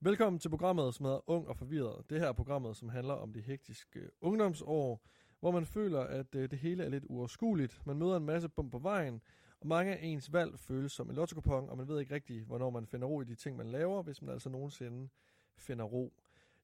Velkommen 0.00 0.40
til 0.40 0.48
programmet, 0.48 0.94
som 0.94 1.06
hedder 1.06 1.30
Ung 1.30 1.48
og 1.48 1.56
Forvirret. 1.56 2.10
Det 2.10 2.20
her 2.20 2.28
er 2.28 2.32
programmet, 2.32 2.76
som 2.76 2.88
handler 2.88 3.14
om 3.14 3.32
de 3.32 3.40
hektiske 3.40 4.00
øh, 4.00 4.08
ungdomsår, 4.20 5.06
hvor 5.40 5.50
man 5.50 5.66
føler, 5.66 6.00
at 6.00 6.34
øh, 6.34 6.50
det 6.50 6.58
hele 6.58 6.84
er 6.84 6.88
lidt 6.88 7.04
uoverskueligt. 7.08 7.86
Man 7.86 7.98
møder 7.98 8.16
en 8.16 8.24
masse 8.24 8.48
bump 8.48 8.72
på 8.72 8.78
vejen, 8.78 9.20
og 9.60 9.66
mange 9.66 9.96
af 9.96 9.98
ens 10.02 10.32
valg 10.32 10.58
føles 10.58 10.92
som 10.92 11.10
en 11.10 11.16
lotto 11.16 11.40
og 11.50 11.76
man 11.76 11.88
ved 11.88 12.00
ikke 12.00 12.14
rigtigt, 12.14 12.44
hvornår 12.44 12.70
man 12.70 12.86
finder 12.86 13.06
ro 13.06 13.20
i 13.20 13.24
de 13.24 13.34
ting, 13.34 13.56
man 13.56 13.66
laver, 13.66 14.02
hvis 14.02 14.22
man 14.22 14.32
altså 14.32 14.48
nogensinde 14.48 15.08
finder 15.56 15.84
ro. 15.84 16.12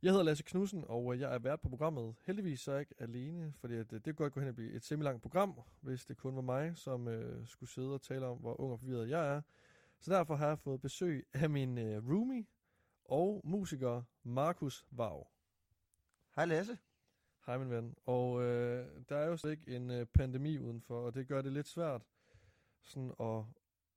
Jeg 0.03 0.11
hedder 0.11 0.25
Lasse 0.25 0.45
Knudsen, 0.45 0.85
og 0.89 1.14
øh, 1.14 1.21
jeg 1.21 1.35
er 1.35 1.39
vært 1.39 1.61
på 1.61 1.69
programmet. 1.69 2.14
Heldigvis 2.27 2.61
så 2.61 2.71
er 2.71 2.75
jeg 2.75 2.80
ikke 2.80 2.95
alene, 2.98 3.53
fordi 3.57 3.79
det 3.79 4.03
kunne 4.05 4.14
godt 4.14 4.32
gå 4.32 4.41
hen 4.41 4.48
og 4.48 4.55
blive 4.55 4.73
et 4.73 4.85
semi-langt 4.85 5.23
program, 5.23 5.61
hvis 5.80 6.05
det 6.05 6.16
kun 6.16 6.37
var 6.37 6.43
mig, 6.43 6.73
som 6.77 7.09
øh, 7.09 7.46
skulle 7.46 7.71
sidde 7.71 7.95
og 7.95 8.03
tale 8.03 8.27
om, 8.27 8.39
hvor 8.39 8.61
ung 8.61 8.73
og 8.73 8.80
forvirret 8.80 9.09
jeg 9.09 9.35
er. 9.37 9.41
Så 10.01 10.12
derfor 10.12 10.35
har 10.35 10.48
jeg 10.48 10.59
fået 10.59 10.80
besøg 10.80 11.27
af 11.32 11.51
min 11.51 11.79
øh, 11.79 12.09
roomie 12.09 12.45
og 13.05 13.41
musiker 13.45 14.02
Markus 14.23 14.86
Vav. 14.91 15.29
Hej 16.36 16.45
Lasse. 16.45 16.79
Hej 17.46 17.58
min 17.58 17.71
ven. 17.71 17.95
Og 18.07 18.43
øh, 18.43 18.86
der 19.08 19.17
er 19.17 19.26
jo 19.26 19.36
slet 19.36 19.50
ikke 19.50 19.76
en 19.76 19.90
øh, 19.90 20.07
pandemi 20.07 20.58
udenfor, 20.58 21.07
og 21.07 21.14
det 21.14 21.29
gør 21.29 21.43
det 21.43 21.53
lidt 21.53 21.68
svært 21.68 22.03
sådan 22.82 23.11
at, 23.21 23.45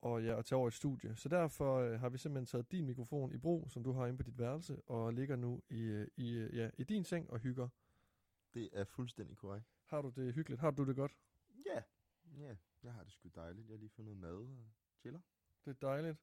og, 0.01 0.23
ja, 0.23 0.39
at 0.39 0.45
tage 0.45 0.59
over 0.59 0.67
et 0.67 0.73
studie. 0.73 1.15
Så 1.15 1.29
derfor 1.29 1.77
øh, 1.77 1.99
har 1.99 2.09
vi 2.09 2.17
simpelthen 2.17 2.45
taget 2.45 2.71
din 2.71 2.85
mikrofon 2.85 3.33
i 3.33 3.37
brug, 3.37 3.71
som 3.71 3.83
du 3.83 3.91
har 3.91 4.05
inde 4.05 4.17
på 4.17 4.23
dit 4.23 4.39
værelse, 4.39 4.81
og 4.81 5.13
ligger 5.13 5.35
nu 5.35 5.61
i, 5.69 5.81
øh, 5.81 6.07
i, 6.15 6.31
øh, 6.31 6.57
ja, 6.57 6.69
i 6.77 6.83
din 6.83 7.03
seng 7.03 7.29
og 7.29 7.39
hygger. 7.39 7.67
Det 8.53 8.69
er 8.73 8.83
fuldstændig 8.83 9.37
korrekt. 9.37 9.65
Har 9.85 10.01
du 10.01 10.09
det 10.09 10.33
hyggeligt? 10.33 10.61
Har 10.61 10.71
du 10.71 10.85
det 10.85 10.95
godt? 10.95 11.17
Ja, 11.65 11.81
ja. 12.37 12.55
Jeg 12.83 12.93
har 12.93 13.03
det 13.03 13.11
sgu 13.11 13.29
dejligt. 13.35 13.67
Jeg 13.67 13.73
har 13.73 13.77
lige 13.77 13.91
noget 13.97 14.17
mad 14.17 14.35
og 14.35 14.67
chiller. 14.99 15.19
Det 15.65 15.71
er 15.71 15.87
dejligt. 15.87 16.17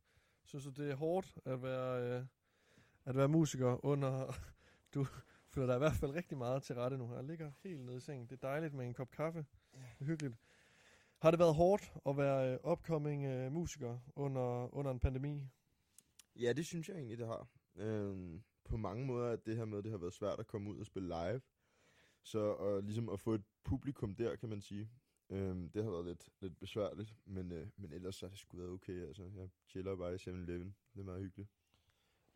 Synes 0.44 0.64
du, 0.64 0.70
det 0.70 0.90
er 0.90 0.94
hårdt 0.94 1.38
at 1.44 1.62
være, 1.62 2.20
øh, 2.20 2.26
at 3.04 3.16
være 3.16 3.28
musiker 3.28 3.84
under... 3.84 4.32
Du 4.94 5.06
føler 5.48 5.66
dig 5.66 5.74
i 5.74 5.78
hvert 5.78 5.94
fald 5.94 6.10
rigtig 6.14 6.38
meget 6.38 6.62
til 6.62 6.74
rette 6.74 6.98
nu. 6.98 7.14
Jeg 7.14 7.24
ligger 7.24 7.52
helt 7.62 7.84
nede 7.84 7.96
i 7.96 8.00
sengen. 8.00 8.26
Det 8.26 8.32
er 8.32 8.48
dejligt 8.48 8.74
med 8.74 8.86
en 8.86 8.94
kop 8.94 9.10
kaffe. 9.10 9.46
Ja. 9.74 9.78
Det 9.78 10.00
er 10.00 10.04
hyggeligt. 10.04 10.36
Har 11.18 11.30
det 11.30 11.40
været 11.40 11.54
hårdt 11.54 11.92
at 12.06 12.16
være 12.16 12.52
øh, 12.52 12.72
upcoming 12.72 13.24
øh, 13.24 13.52
musiker 13.52 13.98
under, 14.16 14.74
under 14.74 14.90
en 14.90 15.00
pandemi? 15.00 15.42
Ja, 16.36 16.52
det 16.52 16.66
synes 16.66 16.88
jeg 16.88 16.96
egentlig, 16.96 17.18
det 17.18 17.26
har. 17.26 17.48
Øhm, 17.76 18.42
på 18.64 18.76
mange 18.76 19.06
måder 19.06 19.30
at 19.30 19.46
det 19.46 19.56
her 19.56 19.64
med, 19.64 19.82
det 19.82 19.90
har 19.90 19.98
været 19.98 20.12
svært 20.12 20.38
at 20.40 20.46
komme 20.46 20.70
ud 20.70 20.78
og 20.78 20.86
spille 20.86 21.08
live. 21.08 21.40
Så 22.22 22.38
og 22.38 22.82
ligesom 22.82 23.08
at 23.08 23.20
få 23.20 23.34
et 23.34 23.44
publikum 23.64 24.14
der, 24.14 24.36
kan 24.36 24.48
man 24.48 24.60
sige. 24.60 24.90
Øhm, 25.30 25.70
det 25.70 25.84
har 25.84 25.90
været 25.90 26.04
lidt, 26.04 26.28
lidt 26.40 26.58
besværligt, 26.58 27.14
men, 27.24 27.52
øh, 27.52 27.66
men 27.76 27.92
ellers 27.92 28.20
har 28.20 28.28
det 28.28 28.38
sgu 28.38 28.56
været 28.56 28.70
okay. 28.70 29.06
Altså, 29.06 29.30
jeg 29.36 29.48
chiller 29.68 29.96
bare 29.96 30.14
i 30.14 30.16
7-Eleven. 30.16 30.76
Det 30.94 31.00
er 31.00 31.04
meget 31.04 31.22
hyggeligt. 31.22 31.50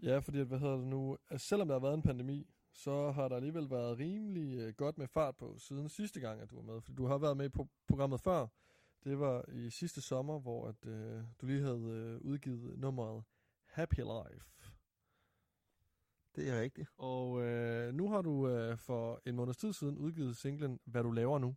Ja, 0.02 0.18
fordi 0.18 0.40
hvad 0.40 0.58
hedder 0.58 0.76
det 0.76 0.86
nu? 0.86 1.18
Altså, 1.30 1.46
selvom 1.46 1.68
der 1.68 1.74
har 1.74 1.80
været 1.80 1.94
en 1.94 2.02
pandemi, 2.02 2.46
så 2.72 3.10
har 3.10 3.28
der 3.28 3.36
alligevel 3.36 3.70
været 3.70 3.98
rimelig 3.98 4.58
øh, 4.58 4.74
godt 4.74 4.98
med 4.98 5.08
fart 5.08 5.36
på 5.36 5.58
siden 5.58 5.88
sidste 5.88 6.20
gang, 6.20 6.40
at 6.40 6.50
du 6.50 6.56
var 6.56 6.62
med. 6.62 6.80
Fordi 6.80 6.96
du 6.96 7.06
har 7.06 7.18
været 7.18 7.36
med 7.36 7.50
på 7.50 7.68
programmet 7.88 8.20
før. 8.20 8.46
Det 9.04 9.18
var 9.18 9.44
i 9.48 9.70
sidste 9.70 10.00
sommer, 10.00 10.38
hvor 10.38 10.68
at, 10.68 10.86
øh, 10.86 11.22
du 11.40 11.46
lige 11.46 11.60
havde 11.60 11.80
øh, 11.80 12.20
udgivet 12.20 12.78
nummeret 12.78 13.24
Happy 13.66 14.00
Life. 14.00 14.50
Det 16.36 16.48
er 16.48 16.60
rigtigt. 16.60 16.88
Og 16.96 17.42
øh, 17.42 17.94
nu 17.94 18.08
har 18.08 18.22
du 18.22 18.48
øh, 18.48 18.78
for 18.78 19.22
en 19.26 19.36
måneds 19.36 19.56
tid 19.56 19.72
siden 19.72 19.98
udgivet 19.98 20.36
singlen 20.36 20.80
Hvad 20.84 21.02
du 21.02 21.10
laver 21.10 21.38
nu. 21.38 21.56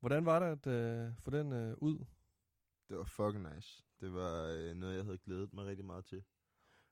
Hvordan 0.00 0.26
var 0.26 0.38
det 0.38 0.46
at 0.46 0.66
øh, 0.66 1.12
få 1.18 1.30
den 1.30 1.52
øh, 1.52 1.74
ud? 1.78 2.04
Det 2.88 2.98
var 2.98 3.04
fucking 3.04 3.54
nice. 3.54 3.84
Det 4.00 4.12
var 4.12 4.46
øh, 4.58 4.74
noget, 4.74 4.96
jeg 4.96 5.04
havde 5.04 5.18
glædet 5.18 5.52
mig 5.52 5.66
rigtig 5.66 5.84
meget 5.84 6.04
til. 6.04 6.24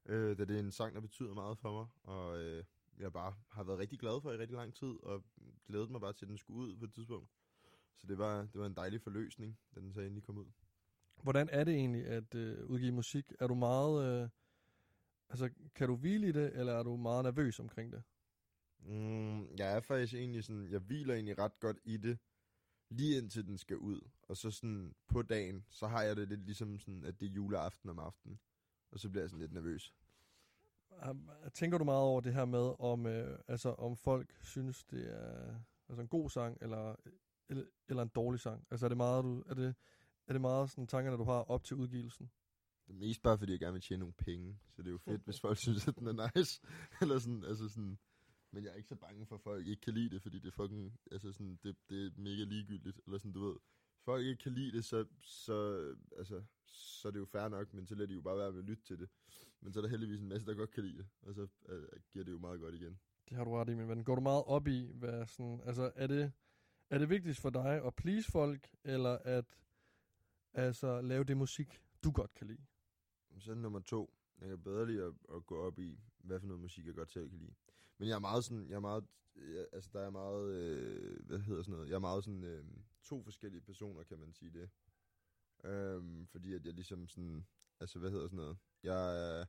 Øh, 0.07 0.39
da 0.39 0.45
det 0.45 0.57
er 0.57 0.61
en 0.61 0.71
sang, 0.71 0.95
der 0.95 1.01
betyder 1.01 1.35
meget 1.35 1.59
for 1.59 1.73
mig, 1.73 1.87
og 2.03 2.43
øh, 2.43 2.65
jeg 2.99 3.13
bare 3.13 3.35
har 3.49 3.65
været 3.65 3.79
rigtig 3.79 3.99
glad 3.99 4.21
for 4.23 4.33
i 4.33 4.37
rigtig 4.37 4.57
lang 4.57 4.75
tid, 4.75 4.95
og 5.03 5.25
glædet 5.67 5.91
mig 5.91 6.01
bare 6.01 6.13
til, 6.13 6.25
at 6.25 6.29
den 6.29 6.39
skulle 6.39 6.61
ud 6.61 6.77
på 6.77 6.85
et 6.85 6.93
tidspunkt. 6.93 7.31
Så 7.97 8.07
det 8.07 8.19
var, 8.19 8.41
det 8.41 8.61
var 8.61 8.67
en 8.67 8.75
dejlig 8.75 9.01
forløsning, 9.01 9.59
da 9.75 9.81
den 9.81 9.93
så 9.93 10.01
endelig 10.01 10.23
kom 10.23 10.39
ud. 10.39 10.47
Hvordan 11.23 11.49
er 11.53 11.65
det 11.65 11.75
egentlig 11.75 12.07
at 12.07 12.35
øh, 12.35 12.67
udgive 12.67 12.93
musik? 12.93 13.33
Er 13.41 13.47
du 13.47 13.55
meget... 13.55 14.23
Øh, 14.23 14.29
altså, 15.29 15.51
kan 15.75 15.89
du 15.89 15.97
hvile 15.97 16.29
i 16.29 16.33
det, 16.33 16.59
eller 16.59 16.73
er 16.73 16.83
du 16.83 16.97
meget 16.97 17.25
nervøs 17.25 17.61
omkring 17.61 17.93
det? 17.93 18.03
Mm, 18.79 19.57
jeg 19.57 19.77
er 19.77 19.81
faktisk 19.81 20.15
egentlig 20.15 20.45
sådan... 20.45 20.69
Jeg 20.71 20.81
hviler 20.81 21.15
egentlig 21.15 21.39
ret 21.39 21.61
godt 21.61 21.79
i 21.85 21.97
det, 21.97 22.19
lige 22.91 23.19
indtil 23.19 23.47
den 23.47 23.59
skal 23.59 23.77
ud. 23.77 24.01
Og 24.23 24.37
så 24.37 24.51
sådan 24.51 24.95
på 25.09 25.23
dagen, 25.23 25.65
så 25.71 25.87
har 25.87 26.03
jeg 26.03 26.17
det 26.17 26.29
lidt 26.29 26.45
ligesom 26.45 26.79
sådan, 26.79 27.05
at 27.05 27.21
det 27.21 27.29
er 27.29 27.33
juleaften 27.33 27.91
om 27.91 27.99
aftenen. 27.99 28.41
Og 28.91 29.01
så 29.01 29.09
bliver 29.09 29.23
jeg 29.23 29.31
sådan 29.31 29.41
lidt 29.41 29.53
nervøs. 29.53 29.95
Tænker 31.55 31.79
du 31.79 31.85
meget 31.85 32.03
over 32.03 32.21
det 32.21 32.35
her 32.35 32.45
med, 32.45 32.81
om, 32.81 33.07
øh, 33.07 33.39
altså, 33.49 33.69
om 33.69 33.97
folk 33.97 34.37
synes, 34.43 34.85
det 34.85 35.15
er 35.15 35.61
altså 35.89 36.03
en 36.03 36.09
god 36.09 36.31
sang, 36.31 36.59
eller, 36.61 36.95
eller, 37.49 37.65
eller 37.89 38.03
en 38.03 38.09
dårlig 38.09 38.41
sang? 38.41 38.67
Altså 38.71 38.87
er 38.87 38.89
det 38.89 38.97
meget, 38.97 39.25
du, 39.25 39.45
er 39.47 39.55
det, 39.55 39.75
er 40.27 40.33
det 40.33 40.41
meget 40.41 40.71
sådan 40.71 40.87
tankerne, 40.87 41.17
du 41.17 41.25
har 41.25 41.51
op 41.51 41.65
til 41.65 41.77
udgivelsen? 41.77 42.31
Det 42.87 42.95
er 42.95 42.99
mest 42.99 43.23
bare, 43.23 43.39
fordi 43.39 43.53
jeg 43.53 43.61
gerne 43.61 43.73
vil 43.73 43.83
tjene 43.83 44.01
nogle 44.01 44.15
penge. 44.15 44.59
Så 44.71 44.83
det 44.83 44.89
er 44.89 44.93
jo 44.93 44.99
fedt, 44.99 45.25
hvis 45.25 45.41
folk 45.41 45.59
synes, 45.67 45.89
at 45.89 45.97
den 45.99 46.07
er 46.07 46.31
nice. 46.37 46.61
eller 47.03 47.19
sådan, 47.19 47.45
altså 47.45 47.69
sådan, 47.69 47.99
men 48.51 48.65
jeg 48.65 48.71
er 48.71 48.75
ikke 48.75 48.89
så 48.89 48.97
bange 48.97 49.27
for, 49.27 49.35
at 49.35 49.41
folk 49.41 49.67
ikke 49.67 49.81
kan 49.81 49.95
lide 49.95 50.11
det, 50.11 50.23
fordi 50.23 50.39
det 50.39 50.47
er 50.49 50.53
fucking, 50.63 50.99
altså 51.13 51.33
sådan, 51.33 51.59
det, 51.63 51.77
det 51.89 52.07
er 52.07 52.11
mega 52.17 52.45
ligegyldigt. 52.45 53.01
Eller 53.07 53.19
sådan, 53.19 53.33
du 53.33 53.47
ved, 53.47 53.57
folk 54.09 54.27
ikke 54.27 54.43
kan 54.43 54.53
lide 54.53 54.77
det, 54.77 54.85
så, 54.85 55.05
så, 55.21 55.57
altså, 56.17 56.43
så 56.67 57.09
er 57.09 57.13
det 57.13 57.19
jo 57.19 57.25
fair 57.25 57.49
nok, 57.49 57.75
men 57.75 57.87
så 57.87 57.95
lader 57.95 58.07
de 58.07 58.15
jo 58.15 58.21
bare 58.21 58.39
være 58.39 58.53
med 58.53 58.59
at 58.59 58.65
lytte 58.65 58.83
til 58.83 58.99
det. 58.99 59.09
Men 59.61 59.73
så 59.73 59.81
er 59.81 59.83
der 59.83 59.89
heldigvis 59.89 60.21
en 60.21 60.29
masse, 60.29 60.47
der 60.47 60.55
godt 60.55 60.71
kan 60.71 60.85
lide 60.85 60.99
det, 60.99 61.07
og 61.23 61.35
så 61.35 61.43
uh, 61.43 62.01
giver 62.13 62.25
det 62.25 62.33
jo 62.33 62.39
meget 62.39 62.61
godt 62.61 62.75
igen. 62.75 62.99
Det 63.29 63.37
har 63.37 63.45
du 63.45 63.51
ret 63.51 63.69
i, 63.69 63.75
min 63.75 63.89
ven. 63.89 64.05
Går 64.05 64.15
du 64.15 64.21
meget 64.21 64.45
op 64.45 64.67
i, 64.67 64.91
hvad 64.95 65.27
sådan, 65.27 65.61
altså 65.65 65.93
er 65.95 66.07
det, 66.07 66.33
er 66.91 66.99
det 66.99 67.11
vigtigst 67.11 67.41
for 67.41 67.51
dig 67.51 67.87
at 67.87 67.95
please 67.95 68.31
folk, 68.31 68.71
eller 68.85 69.19
at 69.25 69.59
altså, 70.53 71.01
lave 71.01 71.25
det 71.25 71.37
musik, 71.37 71.81
du 72.05 72.11
godt 72.11 72.35
kan 72.35 72.47
lide? 72.47 72.65
Så 73.39 73.51
er 73.51 73.55
nummer 73.55 73.81
to. 73.81 74.15
Jeg 74.41 74.49
kan 74.49 74.63
bedre 74.63 74.87
lide 74.87 75.05
at, 75.05 75.13
at 75.37 75.47
gå 75.47 75.57
op 75.67 75.79
i, 75.79 76.01
hvad 76.19 76.41
for 76.41 76.47
noget 76.47 76.61
musik 76.61 76.87
jeg 76.87 76.95
godt 76.95 77.13
selv 77.13 77.29
kan 77.31 77.39
lide. 77.39 77.55
Men 77.99 78.09
jeg 78.09 78.15
er 78.15 78.19
meget 78.19 78.45
sådan, 78.45 78.69
jeg 78.69 78.77
er 78.77 78.81
meget, 78.81 79.05
jeg, 79.37 79.67
altså 79.73 79.91
der 79.93 80.01
er 80.01 80.11
meget, 80.11 80.51
øh, 80.55 81.27
hvad 81.27 81.39
hedder 81.39 81.63
sådan 81.63 81.75
noget, 81.75 81.89
jeg 81.89 81.95
er 81.95 81.99
meget 81.99 82.25
sådan, 82.25 82.45
øh, 82.45 82.65
to 83.09 83.23
forskellige 83.23 83.61
personer, 83.61 84.03
kan 84.03 84.19
man 84.19 84.33
sige 84.33 84.51
det. 84.51 84.71
Øhm, 85.65 86.27
fordi 86.27 86.55
at 86.55 86.67
jeg 86.67 86.75
ligesom 86.75 87.09
sådan, 87.09 87.47
altså 87.81 87.99
hvad 87.99 88.11
hedder 88.11 88.27
sådan 88.27 88.37
noget, 88.37 88.59
jeg 88.83 89.39
er, 89.41 89.45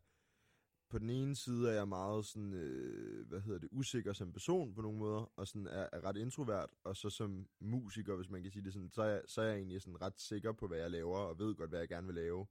på 0.90 1.00
den 1.00 1.10
ene 1.10 1.36
side 1.36 1.70
er 1.70 1.74
jeg 1.74 1.88
meget 1.88 2.26
sådan, 2.26 2.54
øh, 2.54 3.28
hvad 3.28 3.42
hedder 3.42 3.60
det, 3.60 3.70
usikker 3.72 4.14
som 4.14 4.34
person 4.34 4.74
på 4.74 4.82
nogle 4.82 4.98
måder, 4.98 5.32
og 5.36 5.48
sådan 5.48 5.68
er, 5.68 5.90
er 5.92 6.04
ret 6.04 6.18
introvert, 6.18 6.70
og 6.84 6.96
så 6.98 7.10
som 7.10 7.48
musiker, 7.60 8.16
hvis 8.16 8.30
man 8.30 8.42
kan 8.42 8.52
sige 8.52 8.64
det 8.64 8.74
sådan, 8.74 8.90
så 8.90 9.02
er, 9.02 9.10
jeg, 9.10 9.22
så 9.28 9.42
er 9.42 9.46
jeg 9.46 9.56
egentlig 9.56 9.82
sådan 9.82 10.02
ret 10.02 10.20
sikker 10.20 10.52
på, 10.52 10.68
hvad 10.68 10.78
jeg 10.78 10.92
laver, 10.92 11.18
og 11.18 11.40
ved 11.40 11.56
godt, 11.56 11.70
hvad 11.70 11.80
jeg 11.80 11.90
gerne 11.90 12.08
vil 12.08 12.16
lave. 12.16 12.48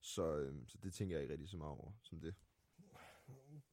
Så, 0.00 0.36
øh, 0.36 0.54
så 0.66 0.78
det 0.82 0.94
tænker 0.94 1.16
jeg 1.16 1.22
ikke 1.22 1.32
rigtig 1.32 1.48
så 1.48 1.56
meget 1.56 1.72
over, 1.72 1.92
som 2.02 2.20
det. 2.20 2.34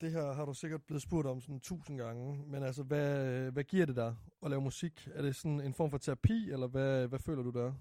Det 0.02 0.12
her 0.12 0.34
har 0.34 0.46
du 0.46 0.54
sikkert 0.54 0.84
blevet 0.84 1.02
spurgt 1.02 1.28
om 1.28 1.42
sådan 1.42 1.60
tusind 1.60 1.98
gange, 1.98 2.44
men 2.48 2.64
altså, 2.64 2.84
hvad, 2.84 3.28
øh, 3.28 3.54
hvad 3.54 3.64
giver 3.64 3.86
det 3.86 3.96
dig 3.96 4.16
at 4.44 4.50
lave 4.50 4.62
musik? 4.62 5.08
Er 5.14 5.22
det 5.22 5.36
sådan 5.36 5.62
en 5.62 5.74
form 5.74 5.92
for 5.92 5.98
terapi, 5.98 6.52
eller 6.52 6.68
hvad, 6.68 7.08
hvad 7.08 7.20
føler 7.20 7.44
du 7.44 7.50
der? 7.50 7.74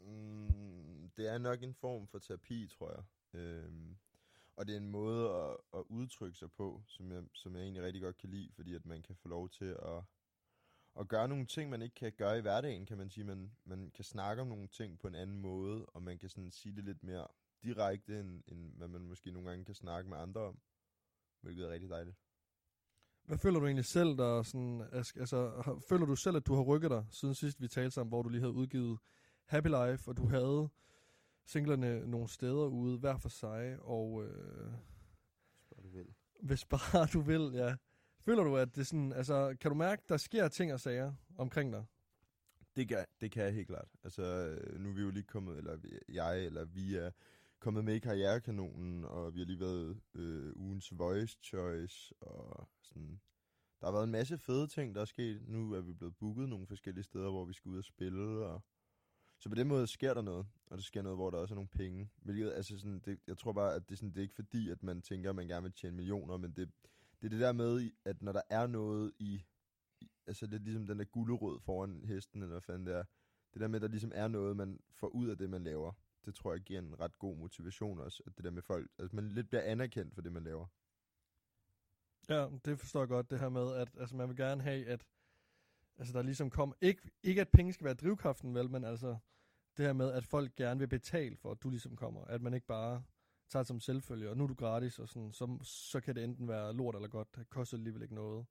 Mm, 0.00 1.10
det 1.16 1.28
er 1.28 1.38
nok 1.38 1.62
en 1.62 1.74
form 1.74 2.06
for 2.06 2.18
terapi, 2.18 2.66
tror 2.66 2.90
jeg. 2.90 3.04
Øhm, 3.40 3.96
og 4.56 4.66
det 4.66 4.72
er 4.72 4.76
en 4.76 4.88
måde 4.90 5.30
at, 5.30 5.56
at 5.74 5.84
udtrykke 5.88 6.38
sig 6.38 6.52
på, 6.52 6.82
som 6.86 7.12
jeg, 7.12 7.22
som 7.32 7.54
jeg 7.54 7.62
egentlig 7.62 7.82
rigtig 7.82 8.02
godt 8.02 8.18
kan 8.18 8.30
lide, 8.30 8.52
fordi 8.52 8.74
at 8.74 8.86
man 8.86 9.02
kan 9.02 9.16
få 9.16 9.28
lov 9.28 9.48
til 9.48 9.64
at, 9.64 10.02
at 11.00 11.08
gøre 11.08 11.28
nogle 11.28 11.46
ting, 11.46 11.70
man 11.70 11.82
ikke 11.82 11.94
kan 11.94 12.12
gøre 12.12 12.38
i 12.38 12.40
hverdagen, 12.40 12.86
kan 12.86 12.98
man 12.98 13.10
sige. 13.10 13.24
Man, 13.24 13.52
man 13.64 13.90
kan 13.94 14.04
snakke 14.04 14.42
om 14.42 14.48
nogle 14.48 14.68
ting 14.68 14.98
på 14.98 15.08
en 15.08 15.14
anden 15.14 15.38
måde, 15.38 15.86
og 15.86 16.02
man 16.02 16.18
kan 16.18 16.28
sådan 16.28 16.50
sige 16.50 16.76
det 16.76 16.84
lidt 16.84 17.02
mere 17.02 17.26
direkte, 17.62 18.20
end, 18.20 18.42
end 18.46 18.72
hvad 18.76 18.88
man 18.88 19.02
måske 19.06 19.30
nogle 19.30 19.48
gange 19.48 19.64
kan 19.64 19.74
snakke 19.74 20.10
med 20.10 20.18
andre 20.18 20.40
om. 20.40 20.58
Hvilket 21.40 21.66
er 21.66 21.70
rigtig 21.70 21.90
dejligt. 21.90 22.16
Hvad 23.24 23.38
føler 23.38 23.60
du 23.60 23.66
egentlig 23.66 23.84
selv, 23.84 24.18
der 24.18 24.42
sådan, 24.42 24.88
altså, 24.92 25.80
føler 25.88 26.06
du 26.06 26.16
selv, 26.16 26.36
at 26.36 26.46
du 26.46 26.54
har 26.54 26.62
rykket 26.62 26.90
dig, 26.90 27.06
siden 27.10 27.34
sidst 27.34 27.60
vi 27.60 27.68
talte 27.68 27.90
sammen, 27.90 28.08
hvor 28.08 28.22
du 28.22 28.28
lige 28.28 28.40
havde 28.40 28.52
udgivet 28.52 28.98
Happy 29.44 29.66
Life, 29.66 30.10
og 30.10 30.16
du 30.16 30.26
havde 30.26 30.68
singlerne 31.44 32.06
nogle 32.06 32.28
steder 32.28 32.66
ude, 32.66 32.98
hver 32.98 33.18
for 33.18 33.28
sig, 33.28 33.78
og... 33.80 34.24
Øh, 34.24 34.72
hvis 35.56 35.66
bare 35.70 35.82
du 35.82 35.88
vil. 35.88 36.14
Hvis 36.40 36.64
bare 36.64 37.06
du 37.06 37.20
vil, 37.20 37.50
ja. 37.54 37.76
Føler 38.20 38.44
du, 38.44 38.56
at 38.56 38.76
det 38.76 38.86
sådan, 38.86 39.12
altså, 39.12 39.56
kan 39.60 39.70
du 39.70 39.74
mærke, 39.74 40.02
der 40.08 40.16
sker 40.16 40.48
ting 40.48 40.72
og 40.72 40.80
sager 40.80 41.12
omkring 41.36 41.72
dig? 41.72 41.84
Det 42.76 42.88
kan, 42.88 43.06
det 43.20 43.30
kan 43.32 43.44
jeg 43.44 43.54
helt 43.54 43.68
klart. 43.68 43.88
Altså, 44.04 44.56
nu 44.78 44.88
er 44.88 44.94
vi 44.94 45.00
jo 45.00 45.10
lige 45.10 45.24
kommet, 45.24 45.58
eller 45.58 45.78
jeg, 46.08 46.46
eller 46.46 46.64
vi 46.64 46.96
er 46.96 47.10
kommet 47.60 47.84
med 47.84 47.94
i 47.94 47.98
Karrierekanonen, 47.98 49.04
og 49.04 49.34
vi 49.34 49.38
har 49.40 49.46
lige 49.46 49.60
været 49.60 50.00
øh, 50.14 50.52
ugens 50.56 50.98
Voice 50.98 51.38
Choice, 51.42 52.14
og 52.20 52.68
sådan... 52.82 53.20
Der 53.80 53.86
har 53.86 53.92
været 53.92 54.04
en 54.04 54.10
masse 54.10 54.38
fede 54.38 54.66
ting, 54.66 54.94
der 54.94 55.00
er 55.00 55.04
sket. 55.04 55.48
Nu 55.48 55.72
er 55.72 55.80
vi 55.80 55.92
blevet 55.92 56.16
booket 56.16 56.48
nogle 56.48 56.66
forskellige 56.66 57.04
steder, 57.04 57.30
hvor 57.30 57.44
vi 57.44 57.52
skal 57.52 57.68
ud 57.68 57.78
og 57.78 57.84
spille, 57.84 58.46
og 58.46 58.62
Så 59.38 59.48
på 59.48 59.54
den 59.54 59.68
måde 59.68 59.86
sker 59.86 60.14
der 60.14 60.22
noget, 60.22 60.46
og 60.66 60.76
det 60.76 60.84
sker 60.84 61.02
noget, 61.02 61.18
hvor 61.18 61.30
der 61.30 61.38
også 61.38 61.54
er 61.54 61.56
nogle 61.56 61.68
penge. 61.68 62.10
Hvilket, 62.16 62.52
altså 62.52 62.78
sådan, 62.78 63.00
det, 63.04 63.20
jeg 63.26 63.38
tror 63.38 63.52
bare, 63.52 63.74
at 63.74 63.88
det, 63.88 63.98
sådan, 63.98 64.10
det 64.10 64.18
er 64.18 64.22
ikke 64.22 64.34
fordi, 64.34 64.70
at 64.70 64.82
man 64.82 65.02
tænker, 65.02 65.30
at 65.30 65.36
man 65.36 65.48
gerne 65.48 65.62
vil 65.62 65.72
tjene 65.72 65.96
millioner, 65.96 66.36
men 66.36 66.50
det, 66.52 66.70
det 67.20 67.26
er 67.26 67.30
det 67.30 67.40
der 67.40 67.52
med, 67.52 67.90
at 68.04 68.22
når 68.22 68.32
der 68.32 68.42
er 68.50 68.66
noget 68.66 69.12
i, 69.18 69.44
i 70.00 70.10
altså 70.26 70.46
lidt 70.46 70.64
ligesom 70.64 70.86
den 70.86 70.98
der 70.98 71.04
gulderød 71.04 71.60
foran 71.60 72.04
hesten, 72.04 72.42
eller 72.42 72.52
hvad 72.52 72.60
fanden 72.60 72.86
det 72.86 72.94
er. 72.94 73.04
Det 73.54 73.60
der 73.60 73.68
med, 73.68 73.76
at 73.76 73.82
der 73.82 73.88
ligesom 73.88 74.12
er 74.14 74.28
noget, 74.28 74.56
man 74.56 74.80
får 74.92 75.08
ud 75.08 75.28
af 75.28 75.38
det, 75.38 75.50
man 75.50 75.64
laver. 75.64 75.92
Det 76.24 76.34
tror 76.34 76.52
jeg 76.52 76.60
giver 76.60 76.80
en 76.80 77.00
ret 77.00 77.18
god 77.18 77.36
motivation 77.36 78.00
også, 78.00 78.22
at 78.26 78.36
det 78.36 78.44
der 78.44 78.50
med 78.50 78.62
folk, 78.62 78.90
altså 78.98 79.16
man 79.16 79.28
lidt 79.28 79.48
bliver 79.48 79.62
anerkendt 79.62 80.14
for 80.14 80.22
det, 80.22 80.32
man 80.32 80.44
laver. 80.44 80.66
Ja, 82.28 82.48
det 82.64 82.80
forstår 82.80 83.00
jeg 83.00 83.08
godt, 83.08 83.30
det 83.30 83.40
her 83.40 83.48
med, 83.48 83.74
at 83.74 83.90
altså, 83.98 84.16
man 84.16 84.28
vil 84.28 84.36
gerne 84.36 84.62
have, 84.62 84.86
at 84.86 85.06
altså, 85.98 86.12
der 86.12 86.22
ligesom 86.22 86.50
kommer, 86.50 86.74
ikke, 86.80 87.10
ikke 87.22 87.40
at 87.40 87.48
penge 87.48 87.72
skal 87.72 87.84
være 87.84 87.94
drivkraften, 87.94 88.54
vel, 88.54 88.70
men 88.70 88.84
altså 88.84 89.18
det 89.76 89.86
her 89.86 89.92
med, 89.92 90.12
at 90.12 90.24
folk 90.24 90.54
gerne 90.54 90.80
vil 90.80 90.88
betale 90.88 91.36
for, 91.36 91.50
at 91.50 91.62
du 91.62 91.70
ligesom 91.70 91.96
kommer. 91.96 92.24
At 92.24 92.42
man 92.42 92.54
ikke 92.54 92.66
bare 92.66 93.02
tager 93.48 93.62
det 93.62 93.68
som 93.68 93.80
selvfølge, 93.80 94.30
og 94.30 94.36
nu 94.36 94.44
er 94.44 94.48
du 94.48 94.54
gratis, 94.54 94.98
og 94.98 95.08
sådan, 95.08 95.32
så, 95.32 95.58
så 95.62 96.00
kan 96.00 96.14
det 96.14 96.24
enten 96.24 96.48
være 96.48 96.72
lort 96.72 96.94
eller 96.94 97.08
godt. 97.08 97.36
Det 97.36 97.50
koster 97.50 97.76
alligevel 97.76 98.02
ikke 98.02 98.14
noget. 98.14 98.46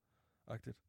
Agtigt. 0.47 0.88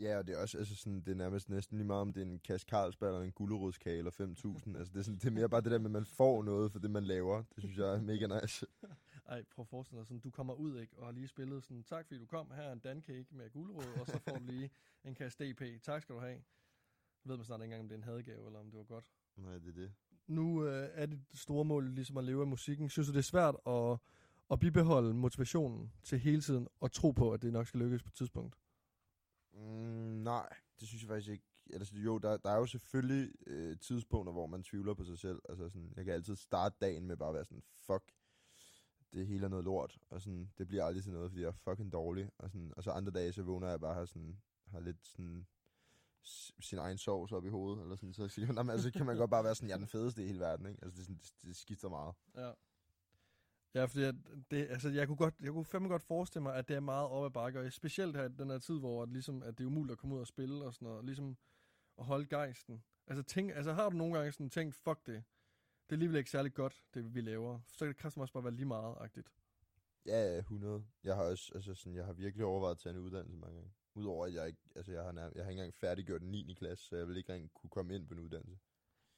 Ja, 0.00 0.18
og 0.18 0.26
det 0.26 0.34
er 0.34 0.38
også 0.38 0.58
altså 0.58 0.76
sådan, 0.76 1.00
det 1.00 1.08
er 1.08 1.14
nærmest 1.14 1.48
næsten 1.48 1.78
lige 1.78 1.86
meget, 1.86 2.00
om 2.00 2.12
det 2.12 2.22
er 2.22 2.26
en 2.26 2.38
kasse 2.38 2.66
Carlsberg 2.66 3.08
eller 3.08 3.20
en 3.20 3.32
gulerodskage 3.32 3.98
eller 3.98 4.10
5.000. 4.10 4.78
altså 4.78 4.92
det 4.92 4.98
er, 4.98 5.02
sådan, 5.02 5.18
det 5.18 5.26
er 5.26 5.30
mere 5.30 5.48
bare 5.48 5.60
det 5.60 5.70
der 5.70 5.78
med, 5.78 5.86
at 5.86 5.90
man 5.90 6.06
får 6.06 6.42
noget 6.42 6.72
for 6.72 6.78
det, 6.78 6.90
man 6.90 7.04
laver. 7.04 7.42
Det 7.54 7.62
synes 7.62 7.78
jeg 7.78 7.94
er 7.94 8.00
mega 8.00 8.40
nice. 8.40 8.66
Ej, 9.28 9.42
prøv 9.54 9.62
at 9.62 9.68
forestille 9.68 9.98
dig 9.98 10.06
sådan, 10.06 10.20
du 10.20 10.30
kommer 10.30 10.54
ud, 10.54 10.80
ikke, 10.80 10.98
og 10.98 11.06
har 11.06 11.12
lige 11.12 11.28
spillet 11.28 11.64
sådan, 11.64 11.82
tak 11.82 12.06
fordi 12.06 12.20
du 12.20 12.26
kom, 12.26 12.50
her 12.50 12.62
er 12.62 12.72
en 12.72 12.78
dancake 12.78 13.26
med 13.30 13.50
gulerod, 13.50 14.00
og 14.00 14.06
så 14.06 14.18
får 14.18 14.36
du 14.36 14.44
lige 14.44 14.70
en 15.04 15.14
kasse 15.14 15.44
DP. 15.44 15.82
Tak 15.82 16.02
skal 16.02 16.14
du 16.14 16.20
have. 16.20 16.42
Jeg 17.24 17.30
ved 17.30 17.36
man 17.36 17.44
snart 17.44 17.60
ikke 17.60 17.64
engang, 17.64 17.80
om 17.80 17.88
det 17.88 17.94
er 17.94 17.98
en 17.98 18.04
hadegave, 18.04 18.46
eller 18.46 18.58
om 18.58 18.70
det 18.70 18.78
var 18.78 18.84
godt. 18.84 19.04
Nej, 19.36 19.58
det 19.58 19.68
er 19.68 19.72
det. 19.72 19.92
Nu 20.26 20.64
øh, 20.66 20.88
er 20.92 21.06
det 21.06 21.20
store 21.34 21.64
mål 21.64 21.90
ligesom 21.90 22.16
at 22.16 22.24
leve 22.24 22.40
af 22.40 22.46
musikken. 22.46 22.88
Synes 22.88 23.08
du, 23.08 23.12
det 23.12 23.18
er 23.18 23.22
svært 23.22 23.56
at, 23.66 23.98
at 24.50 24.60
bibeholde 24.60 25.14
motivationen 25.14 25.92
til 26.02 26.18
hele 26.18 26.40
tiden, 26.40 26.68
og 26.80 26.92
tro 26.92 27.10
på, 27.10 27.32
at 27.32 27.42
det 27.42 27.52
nok 27.52 27.66
skal 27.66 27.80
lykkes 27.80 28.02
på 28.02 28.08
et 28.08 28.14
tidspunkt? 28.14 28.56
Mm, 29.56 30.22
nej, 30.22 30.48
det 30.80 30.88
synes 30.88 31.02
jeg 31.02 31.08
faktisk 31.08 31.32
ikke. 31.32 31.44
Altså, 31.72 31.96
jo, 31.96 32.18
der, 32.18 32.36
der 32.36 32.50
er 32.50 32.56
jo 32.56 32.66
selvfølgelig 32.66 33.32
øh, 33.46 33.78
tidspunkter, 33.78 34.32
hvor 34.32 34.46
man 34.46 34.62
tvivler 34.62 34.94
på 34.94 35.04
sig 35.04 35.18
selv. 35.18 35.42
Altså, 35.48 35.68
sådan, 35.68 35.92
jeg 35.96 36.04
kan 36.04 36.14
altid 36.14 36.36
starte 36.36 36.76
dagen 36.80 37.06
med 37.06 37.16
bare 37.16 37.28
at 37.28 37.34
være 37.34 37.44
sådan, 37.44 37.62
fuck, 37.86 38.12
det 39.12 39.26
hele 39.26 39.44
er 39.44 39.48
noget 39.48 39.64
lort. 39.64 39.98
Og 40.10 40.22
sådan, 40.22 40.52
det 40.58 40.68
bliver 40.68 40.84
aldrig 40.84 41.04
til 41.04 41.12
noget, 41.12 41.30
fordi 41.30 41.42
jeg 41.42 41.48
er 41.48 41.52
fucking 41.52 41.92
dårlig. 41.92 42.30
Og, 42.38 42.50
sådan, 42.50 42.72
og 42.76 42.82
så 42.82 42.90
andre 42.90 43.12
dage, 43.12 43.32
så 43.32 43.42
vågner 43.42 43.68
jeg 43.68 43.80
bare 43.80 43.94
har, 43.94 44.04
sådan, 44.04 44.40
har 44.66 44.80
lidt 44.80 45.06
sådan 45.06 45.46
sin 46.60 46.78
egen 46.78 46.98
sovs 46.98 47.32
op 47.32 47.44
i 47.44 47.48
hovedet, 47.48 47.82
eller 47.82 47.96
sådan, 47.96 48.12
så, 48.12 48.28
siger 48.28 48.52
man, 48.52 48.70
altså, 48.70 48.90
kan 48.90 49.06
man 49.06 49.16
godt 49.16 49.30
bare 49.30 49.44
være 49.44 49.54
sådan, 49.54 49.68
jeg 49.68 49.74
er 49.74 49.78
den 49.78 49.88
fedeste 49.88 50.24
i 50.24 50.26
hele 50.26 50.40
verden, 50.40 50.66
ikke? 50.66 50.78
Altså, 50.82 50.96
det, 50.96 51.06
sådan, 51.06 51.20
det, 51.22 51.32
det 51.42 51.56
skifter 51.56 51.88
meget. 51.88 52.14
Ja. 52.36 52.52
Ja, 53.74 53.84
fordi 53.84 54.02
at 54.02 54.14
det, 54.50 54.66
altså, 54.70 54.88
jeg 54.88 55.06
kunne, 55.06 55.16
godt, 55.16 55.34
jeg 55.40 55.52
kunne 55.52 55.64
fandme 55.64 55.88
godt 55.88 56.02
forestille 56.02 56.42
mig, 56.42 56.54
at 56.54 56.68
det 56.68 56.76
er 56.76 56.80
meget 56.80 57.08
op 57.08 57.24
ad 57.24 57.30
bakke, 57.30 57.60
og 57.60 57.72
specielt 57.72 58.16
her 58.16 58.28
den 58.28 58.50
her 58.50 58.58
tid, 58.58 58.78
hvor 58.78 59.02
at, 59.02 59.08
ligesom, 59.08 59.42
at 59.42 59.58
det 59.58 59.64
er 59.64 59.68
umuligt 59.68 59.92
at 59.92 59.98
komme 59.98 60.14
ud 60.14 60.20
og 60.20 60.26
spille 60.26 60.64
og 60.64 60.74
sådan 60.74 60.88
noget, 60.88 61.04
ligesom 61.04 61.36
at 61.98 62.04
holde 62.04 62.26
gejsten. 62.26 62.82
Altså, 63.06 63.22
tænk, 63.22 63.50
altså 63.54 63.72
har 63.72 63.88
du 63.88 63.96
nogle 63.96 64.14
gange 64.14 64.32
sådan 64.32 64.50
tænkt, 64.50 64.74
fuck 64.74 65.06
det, 65.06 65.24
det 65.86 65.92
er 65.92 65.96
alligevel 65.96 66.16
ikke 66.18 66.30
særlig 66.30 66.54
godt, 66.54 66.82
det 66.94 67.14
vi 67.14 67.20
laver, 67.20 67.60
så 67.66 67.84
kan 67.84 68.10
det 68.10 68.18
også 68.18 68.32
bare 68.32 68.44
være 68.44 68.54
lige 68.54 68.66
meget 68.66 68.96
agtigt. 69.00 69.32
Ja, 70.06 70.32
ja, 70.32 70.38
100. 70.38 70.84
Jeg 71.04 71.16
har 71.16 71.22
også, 71.22 71.52
altså 71.54 71.74
sådan, 71.74 71.94
jeg 71.94 72.04
har 72.04 72.12
virkelig 72.12 72.46
overvejet 72.46 72.74
at 72.74 72.78
tage 72.78 72.94
en 72.94 73.00
uddannelse 73.00 73.38
mange 73.38 73.54
gange. 73.54 73.72
Udover 73.94 74.26
at 74.26 74.34
jeg 74.34 74.46
ikke, 74.46 74.60
altså 74.76 74.92
jeg 74.92 75.02
har, 75.02 75.12
nærmest, 75.12 75.36
jeg 75.36 75.44
har 75.44 75.50
ikke 75.50 75.60
engang 75.60 75.74
færdiggjort 75.74 76.20
den 76.20 76.30
9. 76.30 76.54
klasse, 76.58 76.86
så 76.86 76.96
jeg 76.96 77.08
vil 77.08 77.16
ikke 77.16 77.32
engang 77.32 77.50
kunne 77.54 77.70
komme 77.70 77.94
ind 77.94 78.08
på 78.08 78.14
en 78.14 78.20
uddannelse. 78.20 78.58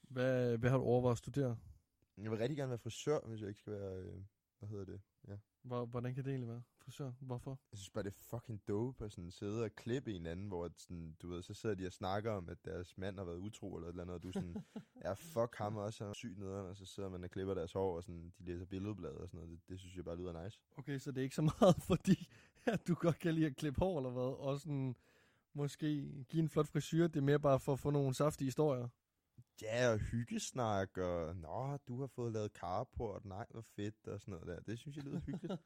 Hvad, 0.03 0.59
hvad 0.59 0.71
har 0.71 0.79
du 0.79 0.85
overvejet 0.85 1.15
at 1.15 1.19
studere? 1.19 1.59
Jeg 2.19 2.31
vil 2.31 2.39
rigtig 2.39 2.56
gerne 2.56 2.71
være 2.71 2.79
frisør, 2.79 3.21
hvis 3.27 3.41
jeg 3.41 3.49
ikke 3.49 3.61
skal 3.61 3.73
være, 3.73 3.97
øh, 3.97 4.23
hvad 4.58 4.69
hedder 4.69 4.84
det, 4.84 5.00
ja. 5.28 5.37
Hvor, 5.62 5.87
hvordan 5.87 6.14
kan 6.14 6.25
det 6.25 6.31
egentlig 6.31 6.49
være? 6.49 6.62
Frisør? 6.78 7.12
Hvorfor? 7.20 7.60
Jeg 7.72 7.78
synes 7.78 7.90
bare, 7.90 8.05
det 8.05 8.10
er 8.10 8.14
fucking 8.14 8.69
dope 8.69 9.05
at 9.05 9.12
sådan 9.12 9.31
sidde 9.31 9.64
og 9.64 9.75
klippe 9.76 10.12
en 10.12 10.26
anden, 10.26 10.49
hvor 10.49 10.70
sådan, 10.76 11.16
du 11.22 11.28
ved, 11.28 11.43
så 11.43 11.55
sidder 11.55 11.75
de 11.75 11.87
og 11.87 11.93
snakker 11.93 12.32
om, 12.32 12.49
at 12.49 12.64
deres 12.64 12.99
mand 12.99 13.19
har 13.19 13.25
været 13.25 13.37
utro 13.37 13.76
eller 13.76 13.88
et 13.88 13.93
eller 13.93 14.02
andet, 14.02 14.14
og 14.14 14.22
du 14.22 14.32
sådan, 14.32 14.56
ja, 15.05 15.12
fuck 15.12 15.56
ham 15.56 15.76
også, 15.76 16.05
han 16.05 16.10
er 16.10 16.14
syg 16.14 16.34
nederen, 16.38 16.66
og 16.66 16.76
så 16.76 16.87
sidder 16.87 17.08
man 17.08 17.25
og 17.25 17.31
klipper 17.31 17.55
deres 17.55 17.72
hår, 17.72 17.96
og 17.96 18.02
sådan, 18.02 18.32
de 18.38 18.44
læser 18.44 18.64
billedblad 18.64 19.10
og 19.10 19.28
sådan 19.28 19.40
noget. 19.40 19.50
Det, 19.50 19.69
det, 19.69 19.81
synes 19.81 19.96
jeg 19.96 20.05
bare 20.05 20.16
lyder 20.16 20.44
nice. 20.44 20.61
Okay, 20.76 20.99
så 20.99 21.11
det 21.11 21.19
er 21.19 21.22
ikke 21.22 21.37
så 21.37 21.43
meget, 21.43 21.82
fordi 21.90 22.28
at 22.66 22.88
du 22.88 22.94
godt 22.94 23.19
kan 23.19 23.34
lide 23.34 23.46
at 23.46 23.56
klippe 23.56 23.78
hår 23.78 23.99
eller 23.99 24.11
hvad, 24.11 24.38
og 24.46 24.61
sådan, 24.61 24.96
måske 25.54 25.87
give 26.28 26.43
en 26.43 26.49
flot 26.49 26.69
frisyr, 26.69 27.06
det 27.06 27.16
er 27.16 27.25
mere 27.25 27.40
bare 27.40 27.61
for 27.61 27.72
at 27.72 27.78
få 27.78 27.90
nogle 27.90 28.14
saftige 28.14 28.46
historier. 28.46 28.88
Ja, 29.62 29.93
og 29.93 29.99
hyggesnak, 29.99 30.99
og 30.99 31.37
nå, 31.37 31.76
du 31.88 32.00
har 32.00 32.06
fået 32.06 32.32
lavet 32.32 32.52
carport, 32.52 33.25
nej, 33.25 33.46
hvor 33.50 33.60
fedt, 33.60 34.08
og 34.08 34.20
sådan 34.20 34.32
noget 34.32 34.46
der. 34.46 34.60
Det 34.60 34.78
synes 34.78 34.96
jeg 34.96 35.05
lyder 35.05 35.20
hyggeligt. 35.20 35.60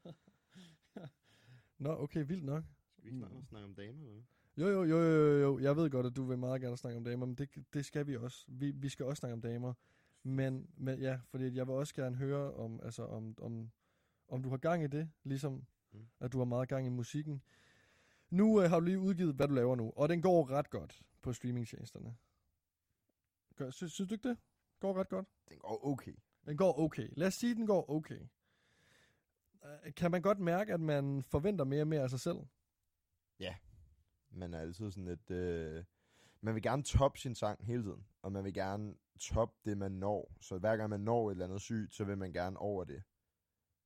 Nå, 1.79 2.01
okay, 2.03 2.25
vildt 2.27 2.43
nok. 2.45 2.63
Skal 2.91 3.03
vi 3.03 3.09
ikke 3.09 3.19
snart 3.19 3.47
snakke 3.47 3.65
om 3.65 3.75
damer, 3.75 4.07
eller? 4.09 4.23
Jo, 4.57 4.67
jo, 4.67 4.83
jo, 4.83 4.97
jo, 5.01 5.37
jo, 5.39 5.59
jeg 5.59 5.75
ved 5.75 5.89
godt, 5.89 6.05
at 6.05 6.15
du 6.15 6.23
vil 6.23 6.37
meget 6.37 6.61
gerne 6.61 6.77
snakke 6.77 6.97
om 6.97 7.03
damer, 7.03 7.25
men 7.25 7.35
det, 7.35 7.49
det 7.73 7.85
skal 7.85 8.07
vi 8.07 8.17
også. 8.17 8.45
Vi, 8.47 8.71
vi 8.71 8.89
skal 8.89 9.05
også 9.05 9.19
snakke 9.19 9.33
om 9.33 9.41
damer. 9.41 9.73
Men, 10.23 10.69
men 10.77 10.99
ja, 10.99 11.19
fordi 11.25 11.55
jeg 11.55 11.67
vil 11.67 11.75
også 11.75 11.93
gerne 11.93 12.15
høre 12.15 12.53
om, 12.53 12.79
altså 12.83 13.05
om, 13.05 13.35
om, 13.41 13.71
om 14.27 14.43
du 14.43 14.49
har 14.49 14.57
gang 14.57 14.83
i 14.83 14.87
det, 14.87 15.09
ligesom 15.23 15.65
Mm. 15.93 16.07
at 16.19 16.33
du 16.33 16.37
har 16.37 16.45
meget 16.45 16.69
gang 16.69 16.85
i 16.85 16.89
musikken. 16.89 17.41
Nu 18.29 18.61
øh, 18.61 18.69
har 18.69 18.79
du 18.79 18.85
lige 18.85 18.99
udgivet, 18.99 19.35
hvad 19.35 19.47
du 19.47 19.53
laver 19.53 19.75
nu, 19.75 19.93
og 19.95 20.09
den 20.09 20.21
går 20.21 20.49
ret 20.49 20.69
godt 20.69 21.01
på 21.21 21.33
streamingtjenesterne. 21.33 22.15
Gør, 23.55 23.69
synes, 23.69 23.93
synes 23.93 24.09
du 24.09 24.15
ikke 24.15 24.29
det? 24.29 24.37
Går 24.79 24.99
ret 24.99 25.09
godt? 25.09 25.27
Den 25.49 25.59
går 25.59 25.85
okay. 25.85 26.15
Den 26.45 26.57
går 26.57 26.79
okay. 26.79 27.09
Lad 27.17 27.27
os 27.27 27.33
sige, 27.33 27.51
at 27.51 27.57
den 27.57 27.67
går 27.67 27.89
okay. 27.89 28.19
Øh, 29.65 29.93
Kan 29.93 30.11
man 30.11 30.21
godt 30.21 30.39
mærke, 30.39 30.73
at 30.73 30.79
man 30.79 31.23
forventer 31.23 31.65
mere 31.65 31.81
og 31.81 31.87
mere 31.87 32.01
af 32.01 32.09
sig 32.09 32.19
selv? 32.19 32.37
Man 34.29 34.53
er 34.53 34.59
altid 34.59 34.91
sådan 34.91 35.05
lidt... 35.05 35.31
Øh, 35.31 35.83
man 36.41 36.55
vil 36.55 36.63
gerne 36.63 36.83
toppe 36.83 37.19
sin 37.19 37.35
sang 37.35 37.65
hele 37.65 37.83
tiden, 37.83 38.05
og 38.21 38.31
man 38.31 38.43
vil 38.43 38.53
gerne 38.53 38.95
toppe 39.19 39.55
det, 39.65 39.77
man 39.77 39.91
når. 39.91 40.37
Så 40.41 40.57
hver 40.57 40.77
gang 40.77 40.89
man 40.89 40.99
når 40.99 41.27
et 41.29 41.33
eller 41.33 41.45
andet 41.45 41.61
sygt, 41.61 41.95
så 41.95 42.03
vil 42.03 42.17
man 42.17 42.33
gerne 42.33 42.57
over 42.57 42.83
det. 42.83 43.03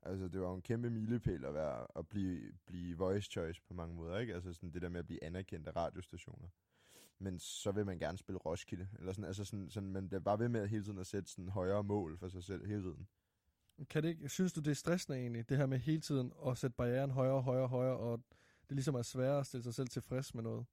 Altså, 0.02 0.28
det 0.28 0.42
var 0.42 0.48
jo 0.48 0.56
en 0.56 0.62
kæmpe 0.62 0.90
milepæl 0.90 1.46
at, 1.46 1.54
være, 1.54 1.88
at 1.96 2.08
blive, 2.08 2.54
blive 2.66 2.98
voice 2.98 3.32
choice 3.32 3.62
på 3.68 3.74
mange 3.74 3.96
måder, 3.96 4.18
ikke? 4.18 4.34
Altså 4.34 4.54
sådan 4.54 4.72
det 4.74 4.82
der 4.82 4.90
med 4.90 5.00
at 5.00 5.06
blive 5.06 5.24
anerkendt 5.24 5.68
af 5.68 5.76
radiostationer. 5.76 6.48
Men 7.20 7.40
så 7.40 7.72
vil 7.72 7.86
man 7.86 8.00
gerne 8.00 8.18
spille 8.18 8.40
Roskilde. 8.40 8.88
Eller 9.00 9.14
sådan, 9.14 9.26
altså 9.26 9.46
sådan, 9.46 9.70
sådan, 9.70 9.92
man 9.92 10.08
bliver 10.08 10.22
bare 10.22 10.40
ved 10.40 10.50
med 10.50 10.62
at 10.62 10.70
hele 10.70 10.84
tiden 10.84 11.00
at 11.00 11.08
sætte 11.08 11.32
sådan 11.32 11.50
højere 11.50 11.84
mål 11.84 12.18
for 12.18 12.28
sig 12.28 12.44
selv 12.44 12.66
hele 12.66 12.82
tiden. 12.82 13.08
Kan 13.90 14.04
det 14.04 14.10
ikke, 14.10 14.30
synes 14.30 14.54
du, 14.54 14.60
det 14.62 14.72
er 14.72 14.76
stressende 14.76 15.18
egentlig, 15.18 15.50
det 15.50 15.58
her 15.58 15.66
med 15.66 15.80
hele 15.80 16.02
tiden 16.02 16.34
at 16.46 16.58
sætte 16.58 16.76
barrieren 16.76 17.12
højere, 17.12 17.42
højere, 17.42 17.68
højere, 17.68 17.98
og 17.98 18.24
det 18.70 18.76
ligesom 18.76 18.96
er 18.96 19.02
sværere 19.02 19.40
at 19.40 19.46
stille 19.46 19.64
sig 19.64 19.74
selv 19.74 19.88
tilfreds 19.88 20.34
med 20.34 20.44
noget? 20.44 20.66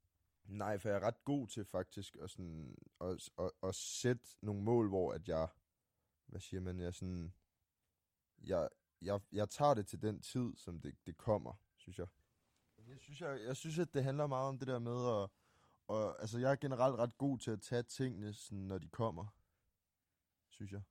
Nej, 0.44 0.78
for 0.78 0.88
jeg 0.88 0.96
er 0.96 1.06
ret 1.06 1.24
god 1.24 1.48
til 1.48 1.64
faktisk 1.64 2.16
at, 2.22 2.30
sådan, 2.30 2.76
at, 3.00 3.30
at, 3.38 3.50
at 3.62 3.74
sætte 3.74 4.24
nogle 4.42 4.62
mål, 4.62 4.88
hvor 4.88 5.12
at 5.12 5.28
jeg, 5.28 5.48
hvad 6.26 6.40
siger 6.40 6.60
man, 6.60 6.80
jeg 6.80 6.94
sådan, 6.94 7.32
jeg, 8.44 8.68
jeg, 9.02 9.20
jeg 9.32 9.50
tager 9.50 9.74
det 9.74 9.86
til 9.86 10.02
den 10.02 10.20
tid, 10.20 10.56
som 10.56 10.80
det, 10.80 10.94
det 11.06 11.16
kommer, 11.16 11.52
synes 11.76 11.98
jeg. 11.98 12.06
Jeg 12.88 12.98
synes, 12.98 13.20
jeg, 13.20 13.40
jeg 13.46 13.56
synes, 13.56 13.78
at 13.78 13.94
det 13.94 14.04
handler 14.04 14.26
meget 14.26 14.48
om 14.48 14.58
det 14.58 14.68
der 14.68 14.78
med 14.78 15.22
at, 15.22 15.30
og, 15.88 16.20
altså 16.20 16.38
jeg 16.38 16.50
er 16.52 16.56
generelt 16.56 16.96
ret 16.96 17.18
god 17.18 17.38
til 17.38 17.50
at 17.50 17.60
tage 17.60 17.82
tingene, 17.82 18.32
sådan, 18.32 18.58
når 18.58 18.78
de 18.78 18.88
kommer, 18.88 19.26
synes 20.48 20.72
jeg. 20.72 20.82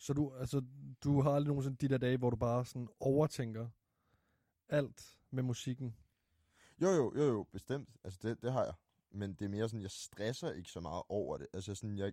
Så 0.00 0.12
du, 0.12 0.34
altså, 0.34 0.62
du 1.04 1.20
har 1.20 1.30
aldrig 1.30 1.48
nogensinde 1.48 1.76
de 1.76 1.88
der 1.88 1.98
dage, 1.98 2.16
hvor 2.16 2.30
du 2.30 2.36
bare 2.36 2.64
sådan 2.64 2.88
overtænker 3.00 3.68
alt 4.68 5.18
med 5.30 5.42
musikken? 5.42 5.96
Jo, 6.82 6.88
jo, 6.88 7.12
jo, 7.16 7.22
jo, 7.22 7.42
bestemt. 7.42 7.88
Altså, 8.04 8.18
det, 8.22 8.42
det 8.42 8.52
har 8.52 8.64
jeg. 8.64 8.74
Men 9.10 9.34
det 9.34 9.44
er 9.44 9.48
mere 9.48 9.68
sådan, 9.68 9.82
jeg 9.82 9.90
stresser 9.90 10.52
ikke 10.52 10.70
så 10.70 10.80
meget 10.80 11.02
over 11.08 11.36
det. 11.36 11.46
Altså, 11.52 11.74
sådan, 11.74 11.98
jeg, 11.98 12.12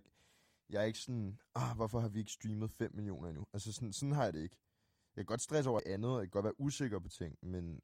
jeg 0.68 0.80
er 0.80 0.84
ikke 0.84 0.98
sådan, 0.98 1.38
ah, 1.54 1.76
hvorfor 1.76 2.00
har 2.00 2.08
vi 2.08 2.18
ikke 2.18 2.32
streamet 2.32 2.70
5 2.70 2.94
millioner 2.94 3.28
endnu? 3.28 3.46
Altså, 3.52 3.72
sådan, 3.72 3.92
sådan 3.92 4.12
har 4.12 4.24
jeg 4.24 4.32
det 4.32 4.42
ikke. 4.42 4.56
Jeg 5.16 5.24
kan 5.24 5.26
godt 5.26 5.42
stresse 5.42 5.70
over 5.70 5.80
andet, 5.86 6.10
og 6.10 6.18
jeg 6.18 6.26
kan 6.26 6.30
godt 6.30 6.44
være 6.44 6.60
usikker 6.60 6.98
på 6.98 7.08
ting, 7.08 7.38
men, 7.42 7.80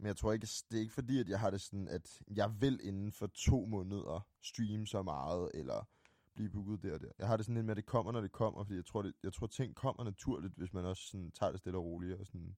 men 0.00 0.06
jeg 0.06 0.16
tror 0.16 0.32
ikke, 0.32 0.46
det 0.70 0.76
er 0.76 0.80
ikke 0.80 0.94
fordi, 0.94 1.20
at 1.20 1.28
jeg 1.28 1.40
har 1.40 1.50
det 1.50 1.60
sådan, 1.60 1.88
at 1.88 2.22
jeg 2.34 2.60
vil 2.60 2.80
inden 2.82 3.12
for 3.12 3.26
to 3.26 3.66
måneder 3.66 4.26
streame 4.42 4.86
så 4.86 5.02
meget, 5.02 5.50
eller 5.54 5.88
blive 6.34 6.50
booket 6.50 6.82
der 6.82 6.94
og 6.94 7.00
der. 7.00 7.10
Jeg 7.18 7.28
har 7.28 7.36
det 7.36 7.46
sådan 7.46 7.54
lidt 7.54 7.66
med, 7.66 7.72
at 7.72 7.76
det 7.76 7.86
kommer, 7.86 8.12
når 8.12 8.20
det 8.20 8.32
kommer, 8.32 8.64
fordi 8.64 8.76
jeg 8.76 8.86
tror, 8.86 9.02
det, 9.02 9.14
jeg 9.22 9.32
tror 9.32 9.46
ting 9.46 9.76
kommer 9.76 10.04
naturligt, 10.04 10.54
hvis 10.56 10.72
man 10.72 10.84
også 10.84 11.02
sådan, 11.02 11.30
tager 11.30 11.50
det 11.50 11.60
stille 11.60 11.78
og 11.78 11.84
roligt, 11.84 12.18
og 12.18 12.26
sådan, 12.26 12.56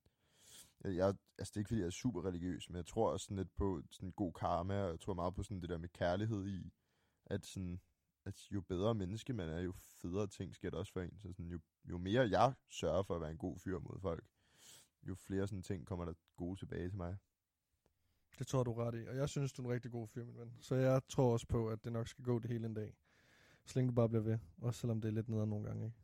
jeg, 0.84 0.96
jeg, 0.96 1.14
altså 1.38 1.50
det 1.50 1.56
er 1.56 1.60
ikke 1.60 1.68
fordi, 1.68 1.80
jeg 1.80 1.86
er 1.86 1.90
super 1.90 2.24
religiøs, 2.24 2.68
men 2.68 2.76
jeg 2.76 2.86
tror 2.86 3.12
også 3.12 3.24
sådan 3.24 3.36
lidt 3.36 3.54
på 3.54 3.82
sådan 3.90 4.12
god 4.12 4.32
karma, 4.32 4.82
og 4.82 4.90
jeg 4.90 5.00
tror 5.00 5.14
meget 5.14 5.34
på 5.34 5.42
sådan 5.42 5.60
det 5.60 5.68
der 5.68 5.78
med 5.78 5.88
kærlighed 5.88 6.46
i, 6.46 6.72
at 7.26 7.46
sådan, 7.46 7.80
at 8.24 8.52
jo 8.52 8.60
bedre 8.60 8.94
menneske 8.94 9.32
man 9.32 9.48
er, 9.48 9.60
jo 9.60 9.72
federe 9.72 10.26
ting 10.26 10.54
sker 10.54 10.70
der 10.70 10.78
også 10.78 10.92
for 10.92 11.00
en. 11.00 11.18
Så 11.18 11.32
sådan, 11.32 11.50
jo, 11.50 11.60
jo 11.84 11.98
mere 11.98 12.28
jeg 12.28 12.54
sørger 12.70 13.02
for 13.02 13.14
at 13.14 13.20
være 13.20 13.30
en 13.30 13.38
god 13.38 13.58
fyr 13.58 13.78
mod 13.78 14.00
folk, 14.00 14.24
jo 15.02 15.14
flere 15.14 15.48
sådan 15.48 15.62
ting 15.62 15.86
kommer 15.86 16.04
der 16.04 16.12
gode 16.36 16.60
tilbage 16.60 16.88
til 16.88 16.96
mig. 16.96 17.16
Det 18.38 18.46
tror 18.46 18.62
du 18.62 18.72
ret 18.72 18.94
i. 19.02 19.06
Og 19.08 19.16
jeg 19.16 19.28
synes, 19.28 19.52
du 19.52 19.62
er 19.62 19.66
en 19.66 19.72
rigtig 19.72 19.90
god 19.90 20.08
fyr, 20.08 20.24
min 20.24 20.36
ven. 20.38 20.52
Så 20.60 20.74
jeg 20.74 21.02
tror 21.08 21.32
også 21.32 21.46
på, 21.46 21.68
at 21.68 21.84
det 21.84 21.92
nok 21.92 22.08
skal 22.08 22.24
gå 22.24 22.38
det 22.38 22.50
hele 22.50 22.66
en 22.66 22.74
dag. 22.74 22.94
Så 23.66 23.78
længe 23.78 23.88
du 23.90 23.94
bare 23.94 24.08
bliver 24.08 24.22
ved. 24.22 24.38
Også 24.58 24.80
selvom 24.80 25.00
det 25.00 25.08
er 25.08 25.12
lidt 25.12 25.28
nederen 25.28 25.50
nogle 25.50 25.66
gange, 25.66 25.84
ikke? 25.84 25.96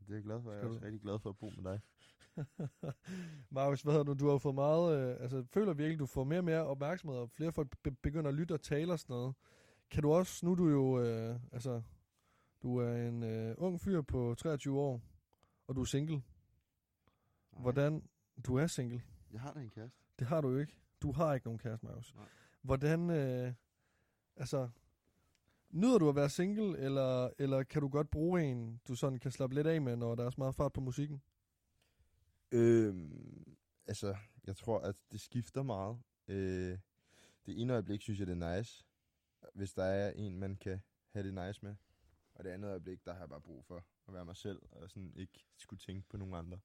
Det 0.00 0.10
er 0.10 0.14
jeg 0.14 0.22
glad 0.24 0.42
for. 0.42 0.50
Jeg 0.50 0.56
er 0.56 0.60
Skal 0.60 0.68
også 0.68 0.78
du- 0.80 0.84
rigtig 0.84 1.00
glad 1.02 1.18
for 1.18 1.30
at 1.30 1.38
bo 1.38 1.50
med 1.56 1.64
dig. 1.72 1.80
Marius, 3.50 3.82
hvad 3.82 3.92
hedder 3.92 4.04
du? 4.04 4.14
Du 4.14 4.28
har 4.30 4.38
fået 4.38 4.54
meget... 4.54 4.98
Øh, 5.14 5.16
altså, 5.20 5.44
føler 5.52 5.74
virkelig, 5.74 5.98
du 5.98 6.06
får 6.06 6.24
mere 6.24 6.38
og 6.38 6.44
mere 6.44 6.64
opmærksomhed, 6.66 7.18
og 7.18 7.30
flere 7.30 7.52
folk 7.52 7.76
be- 7.82 7.90
begynder 7.90 8.28
at 8.28 8.34
lytte 8.34 8.52
og 8.52 8.60
tale 8.62 8.92
og 8.92 8.98
sådan 8.98 9.14
noget. 9.14 9.34
Kan 9.90 10.02
du 10.02 10.12
også... 10.12 10.46
Nu 10.46 10.52
er 10.52 10.56
du 10.56 10.68
jo... 10.68 11.00
Øh, 11.02 11.36
altså, 11.52 11.82
du 12.62 12.76
er 12.76 12.96
en 13.08 13.22
øh, 13.22 13.54
ung 13.58 13.80
fyr 13.80 14.02
på 14.02 14.34
23 14.38 14.78
år, 14.80 15.00
og 15.66 15.76
du 15.76 15.80
er 15.80 15.84
single. 15.84 16.14
Nej, 16.16 16.22
Hvordan... 17.62 18.08
Du 18.46 18.56
er 18.56 18.66
single. 18.66 19.02
Jeg 19.32 19.40
har 19.40 19.52
da 19.52 19.60
en 19.60 19.70
kæreste. 19.70 19.98
Det 20.18 20.26
har 20.26 20.40
du 20.40 20.56
ikke. 20.56 20.76
Du 21.02 21.12
har 21.12 21.34
ikke 21.34 21.46
nogen 21.46 21.58
kæreste, 21.58 21.86
Marius. 21.86 22.14
Nej. 22.14 22.26
Hvordan... 22.62 23.10
Øh, 23.10 23.52
altså... 24.36 24.68
Nyder 25.70 25.98
du 25.98 26.08
at 26.08 26.16
være 26.16 26.28
single, 26.28 26.78
eller, 26.78 27.30
eller 27.38 27.62
kan 27.62 27.80
du 27.82 27.88
godt 27.88 28.10
bruge 28.10 28.42
en, 28.42 28.80
du 28.88 28.94
sådan 28.94 29.18
kan 29.18 29.30
slappe 29.30 29.54
lidt 29.54 29.66
af 29.66 29.80
med, 29.80 29.96
når 29.96 30.14
der 30.14 30.26
er 30.26 30.30
så 30.30 30.34
meget 30.38 30.54
fart 30.54 30.72
på 30.72 30.80
musikken? 30.80 31.22
Øhm, 32.52 33.56
altså, 33.86 34.16
jeg 34.46 34.56
tror, 34.56 34.80
at 34.80 34.96
det 35.12 35.20
skifter 35.20 35.62
meget. 35.62 35.98
Øh, 36.28 36.78
det 37.46 37.60
ene 37.60 37.72
øjeblik 37.72 38.02
synes 38.02 38.18
jeg, 38.18 38.26
det 38.26 38.42
er 38.42 38.56
nice, 38.56 38.84
hvis 39.54 39.72
der 39.72 39.84
er 39.84 40.10
en, 40.10 40.38
man 40.38 40.56
kan 40.56 40.80
have 41.10 41.26
det 41.26 41.34
nice 41.46 41.60
med. 41.62 41.74
Og 42.34 42.44
det 42.44 42.50
andet 42.50 42.68
øjeblik, 42.68 43.04
der 43.04 43.12
har 43.12 43.20
jeg 43.20 43.28
bare 43.28 43.40
brug 43.40 43.64
for 43.64 43.84
at 44.08 44.14
være 44.14 44.24
mig 44.24 44.36
selv, 44.36 44.62
og 44.70 44.90
sådan 44.90 45.12
ikke 45.16 45.46
skulle 45.56 45.80
tænke 45.80 46.08
på 46.08 46.16
nogen 46.16 46.34
andre. 46.34 46.58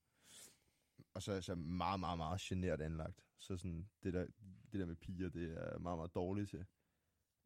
Og 1.13 1.21
så 1.21 1.31
er 1.31 1.35
jeg 1.35 1.43
så 1.43 1.55
meget, 1.55 1.99
meget, 1.99 2.17
meget 2.17 2.41
genert 2.41 2.81
anlagt. 2.81 3.25
Så 3.37 3.57
sådan, 3.57 3.89
det 4.03 4.13
der, 4.13 4.25
det 4.71 4.79
der 4.79 4.85
med 4.85 4.95
piger, 4.95 5.29
det 5.29 5.43
er 5.57 5.71
jeg 5.71 5.81
meget, 5.81 5.97
meget 5.97 6.15
dårligt 6.15 6.49
til. 6.49 6.65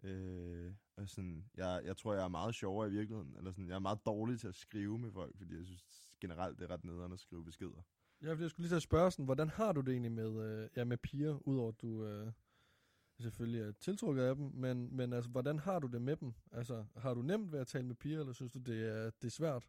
Øh, 0.03 0.73
og 0.95 1.09
sådan, 1.09 1.45
jeg, 1.55 1.81
jeg 1.85 1.97
tror, 1.97 2.13
jeg 2.13 2.23
er 2.23 2.27
meget 2.27 2.55
sjovere 2.55 2.87
i 2.87 2.91
virkeligheden. 2.91 3.35
Eller 3.37 3.51
sådan, 3.51 3.67
jeg 3.67 3.75
er 3.75 3.79
meget 3.79 4.05
dårlig 4.05 4.39
til 4.39 4.47
at 4.47 4.55
skrive 4.55 4.99
med 4.99 5.11
folk, 5.11 5.37
fordi 5.37 5.57
jeg 5.57 5.65
synes 5.65 6.17
generelt, 6.21 6.59
det 6.59 6.65
er 6.65 6.73
ret 6.73 6.83
nederen 6.83 7.11
at 7.11 7.19
skrive 7.19 7.45
beskeder. 7.45 7.81
Ja, 8.21 8.31
fordi 8.31 8.41
jeg 8.41 8.49
skulle 8.49 8.63
lige 8.63 8.71
til 8.71 8.75
at 8.75 8.81
spørge 8.81 9.11
sådan, 9.11 9.25
hvordan 9.25 9.49
har 9.49 9.71
du 9.71 9.81
det 9.81 9.91
egentlig 9.91 10.11
med, 10.11 10.43
øh, 10.43 10.69
ja, 10.75 10.83
med 10.83 10.97
piger, 10.97 11.47
udover 11.47 11.69
at 11.69 11.81
du 11.81 12.05
øh, 12.05 12.31
selvfølgelig 13.19 13.61
er 13.61 13.71
tiltrukket 13.71 14.23
af 14.23 14.35
dem, 14.35 14.45
men, 14.45 14.95
men 14.95 15.13
altså, 15.13 15.29
hvordan 15.31 15.59
har 15.59 15.79
du 15.79 15.87
det 15.87 16.01
med 16.01 16.15
dem? 16.15 16.33
Altså, 16.51 16.85
har 16.95 17.13
du 17.13 17.21
nemt 17.21 17.51
ved 17.51 17.59
at 17.59 17.67
tale 17.67 17.85
med 17.87 17.95
piger, 17.95 18.19
eller 18.19 18.33
synes 18.33 18.51
du, 18.51 18.59
det 18.59 18.87
er, 18.87 19.09
det 19.09 19.27
er 19.27 19.31
svært? 19.31 19.67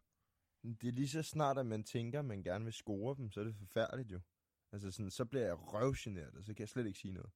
Det 0.63 0.83
er 0.87 0.91
lige 0.91 1.07
så 1.09 1.23
snart, 1.23 1.57
at 1.57 1.65
man 1.65 1.83
tænker, 1.83 2.19
at 2.19 2.25
man 2.25 2.43
gerne 2.43 2.63
vil 2.63 2.73
score 2.73 3.15
dem, 3.15 3.31
så 3.31 3.39
er 3.39 3.43
det 3.43 3.55
forfærdeligt 3.55 4.11
jo. 4.11 4.19
Altså 4.71 4.91
sådan, 4.91 5.11
så 5.11 5.25
bliver 5.25 5.45
jeg 5.45 5.73
røvgeneret, 5.73 6.35
og 6.35 6.43
så 6.43 6.53
kan 6.53 6.61
jeg 6.61 6.69
slet 6.69 6.87
ikke 6.87 6.99
sige 6.99 7.13
noget. 7.13 7.31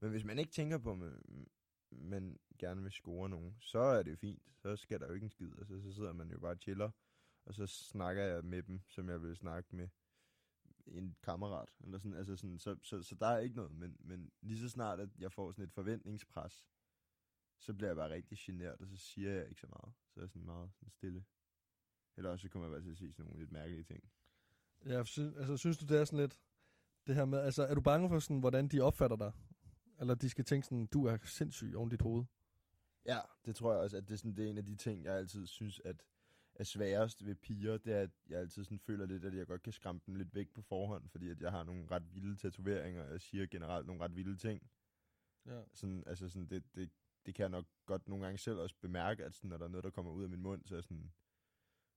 Men 0.00 0.10
hvis 0.10 0.24
man 0.24 0.38
ikke 0.38 0.52
tænker 0.52 0.78
på, 0.78 0.92
at 0.92 0.98
man- 0.98 1.22
øh, 1.28 1.46
man 1.92 2.38
gerne 2.58 2.82
vil 2.82 2.92
score 2.92 3.28
nogen, 3.28 3.56
så 3.60 3.78
er 3.78 4.02
det 4.02 4.10
jo 4.10 4.16
fint. 4.16 4.42
Så 4.62 4.76
skal 4.76 5.00
der 5.00 5.06
jo 5.06 5.12
ikke 5.14 5.24
en 5.24 5.30
skid. 5.30 5.52
og 5.58 5.66
så 5.66 5.92
sidder 5.92 6.12
man 6.12 6.30
jo 6.30 6.38
bare 6.40 6.50
og 6.52 6.58
chiller, 6.60 6.90
og 7.44 7.54
så 7.54 7.66
snakker 7.66 8.22
jeg 8.22 8.44
med 8.44 8.62
dem, 8.62 8.80
som 8.88 9.08
jeg 9.08 9.22
vil 9.22 9.36
snakke 9.36 9.76
med 9.76 9.88
en 10.86 11.16
kammerat. 11.22 11.68
Eller 11.80 11.98
sådan, 11.98 12.14
altså 12.16 12.36
sådan, 12.36 12.58
så, 12.58 12.76
så, 12.82 13.02
så 13.02 13.14
der 13.14 13.26
er 13.26 13.38
ikke 13.38 13.56
noget. 13.56 13.72
Men, 13.72 13.96
men 14.00 14.32
lige 14.42 14.58
så 14.60 14.68
snart, 14.68 15.00
at 15.00 15.08
jeg 15.18 15.32
får 15.32 15.52
sådan 15.52 15.64
et 15.64 15.72
forventningspres, 15.72 16.66
så 17.58 17.74
bliver 17.74 17.88
jeg 17.88 17.96
bare 17.96 18.10
rigtig 18.10 18.38
generet, 18.38 18.80
og 18.80 18.86
så 18.86 18.96
siger 18.96 19.30
jeg 19.30 19.48
ikke 19.48 19.60
så 19.60 19.66
meget. 19.66 19.94
Så 20.08 20.20
er 20.20 20.24
jeg 20.24 20.30
sådan 20.30 20.46
meget 20.46 20.72
sådan 20.74 20.90
stille. 20.90 21.24
Eller 22.16 22.30
også 22.30 22.42
så 22.42 22.48
kommer 22.48 22.68
jeg 22.68 22.72
bare 22.72 22.82
til 22.82 22.90
at 22.90 22.96
sige 22.96 23.12
sådan 23.12 23.24
nogle 23.24 23.40
lidt 23.40 23.52
mærkelige 23.52 23.82
ting. 23.82 24.04
Ja, 24.86 25.04
synes, 25.04 25.36
altså, 25.36 25.56
synes 25.56 25.78
du, 25.78 25.86
det 25.86 26.00
er 26.00 26.04
sådan 26.04 26.18
lidt, 26.18 26.38
det 27.06 27.14
her 27.14 27.24
med, 27.24 27.38
altså, 27.38 27.66
er 27.66 27.74
du 27.74 27.80
bange 27.80 28.08
for 28.08 28.18
sådan, 28.18 28.40
hvordan 28.40 28.68
de 28.68 28.80
opfatter 28.80 29.16
dig? 29.16 29.32
Eller 30.00 30.14
de 30.14 30.30
skal 30.30 30.44
tænke 30.44 30.66
sådan, 30.66 30.86
du 30.86 31.04
er 31.06 31.16
sindssyg 31.24 31.72
oven 31.76 31.90
dit 31.90 32.02
hoved? 32.02 32.24
Ja, 33.06 33.18
det 33.44 33.56
tror 33.56 33.72
jeg 33.72 33.80
også, 33.80 33.96
at 33.96 34.08
det 34.08 34.12
er, 34.12 34.18
sådan, 34.18 34.36
det 34.36 34.44
er 34.44 34.50
en 34.50 34.58
af 34.58 34.66
de 34.66 34.76
ting, 34.76 35.04
jeg 35.04 35.14
altid 35.14 35.46
synes, 35.46 35.80
at 35.84 36.02
er 36.54 36.64
sværest 36.64 37.26
ved 37.26 37.34
piger, 37.34 37.78
det 37.78 37.92
er, 37.92 38.00
at 38.00 38.10
jeg 38.28 38.38
altid 38.38 38.64
sådan 38.64 38.78
føler 38.78 39.06
lidt, 39.06 39.24
at 39.24 39.34
jeg 39.34 39.46
godt 39.46 39.62
kan 39.62 39.72
skræmme 39.72 40.00
dem 40.06 40.14
lidt 40.14 40.34
væk 40.34 40.48
på 40.54 40.62
forhånd, 40.62 41.08
fordi 41.08 41.28
at 41.30 41.40
jeg 41.40 41.50
har 41.50 41.64
nogle 41.64 41.86
ret 41.90 42.14
vilde 42.14 42.36
tatoveringer, 42.36 43.04
og 43.04 43.12
jeg 43.12 43.20
siger 43.20 43.46
generelt 43.46 43.86
nogle 43.86 44.02
ret 44.02 44.16
vilde 44.16 44.36
ting. 44.36 44.70
Ja. 45.46 45.62
Sådan, 45.72 46.04
altså 46.06 46.28
sådan, 46.28 46.48
det, 46.48 46.64
det, 46.74 46.90
det 47.26 47.34
kan 47.34 47.42
jeg 47.42 47.50
nok 47.50 47.64
godt 47.86 48.08
nogle 48.08 48.24
gange 48.24 48.38
selv 48.38 48.58
også 48.58 48.74
bemærke, 48.80 49.24
at 49.24 49.34
sådan, 49.34 49.50
når 49.50 49.56
der 49.56 49.64
er 49.64 49.68
noget, 49.68 49.84
der 49.84 49.90
kommer 49.90 50.12
ud 50.12 50.22
af 50.22 50.28
min 50.28 50.42
mund, 50.42 50.64
så 50.64 50.76
er 50.76 50.80
sådan, 50.80 51.12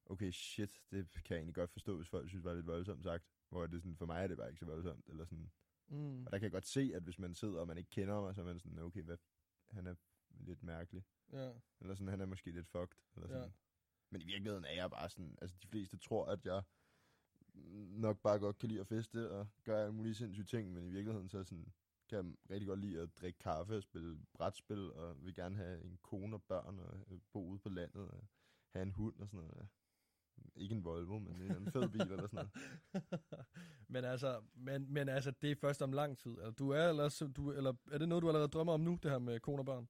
okay, 0.06 0.30
shit, 0.30 0.82
det 0.90 1.10
kan 1.10 1.22
jeg 1.28 1.36
egentlig 1.36 1.54
godt 1.54 1.70
forstå, 1.70 1.96
hvis 1.96 2.08
folk 2.08 2.28
synes, 2.28 2.44
var 2.44 2.54
lidt 2.54 2.66
voldsomt 2.66 3.04
sagt. 3.04 3.24
Hvor 3.48 3.66
det 3.66 3.82
sådan, 3.82 3.96
for 3.96 4.06
mig 4.06 4.22
er 4.22 4.26
det 4.26 4.36
bare 4.36 4.48
ikke 4.48 4.58
så 4.58 4.66
voldsomt. 4.66 5.08
Eller 5.08 5.24
sådan. 5.24 5.50
Mm. 5.88 6.26
Og 6.26 6.32
der 6.32 6.38
kan 6.38 6.42
jeg 6.42 6.52
godt 6.52 6.66
se, 6.66 6.92
at 6.94 7.02
hvis 7.02 7.18
man 7.18 7.34
sidder, 7.34 7.60
og 7.60 7.66
man 7.66 7.78
ikke 7.78 7.90
kender 7.90 8.20
mig, 8.20 8.34
så 8.34 8.40
er 8.40 8.44
man 8.44 8.58
sådan, 8.58 8.78
okay, 8.78 9.02
hvad, 9.02 9.16
han 9.70 9.86
er 9.86 9.94
lidt 10.30 10.62
mærkelig. 10.62 11.04
Ja. 11.32 11.52
Eller 11.80 11.94
sådan, 11.94 12.08
han 12.08 12.20
er 12.20 12.26
måske 12.26 12.50
lidt 12.50 12.68
fucked. 12.68 12.98
Eller 13.14 13.28
sådan. 13.28 13.42
Ja. 13.42 13.50
Men 14.10 14.20
i 14.20 14.24
virkeligheden 14.24 14.64
er 14.64 14.72
jeg 14.72 14.90
bare 14.90 15.08
sådan, 15.08 15.38
altså 15.40 15.56
de 15.62 15.68
fleste 15.68 15.98
tror, 15.98 16.26
at 16.26 16.46
jeg 16.46 16.62
nok 17.88 18.22
bare 18.22 18.38
godt 18.38 18.58
kan 18.58 18.68
lide 18.68 18.80
at 18.80 18.86
feste 18.86 19.30
og 19.30 19.48
gøre 19.64 19.80
alle 19.80 19.94
mulige 19.94 20.14
sindssyge 20.14 20.46
ting, 20.46 20.72
men 20.72 20.86
i 20.86 20.90
virkeligheden 20.90 21.28
så 21.28 21.44
sådan, 21.44 21.72
kan 22.08 22.18
jeg 22.18 22.34
rigtig 22.50 22.68
godt 22.68 22.80
lide 22.80 23.00
at 23.00 23.18
drikke 23.20 23.38
kaffe 23.38 23.76
og 23.76 23.82
spille 23.82 24.18
brætspil, 24.32 24.92
og 24.92 25.24
vil 25.24 25.34
gerne 25.34 25.56
have 25.56 25.82
en 25.84 25.98
kone 26.02 26.36
og 26.36 26.42
børn, 26.42 26.78
og 26.78 27.20
bo 27.32 27.46
ude 27.46 27.58
på 27.58 27.68
landet, 27.68 28.10
og 28.10 28.24
have 28.70 28.82
en 28.82 28.90
hund 28.90 29.20
og 29.20 29.28
sådan 29.28 29.46
noget. 29.46 29.68
Ikke 30.56 30.74
en 30.74 30.84
Volvo, 30.84 31.18
men 31.18 31.42
en, 31.42 31.56
en 31.56 31.72
fed 31.72 31.88
bil 31.88 32.00
eller 32.00 32.26
sådan 32.26 32.48
noget. 32.92 33.20
men, 33.94 34.04
altså, 34.04 34.42
men, 34.54 34.92
men 34.92 35.08
altså, 35.08 35.30
det 35.30 35.50
er 35.50 35.54
først 35.54 35.82
om 35.82 35.92
lang 35.92 36.18
tid. 36.18 36.38
Altså, 36.38 36.50
du 36.50 36.70
er, 36.70 36.88
ellers, 36.88 37.22
du, 37.36 37.52
eller, 37.52 37.74
er 37.92 37.98
det 37.98 38.08
noget, 38.08 38.22
du 38.22 38.28
allerede 38.28 38.48
drømmer 38.48 38.72
om 38.72 38.80
nu, 38.80 38.98
det 39.02 39.10
her 39.10 39.18
med 39.18 39.40
kone 39.40 39.62
og 39.62 39.66
børn? 39.66 39.88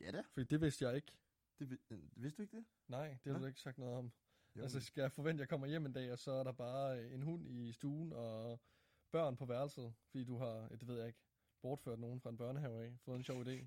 Ja 0.00 0.10
da. 0.10 0.22
Fordi 0.32 0.46
det 0.46 0.60
vidste 0.60 0.84
jeg 0.84 0.96
ikke. 0.96 1.12
Det, 1.58 1.78
øh, 1.90 1.98
vidste 2.16 2.36
du 2.36 2.42
ikke 2.42 2.56
det? 2.56 2.64
Nej, 2.88 3.18
det 3.24 3.32
har 3.32 3.40
du 3.40 3.46
ikke 3.46 3.60
sagt 3.60 3.78
noget 3.78 3.94
om. 3.94 4.12
Jo, 4.56 4.62
Altså, 4.62 4.80
skal 4.80 5.00
jeg 5.00 5.12
forvente, 5.12 5.40
at 5.40 5.40
jeg 5.40 5.48
kommer 5.48 5.66
hjem 5.66 5.86
en 5.86 5.92
dag, 5.92 6.12
og 6.12 6.18
så 6.18 6.30
er 6.30 6.44
der 6.44 6.52
bare 6.52 7.00
øh, 7.00 7.14
en 7.14 7.22
hund 7.22 7.48
i 7.48 7.72
stuen, 7.72 8.12
og 8.12 8.60
børn 9.10 9.36
på 9.36 9.46
værelset, 9.46 9.94
fordi 10.10 10.24
du 10.24 10.36
har, 10.36 10.68
det 10.68 10.88
ved 10.88 10.98
jeg 10.98 11.06
ikke, 11.06 11.20
bortført 11.62 11.98
nogen 11.98 12.20
fra 12.20 12.30
en 12.30 12.36
børnehave 12.36 12.84
af, 12.84 12.96
fået 13.04 13.16
en 13.16 13.24
sjov 13.24 13.42
idé. 13.42 13.66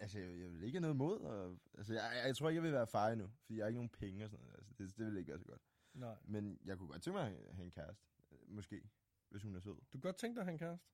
Altså, 0.00 0.18
jeg, 0.18 0.38
jeg 0.40 0.50
vil 0.52 0.62
ikke 0.62 0.76
have 0.76 0.80
noget 0.80 0.96
mod. 0.96 1.20
Og, 1.20 1.58
altså, 1.78 1.94
jeg, 1.94 2.22
jeg, 2.26 2.36
tror 2.36 2.48
ikke, 2.48 2.56
jeg 2.56 2.62
vil 2.62 2.72
være 2.72 2.86
far 2.86 3.08
endnu, 3.08 3.30
fordi 3.44 3.56
jeg 3.58 3.64
har 3.64 3.68
ikke 3.68 3.78
nogen 3.78 3.88
penge 3.88 4.24
og 4.24 4.30
sådan 4.30 4.44
noget. 4.44 4.56
Altså, 4.58 4.72
det, 4.78 4.96
det 4.98 5.06
vil 5.06 5.16
ikke 5.16 5.28
være 5.28 5.38
så 5.38 5.44
godt. 5.44 5.62
Nej. 5.94 6.16
Men 6.24 6.58
jeg 6.64 6.78
kunne 6.78 6.88
godt 6.88 7.02
tænke 7.02 7.18
mig 7.18 7.36
at 7.48 7.54
have 7.54 7.64
en 7.64 7.70
kæreste. 7.70 8.04
øh, 8.32 8.38
Måske, 8.48 8.88
hvis 9.28 9.42
hun 9.42 9.54
er 9.56 9.60
sød. 9.60 9.74
Du 9.74 9.82
kan 9.90 10.00
godt 10.00 10.16
tænke 10.16 10.34
dig 10.34 10.40
at 10.40 10.46
have 10.46 10.52
en 10.52 10.58
kæreste. 10.58 10.86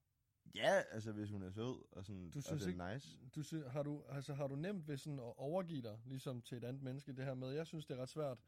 Ja, 0.54 0.82
altså 0.90 1.12
hvis 1.12 1.30
hun 1.30 1.42
er 1.42 1.50
sød 1.50 1.82
og 1.92 2.04
sådan, 2.04 2.30
Du 2.30 2.38
og 2.38 2.42
synes 2.44 2.62
det 2.64 2.80
er 2.80 2.84
ikke- 2.88 2.94
nice. 2.94 3.18
Du, 3.34 3.42
sy- 3.42 3.54
har, 3.68 3.82
du, 3.82 4.02
altså, 4.08 4.34
har 4.34 4.46
du 4.46 4.56
nemt 4.56 4.88
ved 4.88 4.96
sådan 4.96 5.18
at 5.18 5.32
overgive 5.38 5.82
dig, 5.82 5.99
ligesom 6.06 6.42
til 6.42 6.58
et 6.58 6.64
andet 6.64 6.82
menneske, 6.82 7.12
det 7.12 7.25
her 7.25 7.34
med, 7.34 7.50
jeg 7.52 7.66
synes, 7.66 7.87
det 7.87 7.96
er 7.96 8.02
ret 8.02 8.08
svært 8.08 8.38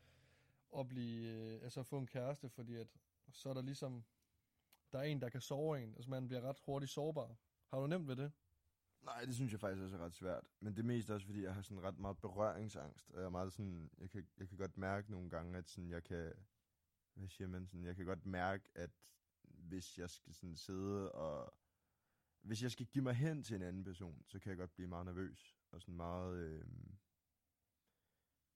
at 0.78 0.88
blive, 0.88 1.28
øh, 1.28 1.62
altså 1.62 1.80
at 1.80 1.86
få 1.86 1.98
en 1.98 2.06
kæreste, 2.06 2.48
fordi 2.48 2.74
at, 2.76 2.88
så 3.32 3.48
er 3.48 3.54
der 3.54 3.62
ligesom, 3.62 4.04
der 4.92 4.98
er 4.98 5.02
en, 5.02 5.20
der 5.20 5.28
kan 5.28 5.40
sove 5.40 5.82
en, 5.82 5.94
altså 5.94 6.10
man 6.10 6.28
bliver 6.28 6.40
ret 6.40 6.58
hurtigt 6.66 6.92
sårbar. 6.92 7.36
Har 7.66 7.80
du 7.80 7.86
nemt 7.86 8.08
ved 8.08 8.16
det? 8.16 8.32
Nej, 9.06 9.24
det 9.24 9.34
synes 9.34 9.52
jeg 9.52 9.60
faktisk 9.60 9.82
også 9.82 9.96
er 9.96 10.04
ret 10.04 10.14
svært. 10.14 10.44
Men 10.60 10.72
det 10.72 10.78
er 10.78 10.86
mest 10.86 11.10
også, 11.10 11.26
fordi 11.26 11.42
jeg 11.42 11.54
har 11.54 11.62
sådan 11.62 11.82
ret 11.82 11.98
meget 11.98 12.18
berøringsangst. 12.18 13.10
Og 13.10 13.18
jeg 13.18 13.26
er 13.26 13.30
meget 13.30 13.52
sådan, 13.52 13.90
jeg 13.98 14.10
kan, 14.10 14.26
jeg 14.38 14.48
kan 14.48 14.58
godt 14.58 14.78
mærke 14.78 15.10
nogle 15.10 15.30
gange, 15.30 15.58
at 15.58 15.68
sådan, 15.68 15.90
jeg 15.90 16.04
kan, 16.04 16.32
hvad 17.14 17.28
siger 17.28 17.48
man, 17.48 17.66
sådan, 17.66 17.84
jeg 17.84 17.96
kan 17.96 18.06
godt 18.06 18.26
mærke, 18.26 18.68
at 18.74 18.90
hvis 19.42 19.98
jeg 19.98 20.10
skal 20.10 20.34
sådan 20.34 20.56
sidde 20.56 21.12
og, 21.12 21.54
hvis 22.40 22.62
jeg 22.62 22.70
skal 22.70 22.86
give 22.86 23.04
mig 23.04 23.14
hen 23.14 23.42
til 23.42 23.56
en 23.56 23.62
anden 23.62 23.84
person, 23.84 24.22
så 24.26 24.38
kan 24.38 24.50
jeg 24.50 24.58
godt 24.58 24.74
blive 24.74 24.88
meget 24.88 25.06
nervøs. 25.06 25.56
Og 25.70 25.80
sådan 25.80 25.96
meget, 25.96 26.36
øh, 26.36 26.64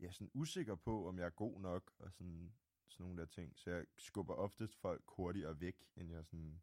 ja, 0.00 0.10
sådan 0.10 0.30
usikker 0.34 0.74
på, 0.74 1.08
om 1.08 1.18
jeg 1.18 1.26
er 1.26 1.30
god 1.30 1.60
nok, 1.60 1.92
og 1.98 2.12
sådan, 2.12 2.52
sådan 2.88 3.04
nogle 3.04 3.20
der 3.20 3.26
ting. 3.26 3.58
Så 3.58 3.70
jeg 3.70 3.86
skubber 3.96 4.34
oftest 4.34 4.76
folk 4.76 5.04
hurtigere 5.08 5.60
væk, 5.60 5.88
end 5.96 6.10
jeg 6.10 6.26
sådan, 6.26 6.62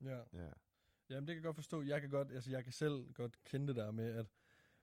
Ja. 0.00 0.22
ja. 0.32 0.52
Jamen, 1.12 1.26
det 1.28 1.34
kan 1.34 1.36
jeg 1.36 1.42
godt 1.44 1.56
forstå. 1.56 1.82
Jeg 1.82 2.00
kan 2.00 2.10
godt, 2.10 2.32
altså 2.32 2.50
jeg 2.50 2.64
kan 2.64 2.72
selv 2.72 3.12
godt 3.12 3.44
kende 3.44 3.66
det 3.68 3.76
der 3.76 3.90
med, 3.90 4.12
at 4.14 4.26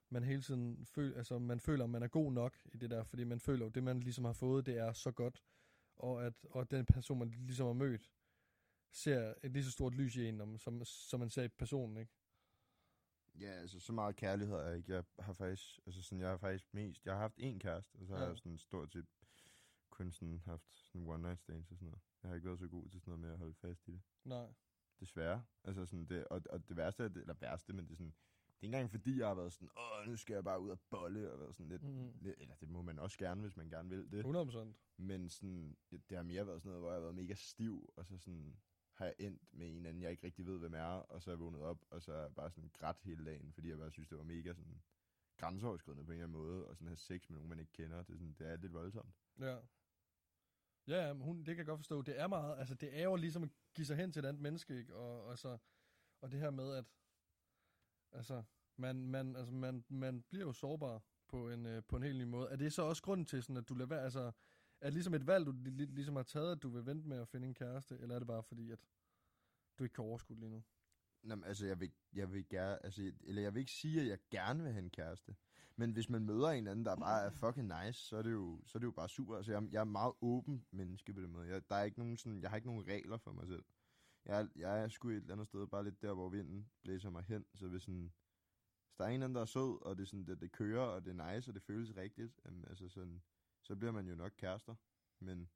man 0.09 0.23
hele 0.23 0.41
tiden 0.41 0.85
føler, 0.85 1.17
altså 1.17 1.39
man 1.39 1.59
føler, 1.59 1.83
at 1.83 1.89
man 1.89 2.03
er 2.03 2.07
god 2.07 2.31
nok 2.33 2.57
i 2.65 2.77
det 2.77 2.89
der, 2.89 3.03
fordi 3.03 3.23
man 3.23 3.39
føler, 3.39 3.65
at 3.65 3.75
det 3.75 3.83
man 3.83 3.99
ligesom 3.99 4.25
har 4.25 4.33
fået, 4.33 4.65
det 4.65 4.77
er 4.77 4.93
så 4.93 5.11
godt, 5.11 5.43
og 5.95 6.25
at 6.25 6.33
og 6.49 6.71
den 6.71 6.85
person, 6.85 7.19
man 7.19 7.29
ligesom 7.31 7.65
har 7.65 7.73
mødt, 7.73 8.11
ser 8.91 9.33
et 9.43 9.51
lige 9.51 9.63
så 9.63 9.71
stort 9.71 9.95
lys 9.95 10.15
i 10.15 10.25
en, 10.27 10.41
om- 10.41 10.57
som, 10.57 10.85
som 10.85 11.19
man 11.19 11.29
ser 11.29 11.43
i 11.43 11.47
personen, 11.47 11.97
ikke? 11.97 12.11
Ja, 13.39 13.51
altså 13.51 13.79
så 13.79 13.93
meget 13.93 14.15
kærlighed 14.15 14.55
er 14.55 14.73
ikke. 14.73 14.93
Jeg 14.93 15.03
har 15.19 15.33
faktisk, 15.33 15.79
altså 15.85 16.01
sådan, 16.01 16.19
jeg 16.21 16.29
har 16.29 16.37
faktisk 16.37 16.73
mest, 16.73 17.05
jeg 17.05 17.13
har 17.13 17.19
haft 17.21 17.39
én 17.39 17.57
kæreste, 17.59 17.95
og 17.95 18.05
så 18.05 18.13
har 18.15 18.21
Ja. 18.23 18.27
jeg 18.29 18.37
sådan 18.37 18.57
stort 18.57 18.93
set 18.93 19.05
kun 19.89 20.11
sådan 20.11 20.39
haft 20.45 20.67
sådan 20.75 21.07
one 21.07 21.21
night 21.23 21.39
stands 21.39 21.71
og 21.71 21.77
sådan 21.77 21.85
noget. 21.87 22.01
Jeg 22.23 22.29
har 22.29 22.35
ikke 22.35 22.47
været 22.47 22.59
så 22.59 22.67
god 22.67 22.89
til 22.89 22.99
sådan 23.01 23.11
noget 23.11 23.19
med 23.21 23.29
at 23.31 23.37
holde 23.37 23.53
fast 23.53 23.87
i 23.87 23.91
det. 23.91 24.01
Nej. 24.23 24.53
Desværre. 24.99 25.43
Altså 25.63 25.85
sådan 25.85 26.05
det, 26.05 26.27
og, 26.27 26.41
og 26.49 26.69
det 26.69 26.77
værste 26.77 27.03
er, 27.03 27.07
det, 27.07 27.21
eller 27.21 27.33
værste, 27.33 27.73
men 27.73 27.85
det 27.85 27.91
er 27.91 27.95
sådan, 27.95 28.13
det 28.47 28.63
er 28.63 28.67
ikke 28.67 28.75
engang 28.75 28.91
fordi, 28.91 29.19
jeg 29.19 29.27
har 29.27 29.35
været 29.35 29.53
sådan, 29.53 29.69
åh, 29.77 30.07
nu 30.07 30.17
skal 30.17 30.33
jeg 30.33 30.43
bare 30.43 30.59
ud 30.61 30.69
og 30.69 30.79
bolle, 30.89 31.31
og 31.31 31.39
været 31.39 31.55
sådan 31.55 31.69
lidt, 31.69 31.83
Mm. 31.83 32.11
lidt, 32.21 32.35
eller 32.39 32.55
det 32.55 32.69
må 32.69 32.81
man 32.81 32.99
også 32.99 33.17
gerne, 33.17 33.41
hvis 33.41 33.57
man 33.57 33.69
gerne 33.69 33.89
vil 33.89 34.11
det. 34.11 34.25
100%. 34.25 34.73
Men 34.97 35.29
sådan, 35.29 35.77
det, 35.91 36.09
det 36.09 36.17
har 36.17 36.23
mere 36.23 36.47
været 36.47 36.61
sådan 36.61 36.69
noget, 36.69 36.81
hvor 36.81 36.89
jeg 36.89 36.95
har 36.95 37.01
været 37.01 37.15
mega 37.15 37.33
stiv, 37.33 37.93
og 37.95 38.05
så 38.05 38.17
sådan 38.17 38.57
har 38.93 39.05
jeg 39.05 39.15
endt 39.19 39.53
med 39.53 39.67
en 39.77 39.85
anden, 39.85 40.01
jeg 40.03 40.11
ikke 40.11 40.23
rigtig 40.25 40.45
ved, 40.45 40.59
hvem 40.59 40.73
er, 40.73 40.83
og 40.83 41.21
så 41.21 41.31
er 41.31 41.33
jeg 41.35 41.39
vågnet 41.39 41.61
op, 41.61 41.85
og 41.89 42.01
så 42.01 42.13
er 42.13 42.21
jeg 42.21 42.35
bare 42.35 42.51
sådan 42.51 42.69
grædt 42.73 42.97
hele 43.03 43.25
dagen, 43.25 43.53
fordi 43.53 43.69
jeg 43.69 43.77
bare 43.77 43.91
synes, 43.91 44.07
det 44.07 44.17
var 44.17 44.23
mega 44.23 44.53
sådan 44.53 44.81
grænseoverskridende 45.37 46.05
på 46.05 46.11
en 46.11 46.15
eller 46.19 46.27
anden 46.27 46.41
måde, 46.41 46.67
og 46.67 46.75
sådan 46.75 46.87
have 46.87 46.95
sex 46.97 47.29
med 47.29 47.35
nogen, 47.35 47.49
man 47.49 47.59
ikke 47.59 47.71
kender. 47.71 48.03
Det 48.03 48.13
er, 48.13 48.17
sådan, 48.17 48.35
det 48.39 48.47
er 48.47 48.57
lidt 48.57 48.73
voldsomt. 48.73 49.15
Ja. 49.39 49.57
Ja, 50.89 51.13
hun, 51.13 51.37
det 51.37 51.45
kan 51.45 51.57
jeg 51.57 51.65
godt 51.65 51.79
forstå. 51.79 52.01
Det 52.01 52.19
er 52.19 52.27
meget, 52.27 52.59
altså 52.59 52.75
det 52.75 52.99
er 52.99 53.03
jo 53.03 53.15
ligesom 53.15 53.43
at 53.43 53.49
give 53.73 53.85
sig 53.85 53.97
hen 53.97 54.11
til 54.11 54.19
et 54.19 54.25
andet 54.25 54.41
menneske, 54.41 54.77
ikke? 54.77 54.95
Og, 54.95 55.25
og, 55.25 55.37
så, 55.37 55.57
og 56.21 56.31
det 56.31 56.39
her 56.39 56.49
med, 56.49 56.73
at 56.75 56.85
altså, 58.11 58.43
man, 58.77 59.07
man, 59.07 59.35
altså, 59.35 59.53
man, 59.53 59.85
man 59.89 60.21
bliver 60.21 60.45
jo 60.45 60.53
sårbar 60.53 61.03
på 61.27 61.49
en, 61.49 61.65
øh, 61.65 61.83
på 61.83 61.95
en 61.95 62.03
helt 62.03 62.17
ny 62.17 62.23
måde. 62.23 62.49
Er 62.49 62.55
det 62.55 62.73
så 62.73 62.81
også 62.81 63.03
grunden 63.03 63.25
til, 63.25 63.43
sådan, 63.43 63.57
at 63.57 63.69
du 63.69 63.73
lader 63.73 63.89
være, 63.89 64.03
altså, 64.03 64.31
er 64.81 64.85
det 64.85 64.93
ligesom 64.93 65.13
et 65.13 65.27
valg, 65.27 65.45
du 65.45 65.51
li- 65.51 65.93
ligesom 65.95 66.15
har 66.15 66.23
taget, 66.23 66.51
at 66.51 66.63
du 66.63 66.69
vil 66.69 66.85
vente 66.85 67.07
med 67.07 67.17
at 67.21 67.27
finde 67.27 67.47
en 67.47 67.53
kæreste, 67.53 67.97
eller 67.99 68.15
er 68.15 68.19
det 68.19 68.27
bare 68.27 68.43
fordi, 68.43 68.71
at 68.71 68.79
du 69.79 69.83
ikke 69.83 69.93
kan 69.93 70.03
overskue 70.03 70.35
det 70.35 70.41
lige 70.41 70.51
nu? 70.51 70.63
Nå, 71.23 71.35
men, 71.35 71.43
altså, 71.43 71.65
jeg 71.65 71.79
vil, 71.79 71.91
jeg 72.13 72.31
vil 72.31 72.49
gerne, 72.49 72.85
altså, 72.85 73.11
eller 73.23 73.41
jeg 73.41 73.53
vil 73.53 73.59
ikke 73.59 73.71
sige, 73.71 74.01
at 74.01 74.07
jeg 74.07 74.19
gerne 74.31 74.63
vil 74.63 74.71
have 74.71 74.83
en 74.83 74.89
kæreste. 74.89 75.35
Men 75.79 75.91
hvis 75.91 76.09
man 76.09 76.25
møder 76.25 76.49
en 76.49 76.57
eller 76.57 76.71
anden, 76.71 76.85
der 76.85 76.95
bare 76.95 77.25
er 77.25 77.29
fucking 77.31 77.67
nice, 77.67 77.99
så 77.99 78.17
er 78.17 78.21
det 78.21 78.31
jo, 78.31 78.61
så 78.65 78.77
er 78.77 78.79
det 78.79 78.85
jo 78.85 78.91
bare 78.91 79.09
super. 79.09 79.35
Altså, 79.35 79.51
jeg, 79.51 79.63
jeg 79.71 79.79
er 79.79 79.83
meget 79.83 80.13
åben 80.21 80.65
menneske 80.71 81.13
på 81.13 81.21
den 81.21 81.31
måde. 81.31 81.47
Jeg, 81.47 81.69
der 81.69 81.75
er 81.75 81.83
ikke 81.83 81.99
nogen 81.99 82.17
sådan, 82.17 82.41
jeg 82.41 82.49
har 82.49 82.55
ikke 82.57 82.67
nogen 82.67 82.87
regler 82.87 83.17
for 83.17 83.31
mig 83.31 83.47
selv. 83.47 83.63
Jeg, 84.25 84.49
jeg 84.55 84.83
er 84.83 84.87
sgu 84.87 85.09
et 85.09 85.15
eller 85.15 85.33
andet 85.33 85.47
sted, 85.47 85.67
bare 85.67 85.83
lidt 85.83 86.01
der, 86.01 86.13
hvor 86.13 86.29
vinden 86.29 86.69
blæser 86.81 87.09
mig 87.09 87.23
hen. 87.23 87.45
Så 87.55 87.67
hvis, 87.67 87.81
sådan, 87.81 88.13
hvis 88.87 88.95
der 88.97 89.03
er 89.03 89.07
en 89.07 89.13
eller 89.13 89.25
anden, 89.25 89.35
der 89.35 89.41
er 89.41 89.45
sød, 89.45 89.81
og 89.85 89.97
det, 89.97 90.07
sådan, 90.07 90.25
det, 90.25 90.41
det 90.41 90.51
kører, 90.51 90.81
og 90.85 91.05
det 91.05 91.19
er 91.19 91.33
nice, 91.33 91.51
og 91.51 91.55
det 91.55 91.63
føles 91.63 91.95
rigtigt, 91.97 92.39
jamen, 92.45 92.65
altså 92.69 92.89
sådan, 92.89 93.21
så 93.61 93.75
bliver 93.75 93.91
man 93.91 94.07
jo 94.07 94.15
nok 94.15 94.31
kærester. 94.37 94.75
Men 95.19 95.49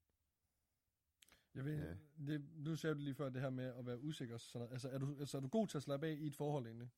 Jeg 1.55 1.65
ved, 1.65 1.77
Ja. 1.77 1.95
det, 2.27 2.45
nu 2.55 2.75
sagde 2.75 2.95
du 2.95 2.99
lige 2.99 3.15
før 3.15 3.29
det 3.29 3.41
her 3.41 3.49
med 3.49 3.65
at 3.65 3.85
være 3.85 3.99
usikker. 3.99 4.37
Sådan 4.37 4.59
noget. 4.59 4.71
Altså, 4.73 4.89
er 4.89 4.97
du, 4.97 5.15
altså, 5.19 5.37
er 5.37 5.41
du 5.41 5.47
god 5.47 5.67
til 5.67 5.77
at 5.77 5.83
slappe 5.83 6.07
af 6.07 6.11
i 6.11 6.27
et 6.27 6.35
forhold 6.35 6.65
egentlig? 6.65 6.89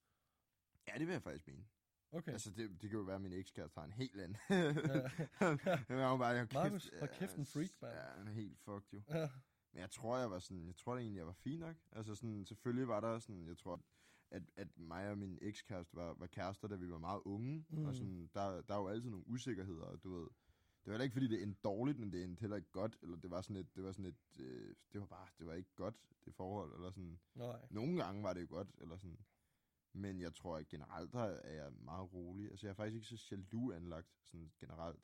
ja, 0.87 0.93
det 0.97 1.07
vil 1.07 1.13
jeg 1.13 1.23
faktisk 1.23 1.47
mene. 1.47 1.65
Okay. 2.11 2.31
Altså, 2.31 2.51
det, 2.51 2.69
det 2.81 2.89
kan 2.89 2.99
jo 2.99 3.05
være, 3.05 3.15
at 3.15 3.21
min 3.21 3.33
ekskæreste 3.33 3.79
har 3.79 3.85
en 3.85 3.93
helt 3.93 4.21
anden. 4.21 4.37
Ja. 4.49 4.55
jeg 5.89 5.97
var 5.97 6.17
bare, 6.17 6.27
jeg, 6.27 6.47
Markus, 6.53 6.91
hold 6.99 7.19
kæft, 7.19 7.35
en 7.35 7.45
freak, 7.45 7.69
mand. 7.81 7.93
Ja, 7.93 8.01
han 8.17 8.27
er 8.27 8.31
helt 8.31 8.59
fucked 8.59 8.93
jo. 8.93 9.01
ja. 9.09 9.29
Men 9.73 9.81
jeg 9.81 9.91
tror, 9.91 10.17
jeg 10.17 10.31
var 10.31 10.39
sådan, 10.39 10.67
jeg 10.67 10.75
tror 10.75 10.93
da 10.93 11.01
egentlig, 11.01 11.17
jeg 11.17 11.27
var 11.27 11.33
fin 11.33 11.59
nok. 11.59 11.75
Altså 11.91 12.15
sådan, 12.15 12.45
selvfølgelig 12.45 12.87
var 12.87 12.99
der 12.99 13.19
sådan, 13.19 13.47
jeg 13.47 13.57
tror, 13.57 13.81
at, 14.31 14.43
at 14.55 14.77
mig 14.77 15.09
og 15.09 15.17
min 15.17 15.39
ekskæreste 15.41 15.95
var, 15.95 16.13
var 16.13 16.27
kærester, 16.27 16.67
da 16.67 16.75
vi 16.75 16.91
var 16.91 16.97
meget 16.97 17.21
unge. 17.25 17.65
Mm. 17.69 17.85
Og 17.85 17.95
sådan, 17.95 18.29
der, 18.33 18.61
der 18.61 18.73
er 18.73 18.79
jo 18.79 18.87
altid 18.87 19.09
nogle 19.09 19.27
usikkerheder, 19.27 19.85
og 19.85 20.03
du 20.03 20.13
ved, 20.19 20.27
det 20.85 20.91
var 20.91 20.93
heller 20.93 21.03
ikke, 21.03 21.13
fordi 21.13 21.27
det 21.27 21.43
endte 21.43 21.59
dårligt, 21.63 21.99
men 21.99 22.11
det 22.11 22.23
endte 22.23 22.41
heller 22.41 22.57
ikke 22.57 22.71
godt, 22.71 22.97
eller 23.01 23.17
det 23.17 23.31
var 23.31 23.41
sådan 23.41 23.55
et, 23.55 23.75
det 23.75 23.83
var 23.83 23.91
sådan 23.91 24.05
et, 24.05 24.15
øh, 24.39 24.75
det 24.93 25.01
var 25.01 25.07
bare, 25.07 25.27
det 25.39 25.47
var 25.47 25.53
ikke 25.53 25.75
godt, 25.75 25.95
det 26.25 26.35
forhold, 26.35 26.73
eller 26.73 26.91
sådan, 26.91 27.19
Nej. 27.35 27.67
nogle 27.69 28.03
gange 28.03 28.23
var 28.23 28.33
det 28.33 28.41
jo 28.41 28.47
godt, 28.49 28.67
eller 28.77 28.97
sådan, 28.97 29.19
men 29.95 30.19
jeg 30.19 30.33
tror, 30.33 30.57
at 30.57 30.67
generelt 30.67 31.13
der 31.13 31.19
er 31.23 31.63
jeg 31.63 31.73
meget 31.73 32.13
rolig. 32.13 32.49
Altså, 32.51 32.65
jeg 32.67 32.71
er 32.71 32.75
faktisk 32.75 32.95
ikke 32.95 33.07
så 33.07 33.27
jaloux 33.35 33.75
anlagt, 33.75 34.07
sådan 34.23 34.51
generelt. 34.59 34.99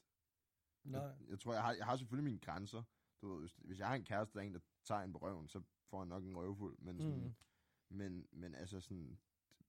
Nej. 0.84 1.02
Jeg, 1.02 1.16
jeg 1.30 1.40
tror, 1.40 1.54
jeg 1.54 1.62
har, 1.64 1.74
jeg 1.74 1.86
har 1.86 1.96
selvfølgelig 1.98 2.24
mine 2.24 2.40
grænser. 2.40 2.84
Du 3.22 3.28
ved, 3.30 3.40
hvis, 3.40 3.54
hvis 3.56 3.80
jeg 3.80 3.88
har 3.88 3.96
en 3.96 4.04
kæreste, 4.04 4.34
der 4.34 4.40
er 4.40 4.48
en, 4.48 4.54
der 4.54 4.60
tager 4.84 5.02
en 5.02 5.12
på 5.14 5.18
røven, 5.20 5.48
så 5.48 5.62
får 5.90 6.00
han 6.00 6.08
nok 6.08 6.24
en 6.24 6.38
røvfuld. 6.38 6.78
Men, 6.80 7.00
sådan, 7.02 7.24
Mm. 7.24 7.98
men, 7.98 8.28
men 8.32 8.56
altså 8.56 8.80
sådan, 8.80 9.20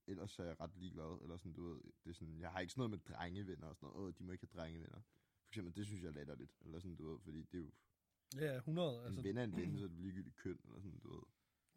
ellers 0.07 0.39
er 0.39 0.43
jeg 0.43 0.59
ret 0.59 0.75
ligeglad. 0.75 1.19
Eller 1.21 1.37
sådan, 1.37 1.53
du 1.53 1.69
ved, 1.73 1.81
det 2.03 2.09
er 2.09 2.13
sådan, 2.13 2.39
jeg 2.39 2.51
har 2.51 2.59
ikke 2.59 2.73
sådan 2.73 2.79
noget 2.79 2.91
med 2.91 3.15
drengevenner 3.15 3.67
og 3.67 3.75
sådan 3.75 3.89
noget. 3.93 4.07
Åh, 4.07 4.13
de 4.17 4.23
må 4.23 4.31
ikke 4.31 4.47
have 4.51 4.61
drengevenner. 4.61 5.01
For 5.41 5.49
eksempel, 5.49 5.75
det 5.75 5.85
synes 5.85 6.01
jeg 6.01 6.07
er 6.07 6.13
latterligt. 6.13 6.55
Eller 6.61 6.79
sådan, 6.79 6.95
du 6.95 7.11
ved, 7.11 7.19
fordi 7.19 7.43
det 7.43 7.57
er 7.57 7.61
jo, 7.63 7.71
Ja, 8.35 8.55
100. 8.57 8.89
altså, 8.89 9.05
Altså, 9.05 9.19
en 9.19 9.23
ven 9.25 9.37
er 9.37 9.43
en 9.43 9.55
ven, 9.55 9.77
så 9.77 9.83
er 9.83 9.87
det 9.87 9.97
ligegyldigt 9.99 10.35
køn, 10.35 10.59
eller 10.65 10.79
sådan, 10.81 10.99
du 10.99 11.13
ved. 11.13 11.23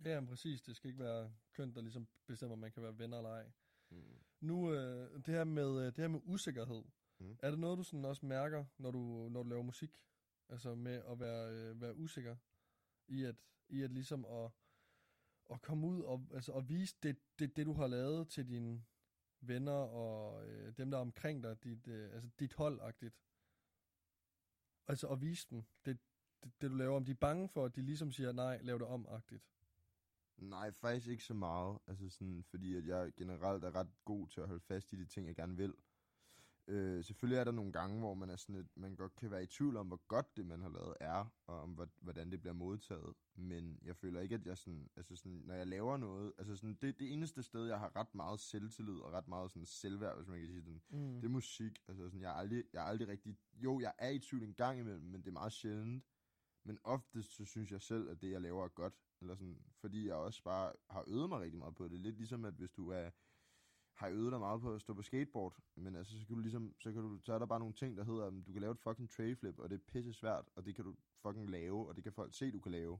Ja, 0.07 0.25
præcis. 0.25 0.63
Det 0.63 0.77
skal 0.77 0.89
ikke 0.89 1.05
være 1.05 1.33
køn, 1.53 1.75
der 1.75 1.81
ligesom 1.81 2.09
bestemmer, 2.27 2.53
om 2.53 2.59
man 2.59 2.73
kan 2.73 2.83
være 2.83 2.99
venner 2.99 3.17
eller 3.17 3.31
ej. 3.31 3.51
Mm. 3.91 4.19
Nu, 4.41 4.73
øh, 4.73 5.15
det, 5.15 5.35
her 5.35 5.45
med, 5.45 5.81
øh, 5.81 5.87
det 5.87 5.99
her 5.99 6.09
med 6.09 6.21
usikkerhed. 6.25 6.85
Mm. 7.19 7.39
Er 7.43 7.51
det 7.51 7.59
noget, 7.59 7.79
du 7.79 7.83
sådan 7.83 8.05
også 8.05 8.27
mærker, 8.27 8.65
når 8.79 8.91
du, 8.91 9.29
når 9.29 9.43
du 9.43 9.49
laver 9.49 9.63
musik? 9.63 10.03
Altså 10.49 10.75
med 10.75 11.03
at 11.09 11.21
være, 11.21 11.53
øh, 11.53 11.81
være 11.81 11.97
usikker 11.97 12.37
i 13.09 13.25
at, 13.25 13.37
i 13.69 13.83
at 13.83 13.91
ligesom 13.91 14.25
at, 14.25 14.51
at 15.51 15.63
komme 15.63 15.87
ud 15.87 16.03
og, 16.03 16.27
altså 16.35 16.53
at 16.53 16.69
vise 16.69 16.97
det, 17.03 17.17
det, 17.39 17.57
det, 17.57 17.67
du 17.67 17.73
har 17.73 17.87
lavet 17.87 18.29
til 18.29 18.49
dine 18.49 18.85
venner 19.41 19.73
og 19.73 20.47
øh, 20.49 20.77
dem, 20.77 20.91
der 20.91 20.99
er 20.99 21.03
omkring 21.03 21.43
dig, 21.43 21.65
dit, 21.65 21.89
øh, 21.89 22.15
altså 22.15 22.31
dit 22.39 22.53
holdagtigt. 22.53 23.15
Altså 24.89 25.09
at 25.09 25.21
vise 25.21 25.47
dem 25.51 25.65
det, 25.85 25.99
det, 26.43 26.61
det, 26.61 26.71
du 26.71 26.75
laver, 26.75 26.97
om 26.97 27.05
de 27.05 27.11
er 27.11 27.17
bange 27.17 27.49
for, 27.49 27.65
at 27.65 27.77
de 27.77 27.83
ligesom 27.83 28.13
siger, 28.13 28.33
nej, 28.33 28.63
lav 28.63 28.79
det 28.79 28.87
om-agtigt. 28.87 29.45
Nej, 30.39 30.71
faktisk 30.73 31.09
ikke 31.09 31.25
så 31.25 31.35
meget. 31.35 31.79
Altså 31.87 32.09
sådan, 32.09 32.43
fordi 32.51 32.77
at 32.77 32.87
jeg 32.87 33.13
generelt 33.17 33.65
er 33.65 33.75
ret 33.75 33.89
god 34.05 34.29
til 34.29 34.41
at 34.41 34.47
holde 34.47 34.61
fast 34.65 34.93
i 34.93 34.97
de 34.97 35.05
ting, 35.05 35.27
jeg 35.27 35.37
gerne 35.37 35.57
vil. 35.57 35.75
Øh, 36.69 37.05
selvfølgelig 37.05 37.39
er 37.41 37.45
der 37.45 37.53
nogle 37.53 37.73
gange, 37.73 37.99
hvor 37.99 38.15
man 38.15 38.31
er 38.31 38.37
sådan 38.37 38.55
et, 38.57 38.69
man 38.77 38.97
godt 38.97 39.17
kan 39.17 39.31
være 39.31 39.43
i 39.43 39.47
tvivl 39.47 39.77
om, 39.77 39.87
hvor 39.87 40.01
godt 40.09 40.37
det, 40.37 40.47
man 40.47 40.61
har 40.63 40.69
lavet, 40.69 40.95
er, 41.01 41.33
og 41.47 41.61
om 41.61 41.71
hvor- 41.71 41.89
hvordan 42.01 42.31
det 42.31 42.41
bliver 42.41 42.53
modtaget. 42.55 43.15
Men 43.35 43.79
jeg 43.83 43.97
føler 43.97 44.21
ikke, 44.21 44.35
at 44.35 44.47
jeg 44.47 44.59
sådan, 44.59 44.89
altså 44.97 45.17
sådan, 45.17 45.43
når 45.45 45.55
jeg 45.55 45.67
laver 45.67 45.97
noget, 45.97 46.33
altså 46.39 46.57
sådan, 46.57 46.75
det, 46.83 47.01
det 47.01 47.13
eneste 47.13 47.43
sted, 47.43 47.67
jeg 47.67 47.79
har 47.79 47.97
ret 47.97 48.15
meget 48.15 48.41
selvtillid 48.41 48.95
og 48.99 49.13
ret 49.13 49.29
meget 49.29 49.51
sådan 49.51 49.67
selvværd, 49.67 50.17
hvis 50.17 50.29
man 50.29 50.39
kan 50.39 50.47
sige 50.49 50.63
sådan, 50.63 50.83
Mm. 50.89 51.15
det 51.15 51.25
er 51.25 51.29
musik. 51.29 51.79
Altså 51.89 52.05
sådan, 52.05 52.21
jeg 52.21 52.31
er 52.31 52.35
aldrig, 52.35 52.65
jeg 52.73 52.83
er 52.83 52.87
aldrig 52.87 53.09
rigtig, 53.09 53.37
jo, 53.55 53.81
jeg 53.81 53.93
er 53.99 54.11
i 54.11 54.19
tvivl 54.19 54.43
en 54.43 54.55
gang 54.55 54.81
imellem, 54.81 55.05
men 55.05 55.21
det 55.21 55.29
er 55.29 55.33
meget 55.33 55.53
sjældent. 55.53 56.05
Men 56.67 56.79
oftest 56.85 57.37
så 57.37 57.45
synes 57.45 57.73
jeg 57.73 57.81
selv, 57.83 58.09
at 58.09 58.23
det, 58.23 58.31
jeg 58.31 58.41
laver, 58.41 58.65
er 58.65 58.69
godt. 58.69 58.95
Eller 59.21 59.35
sådan, 59.35 59.59
fordi 59.81 60.07
jeg 60.07 60.15
også 60.15 60.43
bare 60.43 60.73
har 60.91 61.05
øvet 61.07 61.29
mig 61.29 61.41
rigtig 61.41 61.59
meget 61.59 61.75
på 61.75 61.89
det. 61.89 62.01
Lidt 62.01 62.17
ligesom, 62.17 62.45
at 62.45 62.55
hvis 62.55 62.71
du 62.71 62.89
er, 62.89 63.11
har 63.93 64.09
øvet 64.09 64.33
dig 64.33 64.41
meget 64.41 64.61
på 64.61 64.75
at 64.75 64.81
stå 64.81 64.95
på 64.95 65.03
skateboard, 65.03 65.59
men 65.75 65.97
altså, 65.97 66.19
så 66.21 66.27
kan 66.27 66.37
du 66.37 66.41
ligesom, 66.43 66.75
så, 66.81 66.93
kan 66.93 67.03
du, 67.03 67.19
så 67.23 67.33
er 67.33 67.39
der 67.39 67.47
bare 67.47 67.59
nogle 67.59 67.75
ting, 67.75 67.97
der 67.97 68.05
hedder, 68.05 68.27
at 68.27 68.47
du 68.47 68.53
kan 68.53 68.61
lave 68.61 68.73
et 68.73 68.79
fucking 68.79 69.11
trayflip, 69.11 69.59
og 69.59 69.71
det 69.71 69.77
er 69.77 69.93
pisse 69.93 70.13
svært, 70.13 70.45
og 70.55 70.65
det 70.67 70.75
kan 70.75 70.85
du 70.85 70.97
fucking 71.23 71.51
lave, 71.51 71.89
og 71.89 71.97
det 71.97 72.03
kan 72.05 72.13
folk 72.13 72.35
se, 72.35 72.51
du 72.53 72.61
kan 72.61 72.73
lave. 72.73 72.99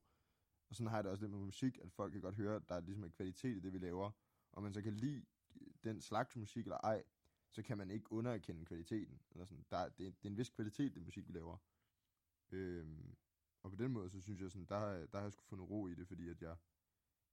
Og 0.69 0.75
sådan 0.77 0.87
har 0.91 0.97
jeg 0.97 1.05
det 1.05 1.11
også 1.13 1.25
lidt 1.25 1.33
med 1.33 1.41
musik, 1.41 1.79
at 1.83 1.93
folk 1.93 2.13
kan 2.13 2.21
godt 2.21 2.35
høre, 2.35 2.57
at 2.57 2.69
der 2.69 2.81
ligesom 2.81 2.81
er 2.81 2.87
ligesom 2.87 3.05
en 3.05 3.11
kvalitet 3.11 3.57
i 3.57 3.61
det, 3.61 3.73
vi 3.73 3.79
laver. 3.79 4.11
Og 4.53 4.63
man 4.63 4.75
så 4.75 4.83
kan 4.83 4.93
lide 4.95 5.25
øh, 5.61 5.67
den 5.85 6.01
slags 6.01 6.37
musik 6.37 6.65
eller 6.65 6.79
ej, 6.79 7.03
så 7.51 7.63
kan 7.63 7.79
man 7.79 7.91
ikke 7.91 8.13
underkende 8.13 8.65
kvaliteten. 8.65 9.21
Eller 9.31 9.45
sådan. 9.45 9.65
Der, 9.71 9.89
det, 9.89 10.07
er- 10.07 10.11
det 10.11 10.25
er 10.25 10.31
en 10.31 10.37
vis 10.37 10.49
kvalitet, 10.51 10.95
det 10.95 11.03
musik, 11.03 11.29
vi 11.29 11.33
laver. 11.33 11.57
Øhm, 12.51 13.17
og 13.67 13.73
på 13.73 13.77
den 13.77 13.93
måde, 13.93 14.11
så 14.11 14.21
synes 14.21 14.41
jeg, 14.41 14.51
sådan, 14.51 14.67
der, 14.67 14.79
har 14.79 14.87
jeg- 14.87 15.13
der 15.13 15.19
har 15.19 15.25
jeg 15.25 15.33
sgu 15.33 15.43
fundet 15.45 15.71
ro 15.71 15.87
i 15.87 15.95
det, 15.95 16.09
fordi 16.09 16.29
at 16.29 16.43
jeg, 16.43 16.57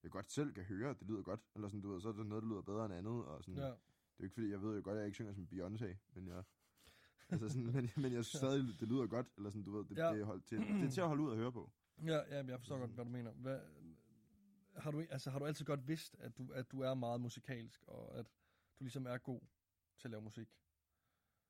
jeg 0.03 0.11
godt 0.11 0.31
selv 0.31 0.53
kan 0.53 0.63
høre, 0.63 0.89
at 0.89 0.99
det 0.99 1.07
lyder 1.07 1.21
godt. 1.21 1.39
Eller 1.55 1.67
sådan, 1.67 1.81
du 1.81 1.91
ved, 1.91 2.01
så 2.01 2.09
er 2.09 2.13
der 2.13 2.23
noget, 2.23 2.43
der 2.43 2.49
lyder 2.49 2.61
bedre 2.61 2.85
end 2.85 2.93
andet. 2.93 3.25
Og 3.25 3.43
sådan, 3.43 3.57
Ja. 3.59 3.65
Det 3.65 4.19
er 4.19 4.23
jo 4.23 4.23
ikke 4.23 4.33
fordi, 4.33 4.49
jeg 4.49 4.61
ved 4.61 4.75
jo 4.75 4.81
godt, 4.83 4.93
at 4.95 4.99
jeg 4.99 5.05
ikke 5.05 5.15
synger 5.15 5.33
som 5.33 5.47
Beyoncé, 5.51 5.95
men 6.13 6.27
jeg, 6.27 6.43
altså 7.29 7.49
sådan, 7.49 7.65
men, 7.65 7.89
men 8.03 8.13
jeg 8.13 8.25
synes 8.25 8.39
stadig, 8.39 8.79
det 8.79 8.87
lyder 8.87 9.07
godt. 9.07 9.27
Eller 9.37 9.49
sådan, 9.49 9.63
du 9.63 9.71
ved, 9.77 9.85
det, 9.85 9.97
Ja. 9.97 10.13
det, 10.13 10.21
er, 10.21 10.25
hold, 10.25 10.41
til, 10.41 10.57
det 10.59 10.83
er 10.85 10.89
til 10.89 11.01
at 11.01 11.07
holde 11.07 11.23
ud 11.23 11.29
og 11.29 11.37
høre 11.37 11.51
på. 11.51 11.71
Ja, 12.05 12.35
ja, 12.35 12.41
men 12.43 12.49
jeg 12.49 12.59
forstår 12.59 12.77
godt, 12.79 12.91
hvad 12.91 13.05
du 13.05 13.11
mener. 13.11 13.31
Hvad, 13.31 13.59
har, 14.75 14.91
du, 14.91 14.99
altså, 15.09 15.29
har 15.29 15.39
du 15.39 15.45
altid 15.45 15.65
godt 15.65 15.87
vidst, 15.87 16.15
at 16.19 16.37
du, 16.37 16.51
at 16.53 16.71
du 16.71 16.81
er 16.81 16.93
meget 16.93 17.21
musikalsk, 17.21 17.83
og 17.87 18.17
at 18.19 18.25
du 18.79 18.83
ligesom 18.83 19.05
er 19.05 19.17
god 19.17 19.41
til 19.97 20.07
at 20.07 20.11
lave 20.11 20.21
musik? 20.21 20.49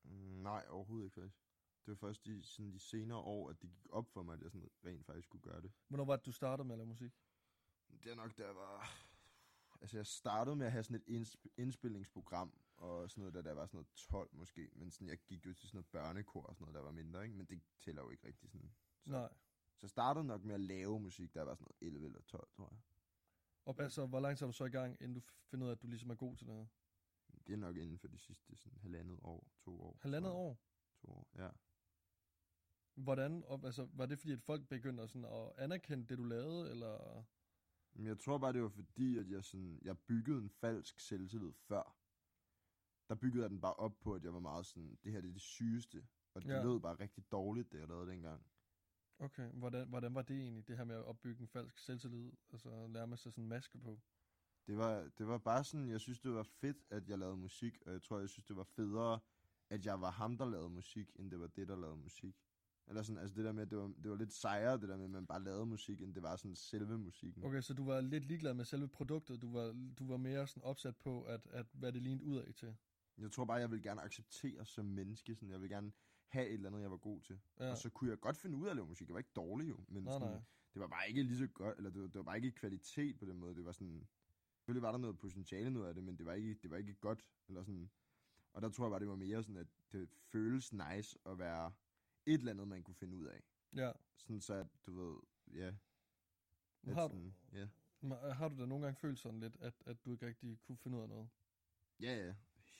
Mm, 0.03 0.11
nej, 0.43 0.65
overhovedet 0.69 1.05
ikke 1.05 1.13
faktisk. 1.13 1.37
Det 1.85 1.91
var 1.91 1.95
først 1.95 2.25
de, 2.25 2.43
sådan 2.43 2.71
de 2.71 2.79
senere 2.79 3.17
år, 3.17 3.49
at 3.49 3.61
det 3.61 3.69
gik 3.69 3.85
op 3.89 4.07
for 4.07 4.23
mig, 4.23 4.33
at 4.33 4.41
jeg 4.41 4.51
sådan 4.51 4.69
rent 4.85 5.05
faktisk 5.05 5.29
kunne 5.29 5.41
gøre 5.41 5.61
det. 5.61 5.71
Hvornår 5.87 6.05
var 6.05 6.15
det, 6.15 6.25
du 6.25 6.31
startede 6.31 6.67
med 6.67 6.75
at 6.75 6.77
lave 6.79 6.87
musik? 6.87 7.13
Det 8.03 8.11
er 8.11 8.15
nok, 8.15 8.37
der 8.37 8.53
var... 8.53 8.89
Altså, 9.81 9.97
jeg 9.97 10.05
startede 10.05 10.55
med 10.55 10.65
at 10.65 10.71
have 10.71 10.83
sådan 10.83 11.03
et 11.07 11.21
indsp- 11.21 11.53
indspilningsprogram, 11.57 12.53
og 12.77 13.09
sådan 13.09 13.21
noget, 13.21 13.33
der, 13.33 13.41
der 13.41 13.53
var 13.53 13.65
sådan 13.65 13.77
noget 13.77 13.87
12 13.95 14.29
måske, 14.33 14.69
men 14.73 14.91
sådan, 14.91 15.07
jeg 15.07 15.17
gik 15.17 15.45
jo 15.45 15.53
til 15.53 15.67
sådan 15.67 15.77
noget 15.77 15.87
børnekor 15.87 16.41
og 16.41 16.55
sådan 16.55 16.63
noget, 16.63 16.75
der 16.75 16.81
var 16.81 16.91
mindre, 16.91 17.23
ikke? 17.23 17.35
Men 17.35 17.45
det 17.45 17.61
tæller 17.79 18.01
jo 18.01 18.09
ikke 18.09 18.27
rigtig 18.27 18.49
sådan. 18.49 18.73
Så, 19.03 19.11
Nej. 19.11 19.29
så 19.75 19.79
jeg 19.81 19.89
startede 19.89 20.25
nok 20.25 20.43
med 20.43 20.53
at 20.55 20.61
lave 20.61 20.99
musik, 20.99 21.33
der 21.33 21.41
var 21.41 21.55
sådan 21.55 21.63
noget 21.81 21.93
11 21.93 22.05
eller 22.05 22.21
12, 22.21 22.49
tror 22.51 22.69
jeg. 22.71 22.79
Og 23.65 23.75
altså, 23.79 24.05
hvor 24.05 24.19
lang 24.19 24.37
tid 24.37 24.45
er 24.45 24.47
du 24.47 24.53
så 24.53 24.65
i 24.65 24.69
gang, 24.69 24.97
inden 25.01 25.13
du 25.13 25.21
finder 25.49 25.65
ud 25.65 25.69
af, 25.69 25.75
at 25.75 25.81
du 25.81 25.87
ligesom 25.87 26.09
er 26.09 26.15
god 26.15 26.35
til 26.35 26.47
noget? 26.47 26.67
Det 27.47 27.53
er 27.53 27.57
nok 27.57 27.77
inden 27.77 27.97
for 27.99 28.07
de 28.07 28.17
sidste 28.17 28.55
sådan 28.55 28.79
halvandet 28.79 29.19
år, 29.21 29.51
to 29.59 29.81
år. 29.81 29.97
Halvandet 30.01 30.31
år? 30.31 30.57
To 31.01 31.07
år, 31.07 31.27
ja. 31.35 31.49
Hvordan, 32.95 33.43
og, 33.47 33.61
altså, 33.65 33.87
var 33.93 34.05
det 34.05 34.19
fordi, 34.19 34.33
at 34.33 34.41
folk 34.41 34.67
begyndte 34.67 35.07
sådan 35.07 35.25
at 35.25 35.51
anerkende 35.57 36.05
det, 36.05 36.17
du 36.17 36.23
lavede, 36.23 36.71
eller? 36.71 37.25
Men 37.93 38.05
jeg 38.05 38.19
tror 38.19 38.37
bare, 38.37 38.53
det 38.53 38.61
var 38.61 38.69
fordi, 38.69 39.17
at 39.17 39.29
jeg, 39.29 39.43
sådan, 39.43 39.79
jeg 39.81 39.97
byggede 39.97 40.37
en 40.37 40.49
falsk 40.49 40.99
selvtillid 40.99 41.53
før. 41.53 41.97
Der 43.09 43.15
byggede 43.15 43.43
jeg 43.43 43.49
den 43.49 43.61
bare 43.61 43.73
op 43.73 43.99
på, 43.99 44.13
at 44.13 44.23
jeg 44.23 44.33
var 44.33 44.39
meget 44.39 44.65
sådan, 44.65 44.97
det 45.03 45.11
her 45.11 45.21
det 45.21 45.29
er 45.29 45.33
det 45.33 45.41
sygeste. 45.41 46.07
Og 46.33 46.41
det 46.41 46.49
ja. 46.49 46.63
lød 46.63 46.79
bare 46.79 46.99
rigtig 46.99 47.31
dårligt, 47.31 47.71
det 47.71 47.79
jeg 47.79 47.87
lavede 47.87 48.11
dengang. 48.11 48.45
Okay, 49.19 49.49
hvordan, 49.51 49.87
hvordan 49.87 50.15
var 50.15 50.21
det 50.21 50.39
egentlig, 50.39 50.67
det 50.67 50.77
her 50.77 50.83
med 50.83 50.95
at 50.95 51.03
opbygge 51.03 51.41
en 51.41 51.47
falsk 51.47 51.77
selvtillid? 51.77 52.31
Altså 52.51 52.87
nærmest 52.87 53.23
sådan 53.23 53.43
en 53.43 53.49
maske 53.49 53.77
på? 53.77 53.99
Det 54.67 54.77
var, 54.77 55.09
det 55.17 55.27
var 55.27 55.37
bare 55.37 55.63
sådan, 55.63 55.89
jeg 55.89 55.99
synes, 56.01 56.19
det 56.19 56.31
var 56.31 56.43
fedt, 56.43 56.77
at 56.89 57.09
jeg 57.09 57.19
lavede 57.19 57.37
musik. 57.37 57.81
Og 57.85 57.91
jeg 57.91 58.01
tror, 58.01 58.19
jeg 58.19 58.29
synes, 58.29 58.45
det 58.45 58.55
var 58.55 58.63
federe, 58.63 59.19
at 59.69 59.85
jeg 59.85 60.01
var 60.01 60.11
ham, 60.11 60.37
der 60.37 60.45
lavede 60.45 60.69
musik, 60.69 61.11
end 61.15 61.31
det 61.31 61.39
var 61.39 61.47
det, 61.47 61.67
der 61.67 61.75
lavede 61.75 61.97
musik. 61.97 62.35
Eller 62.87 63.01
sådan, 63.01 63.21
altså 63.21 63.35
det 63.35 63.45
der 63.45 63.51
med, 63.51 63.63
at 63.63 63.69
det 63.69 63.77
var, 63.77 63.87
det 64.03 64.11
var 64.11 64.17
lidt 64.17 64.33
sejere, 64.33 64.77
det 64.77 64.89
der 64.89 64.97
med, 64.97 65.05
at 65.05 65.11
man 65.11 65.25
bare 65.25 65.43
lavede 65.43 65.65
musik, 65.65 66.01
end 66.01 66.13
det 66.15 66.23
var 66.23 66.35
sådan 66.35 66.55
selve 66.55 66.97
musikken. 66.97 67.43
Okay, 67.45 67.61
så 67.61 67.73
du 67.73 67.85
var 67.85 68.01
lidt 68.01 68.25
ligeglad 68.25 68.53
med 68.53 68.65
selve 68.65 68.87
produktet. 68.87 69.41
Du 69.41 69.51
var, 69.51 69.91
du 69.99 70.07
var 70.07 70.17
mere 70.17 70.47
sådan 70.47 70.63
opsat 70.63 70.95
på, 70.97 71.23
at, 71.23 71.47
at 71.49 71.65
hvad 71.71 71.91
det 71.91 72.01
lignede 72.01 72.25
udad 72.25 72.53
til. 72.53 72.75
Jeg 73.17 73.31
tror 73.31 73.45
bare, 73.45 73.57
jeg 73.57 73.71
vil 73.71 73.81
gerne 73.81 74.01
acceptere 74.01 74.65
som 74.65 74.85
menneske. 74.85 75.35
Sådan, 75.35 75.51
jeg 75.51 75.61
vil 75.61 75.69
gerne 75.69 75.91
have 76.27 76.47
et 76.47 76.53
eller 76.53 76.69
andet, 76.69 76.81
jeg 76.81 76.91
var 76.91 76.97
god 76.97 77.21
til. 77.21 77.39
Ja. 77.59 77.71
Og 77.71 77.77
så 77.77 77.89
kunne 77.89 78.09
jeg 78.09 78.19
godt 78.19 78.37
finde 78.37 78.57
ud 78.57 78.65
af 78.65 78.69
at 78.69 78.75
lave 78.75 78.87
musik. 78.87 79.07
Jeg 79.07 79.13
var 79.13 79.19
ikke 79.19 79.33
dårlig 79.35 79.69
jo, 79.69 79.77
men 79.87 80.03
Nej, 80.03 80.13
sådan, 80.13 80.27
nej. 80.27 80.41
det 80.73 80.81
var 80.81 80.87
bare 80.87 81.07
ikke 81.09 81.23
lige 81.23 81.37
så 81.37 81.47
godt, 81.47 81.77
eller 81.77 81.89
det 81.89 82.01
var, 82.01 82.07
det 82.07 82.15
var 82.15 82.23
bare 82.23 82.35
ikke 82.35 82.51
kvalitet 82.51 83.19
på 83.19 83.25
den 83.25 83.39
måde. 83.39 83.55
Det 83.55 83.65
var 83.65 83.71
sådan, 83.71 84.07
selvfølgelig 84.57 84.81
var 84.81 84.91
der 84.91 84.97
noget 84.99 85.19
potentiale 85.19 85.69
noget 85.69 85.87
af 85.87 85.93
det, 85.93 86.03
men 86.03 86.17
det 86.17 86.25
var 86.25 86.33
ikke, 86.33 86.53
det 86.63 86.71
var 86.71 86.77
ikke 86.77 86.93
godt. 86.93 87.25
Eller 87.47 87.63
sådan. 87.63 87.89
Og 88.53 88.61
der 88.61 88.69
tror 88.69 88.85
jeg 88.85 88.91
bare, 88.91 88.99
det 88.99 89.07
var 89.07 89.15
mere 89.15 89.43
sådan, 89.43 89.57
at 89.57 89.67
det 89.91 90.09
føles 90.09 90.73
nice 90.73 91.19
at 91.25 91.39
være 91.39 91.71
et 92.25 92.33
eller 92.39 92.51
andet, 92.51 92.67
man 92.67 92.83
kunne 92.83 92.95
finde 92.95 93.15
ud 93.17 93.25
af. 93.25 93.43
Ja. 93.75 93.91
Sådan 94.17 94.41
så, 94.41 94.53
at 94.53 94.67
du 94.85 94.95
ved, 94.95 95.17
ja. 95.53 95.67
at 96.83 96.93
Har 96.93 97.07
du, 97.07 97.13
sådan, 97.13 97.35
ja. 97.53 97.67
Har 98.33 98.47
du 98.49 98.61
da 98.61 98.65
nogle 98.65 98.85
gange 98.85 98.99
følt 98.99 99.19
sådan 99.19 99.39
lidt, 99.39 99.57
at, 99.59 99.83
at 99.85 100.05
du 100.05 100.11
ikke 100.11 100.27
rigtig 100.27 100.59
kunne 100.61 100.77
finde 100.77 100.97
ud 100.97 101.01
af 101.01 101.09
noget? 101.09 101.29
Ja, 101.99 102.25
ja. 102.25 102.35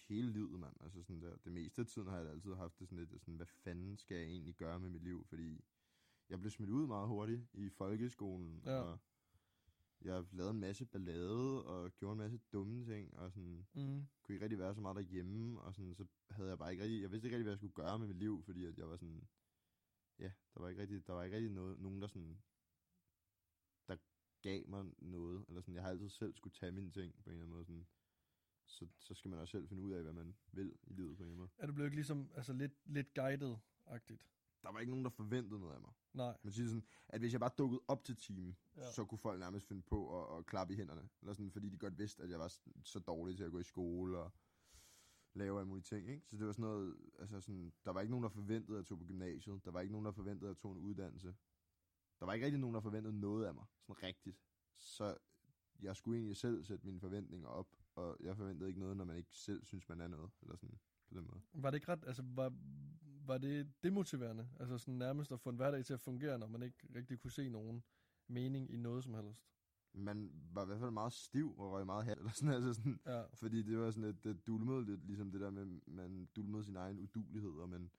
Hele 0.07 0.31
livet, 0.31 0.59
mand. 0.59 0.75
Altså 0.81 1.03
sådan 1.03 1.21
der. 1.21 1.35
Det 1.37 1.51
meste 1.51 1.81
af 1.81 1.87
tiden 1.87 2.07
har 2.07 2.17
jeg 2.17 2.29
altid 2.31 2.53
haft 2.53 2.79
det 2.79 2.87
sådan 2.87 3.05
lidt, 3.05 3.21
sådan, 3.21 3.35
hvad 3.35 3.45
fanden 3.45 3.97
skal 3.97 4.17
jeg 4.17 4.25
egentlig 4.25 4.55
gøre 4.55 4.79
med 4.79 4.89
mit 4.89 5.03
liv? 5.03 5.25
Fordi 5.25 5.65
jeg 6.29 6.39
blev 6.39 6.51
smidt 6.51 6.69
ud 6.69 6.87
meget 6.87 7.07
hurtigt 7.07 7.41
i 7.53 7.69
folkeskolen, 7.69 8.61
Ja. 8.65 8.71
og 8.71 8.99
jeg 10.05 10.25
lavede 10.31 10.51
en 10.53 10.59
masse 10.59 10.85
ballade, 10.85 11.65
og 11.65 11.95
gjorde 11.97 12.11
en 12.13 12.17
masse 12.17 12.39
dumme 12.53 12.85
ting, 12.85 13.17
og 13.17 13.31
sådan, 13.31 13.67
Mm. 13.73 14.05
kunne 14.21 14.35
ikke 14.35 14.43
rigtig 14.43 14.59
være 14.59 14.75
så 14.75 14.81
meget 14.81 14.95
derhjemme, 14.95 15.61
og 15.61 15.75
sådan, 15.75 15.95
så 15.95 16.05
havde 16.29 16.49
jeg 16.49 16.57
bare 16.57 16.71
ikke 16.71 16.83
rigtig, 16.83 17.01
jeg 17.01 17.11
vidste 17.11 17.27
ikke 17.27 17.35
rigtig, 17.35 17.43
hvad 17.45 17.51
jeg 17.51 17.57
skulle 17.57 17.73
gøre 17.73 17.99
med 17.99 18.07
mit 18.07 18.17
liv, 18.17 18.43
fordi 18.43 18.65
at 18.65 18.77
jeg 18.77 18.89
var 18.89 18.97
sådan, 18.97 19.27
ja, 20.19 20.31
der 20.53 20.59
var 20.61 20.69
ikke 20.69 20.81
rigtig, 20.81 21.07
der 21.07 21.13
var 21.13 21.23
ikke 21.23 21.35
rigtig 21.37 21.51
noget, 21.51 21.79
nogen, 21.79 22.01
der 22.01 22.07
sådan, 22.07 22.41
der 23.87 23.97
gav 24.41 24.67
mig 24.69 24.85
noget, 24.97 25.45
eller 25.47 25.61
sådan, 25.61 25.75
jeg 25.75 25.83
har 25.83 25.89
altid 25.89 26.09
selv 26.09 26.35
skulle 26.35 26.53
tage 26.53 26.71
mine 26.71 26.91
ting, 26.91 27.13
på 27.23 27.29
en 27.29 27.33
eller 27.33 27.43
anden 27.43 27.53
måde, 27.55 27.65
sådan, 27.65 27.87
så, 28.65 28.87
så 28.99 29.13
skal 29.13 29.29
man 29.29 29.39
også 29.39 29.51
selv 29.51 29.67
finde 29.67 29.83
ud 29.83 29.91
af, 29.93 30.03
hvad 30.03 30.13
man 30.13 30.35
vil 30.51 30.77
i 30.83 30.93
livet, 30.93 31.17
på 31.17 31.23
en 31.23 31.29
eller 31.29 31.31
anden 31.31 31.37
måde. 31.37 31.49
Er 31.57 31.67
du 31.67 31.73
blevet 31.73 31.93
ligesom 31.93 32.31
altså 32.35 32.53
lidt, 32.53 32.73
lidt 32.85 33.07
guided-agtigt? 33.19 34.21
Der 34.63 34.71
var 34.71 34.79
ikke 34.79 34.91
nogen, 34.91 35.05
der 35.05 35.11
forventede 35.11 35.59
noget 35.59 35.73
af 35.75 35.81
mig. 35.81 35.91
Nej. 36.13 36.37
Man 36.43 36.53
siger 36.53 36.67
sådan, 36.67 36.83
at 37.07 37.19
hvis 37.19 37.31
jeg 37.33 37.39
bare 37.39 37.51
dukkede 37.57 37.81
op 37.87 38.03
til 38.03 38.15
timen, 38.15 38.57
Ja. 38.77 38.91
så 38.91 39.05
kunne 39.05 39.17
folk 39.17 39.39
nærmest 39.39 39.67
finde 39.67 39.81
på 39.81 40.21
at, 40.21 40.37
at 40.37 40.45
klappe 40.45 40.73
i 40.73 40.77
hænderne. 40.77 41.09
Eller 41.21 41.33
sådan, 41.33 41.51
fordi 41.51 41.69
de 41.69 41.77
godt 41.77 41.97
vidste, 41.97 42.23
at 42.23 42.29
jeg 42.29 42.39
var 42.39 42.53
så 42.83 42.99
dårlig 42.99 43.37
til 43.37 43.43
at 43.43 43.51
gå 43.51 43.59
i 43.59 43.63
skole 43.63 44.17
og 44.17 44.31
lave 45.33 45.59
alle 45.59 45.67
mulige 45.67 45.83
ting. 45.83 46.09
Ikke? 46.09 46.25
Så 46.29 46.37
det 46.37 46.45
var 46.45 46.51
sådan 46.51 46.63
noget, 46.63 46.95
altså 47.19 47.41
sådan, 47.41 47.73
der 47.85 47.91
var 47.91 48.01
ikke 48.01 48.11
nogen, 48.11 48.23
der 48.23 48.29
forventede, 48.29 48.77
at 48.77 48.81
jeg 48.81 48.85
tog 48.85 48.99
på 48.99 49.05
gymnasiet. 49.05 49.65
Der 49.65 49.71
var 49.71 49.79
ikke 49.81 49.91
nogen, 49.91 50.05
der 50.05 50.11
forventede, 50.11 50.45
at 50.49 50.55
jeg 50.55 50.57
tog 50.57 50.71
en 50.71 50.77
uddannelse. 50.77 51.35
Der 52.19 52.25
var 52.25 52.33
ikke 52.33 52.45
rigtig 52.45 52.59
nogen, 52.59 52.73
der 52.73 52.81
forventede 52.81 53.19
noget 53.19 53.45
af 53.45 53.53
mig. 53.53 53.65
Sådan 53.81 54.03
rigtigt. 54.03 54.37
Så 54.77 55.17
jeg 55.79 55.95
skulle 55.95 56.17
egentlig 56.17 56.37
selv 56.37 56.63
sætte 56.63 56.85
mine 56.85 56.99
forventninger 56.99 57.47
op, 57.47 57.67
og 57.95 58.17
jeg 58.19 58.37
forventede 58.37 58.67
ikke 58.69 58.79
noget, 58.79 58.97
når 58.97 59.05
man 59.05 59.17
ikke 59.17 59.29
selv 59.37 59.65
synes, 59.65 59.89
man 59.89 60.01
er 60.01 60.07
noget. 60.07 60.31
Eller 60.41 60.55
sådan 60.55 60.79
på 61.07 61.13
den 61.13 61.25
måde. 61.27 61.41
Var 61.53 61.69
det 61.71 61.75
ikke 61.77 61.87
ret, 61.91 62.03
altså 62.07 62.23
var, 62.25 62.53
var 63.27 63.37
det 63.37 63.83
demotiverende? 63.83 64.49
Altså 64.59 64.77
sådan 64.77 64.93
nærmest 64.93 65.31
at 65.31 65.39
få 65.39 65.49
en 65.49 65.55
hverdag 65.55 65.85
til 65.85 65.93
at 65.93 65.99
fungere, 65.99 66.39
når 66.39 66.47
man 66.47 66.61
ikke 66.63 66.77
rigtig 66.95 67.19
kunne 67.19 67.31
se 67.31 67.49
nogen 67.49 67.83
mening 68.27 68.71
i 68.71 68.77
noget 68.77 69.03
som 69.03 69.13
helst? 69.13 69.41
Man 69.93 70.31
var 70.53 70.63
i 70.63 70.65
hvert 70.65 70.79
fald 70.79 70.91
meget 70.91 71.13
stiv 71.13 71.59
og 71.59 71.71
røg 71.71 71.85
meget 71.85 72.05
hat. 72.05 72.17
Eller 72.19 72.31
sådan, 72.31 72.53
altså 72.53 72.73
sådan, 72.73 72.99
Ja. 73.05 73.23
Fordi 73.33 73.63
det 73.63 73.77
var 73.77 73.91
sådan 73.91 74.09
et, 74.09 74.23
det 74.23 74.47
dulmede 74.47 74.85
lidt, 74.85 75.05
ligesom 75.05 75.31
det 75.31 75.41
der 75.41 75.49
med, 75.49 75.65
man 75.87 76.29
dulmede 76.35 76.63
sin 76.63 76.75
egen 76.75 76.99
udulighed, 76.99 77.51
og 77.51 77.69
man 77.69 77.91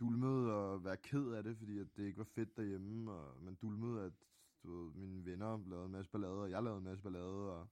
dulmede 0.00 0.52
at 0.52 0.84
være 0.84 0.96
ked 0.96 1.30
af 1.32 1.42
det, 1.42 1.56
fordi 1.56 1.78
at 1.78 1.96
det 1.96 2.04
ikke 2.04 2.18
var 2.18 2.24
fedt 2.24 2.56
derhjemme, 2.56 3.12
og 3.12 3.42
man 3.42 3.54
dulmede, 3.54 4.02
at 4.04 4.12
du 4.62 4.70
ved, 4.70 4.92
mine 4.94 5.24
venner 5.24 5.68
lavede 5.68 5.86
en 5.86 5.92
masse 5.92 6.10
ballade, 6.10 6.42
og 6.42 6.50
jeg 6.50 6.62
lavede 6.62 6.78
en 6.78 6.84
masse 6.84 7.02
ballade, 7.02 7.52
og 7.52 7.68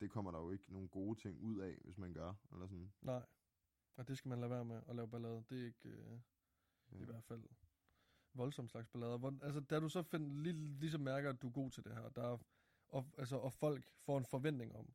det 0.00 0.10
kommer 0.10 0.30
der 0.30 0.38
jo 0.38 0.50
ikke 0.50 0.72
nogen 0.72 0.88
gode 0.88 1.18
ting 1.20 1.42
ud 1.42 1.58
af, 1.58 1.78
hvis 1.84 1.98
man 1.98 2.12
gør, 2.12 2.32
eller 2.52 2.66
sådan. 2.66 2.92
Nej. 3.02 3.22
Og 3.96 4.08
det 4.08 4.18
skal 4.18 4.28
man 4.28 4.40
lade 4.40 4.50
være 4.50 4.64
med 4.64 4.82
at 4.88 4.96
lave 4.96 5.08
ballade. 5.08 5.44
Det 5.48 5.60
er 5.60 5.66
ikke 5.66 5.88
øh, 5.88 6.20
Ja. 6.92 6.96
i 6.96 7.04
hvert 7.04 7.24
fald 7.24 7.44
voldsom 8.34 8.68
slags 8.68 8.88
ballader. 8.88 9.18
Hvor, 9.18 9.38
altså, 9.42 9.60
da 9.60 9.80
du 9.80 9.88
så 9.88 10.02
find, 10.02 10.38
lige, 10.38 10.78
ligesom 10.80 11.00
mærker, 11.00 11.30
at 11.30 11.42
du 11.42 11.48
er 11.48 11.52
god 11.52 11.70
til 11.70 11.84
det 11.84 11.94
her, 11.94 12.08
der 12.08 12.22
er, 12.22 12.38
og, 12.88 13.06
altså, 13.18 13.36
og 13.36 13.52
folk 13.52 13.90
får 14.00 14.18
en 14.18 14.24
forventning 14.24 14.76
om, 14.76 14.94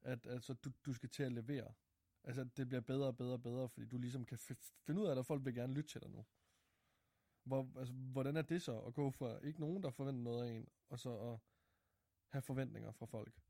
at 0.00 0.26
altså, 0.26 0.54
du, 0.54 0.70
du 0.86 0.92
skal 0.92 1.08
til 1.08 1.22
at 1.22 1.32
levere. 1.32 1.74
Altså, 2.24 2.44
det 2.44 2.68
bliver 2.68 2.80
bedre 2.80 3.06
og 3.06 3.16
bedre 3.16 3.32
og 3.32 3.42
bedre, 3.42 3.68
fordi 3.68 3.86
du 3.86 3.98
ligesom 3.98 4.24
kan 4.24 4.38
finde 4.86 5.00
ud 5.00 5.06
af, 5.06 5.18
at 5.18 5.26
folk 5.26 5.44
vil 5.44 5.54
gerne 5.54 5.74
lytte 5.74 5.90
til 5.90 6.00
dig 6.00 6.10
nu. 6.10 6.24
Hvor, 7.44 7.78
altså, 7.78 7.94
hvordan 7.94 8.36
er 8.36 8.42
det 8.42 8.62
så 8.62 8.80
at 8.80 8.94
gå 8.94 9.10
fra 9.10 9.38
ikke 9.38 9.60
nogen, 9.60 9.82
der 9.82 9.90
forventer 9.90 10.22
noget 10.22 10.48
af 10.48 10.52
en, 10.52 10.68
og 10.88 10.98
så 10.98 11.18
at 11.18 11.38
have 12.28 12.42
forventninger 12.42 12.92
fra 12.92 13.06
folk? 13.06 13.40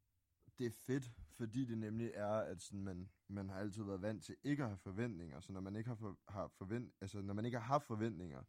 Det 0.58 0.66
er 0.66 0.70
fedt, 0.70 1.12
fordi 1.30 1.64
det 1.64 1.78
nemlig 1.78 2.10
er, 2.14 2.32
at 2.32 2.62
sådan, 2.62 2.84
man, 2.84 3.08
man 3.28 3.48
har 3.48 3.56
altid 3.56 3.82
været 3.82 4.02
vant 4.02 4.24
til 4.24 4.36
ikke 4.44 4.62
at 4.62 4.68
have 4.68 4.78
forventninger. 4.78 5.40
Så 5.40 5.52
når 5.52 5.60
man 5.60 5.76
ikke 5.76 5.88
har, 5.88 5.94
for, 5.94 6.18
har 6.28 6.48
forvent, 6.48 6.92
altså, 7.00 7.22
når 7.22 7.34
man 7.34 7.44
ikke 7.44 7.58
har 7.58 7.66
haft 7.66 7.86
forventninger, 7.86 8.42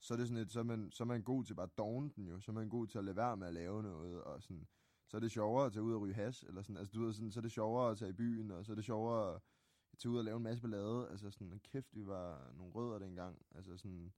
så 0.00 0.14
er 0.14 0.18
det 0.18 0.28
sådan 0.28 0.42
et, 0.42 0.52
så 0.52 0.58
er 0.58 0.64
man, 0.64 0.90
så 0.90 1.04
er 1.04 1.06
man 1.06 1.22
god 1.22 1.44
til 1.44 1.54
bare 1.54 1.66
at 1.66 1.78
dogne 1.78 2.10
den 2.16 2.26
jo. 2.26 2.40
Så 2.40 2.50
er 2.50 2.54
man 2.54 2.68
god 2.68 2.86
til 2.86 2.98
at 2.98 3.04
lade 3.04 3.16
være 3.16 3.36
med 3.36 3.46
at 3.46 3.54
lave 3.54 3.82
noget, 3.82 4.22
og 4.22 4.42
sådan, 4.42 4.66
så 5.06 5.16
er 5.16 5.20
det 5.20 5.30
sjovere 5.30 5.66
at 5.66 5.72
tage 5.72 5.82
ud 5.82 5.94
og 5.94 6.00
ryge 6.00 6.14
hash, 6.14 6.44
eller 6.46 6.62
sådan, 6.62 6.76
altså 6.76 6.92
du 6.92 7.04
ved, 7.04 7.12
sådan, 7.12 7.32
så 7.32 7.40
er 7.40 7.42
det 7.42 7.52
sjovere 7.52 7.90
at 7.90 7.98
tage 7.98 8.08
i 8.08 8.12
byen, 8.12 8.50
og 8.50 8.64
så 8.64 8.72
er 8.72 8.76
det 8.76 8.84
sjovere 8.84 9.34
at 9.34 9.40
tage 9.98 10.12
ud 10.12 10.18
og 10.18 10.24
lave 10.24 10.36
en 10.36 10.42
masse 10.42 10.62
ballade, 10.62 11.08
altså 11.10 11.30
sådan, 11.30 11.60
kæft, 11.64 11.96
vi 11.96 12.06
var 12.06 12.52
nogle 12.56 12.72
rødder 12.72 12.98
dengang, 12.98 13.42
altså 13.54 13.76
sådan, 13.76 14.12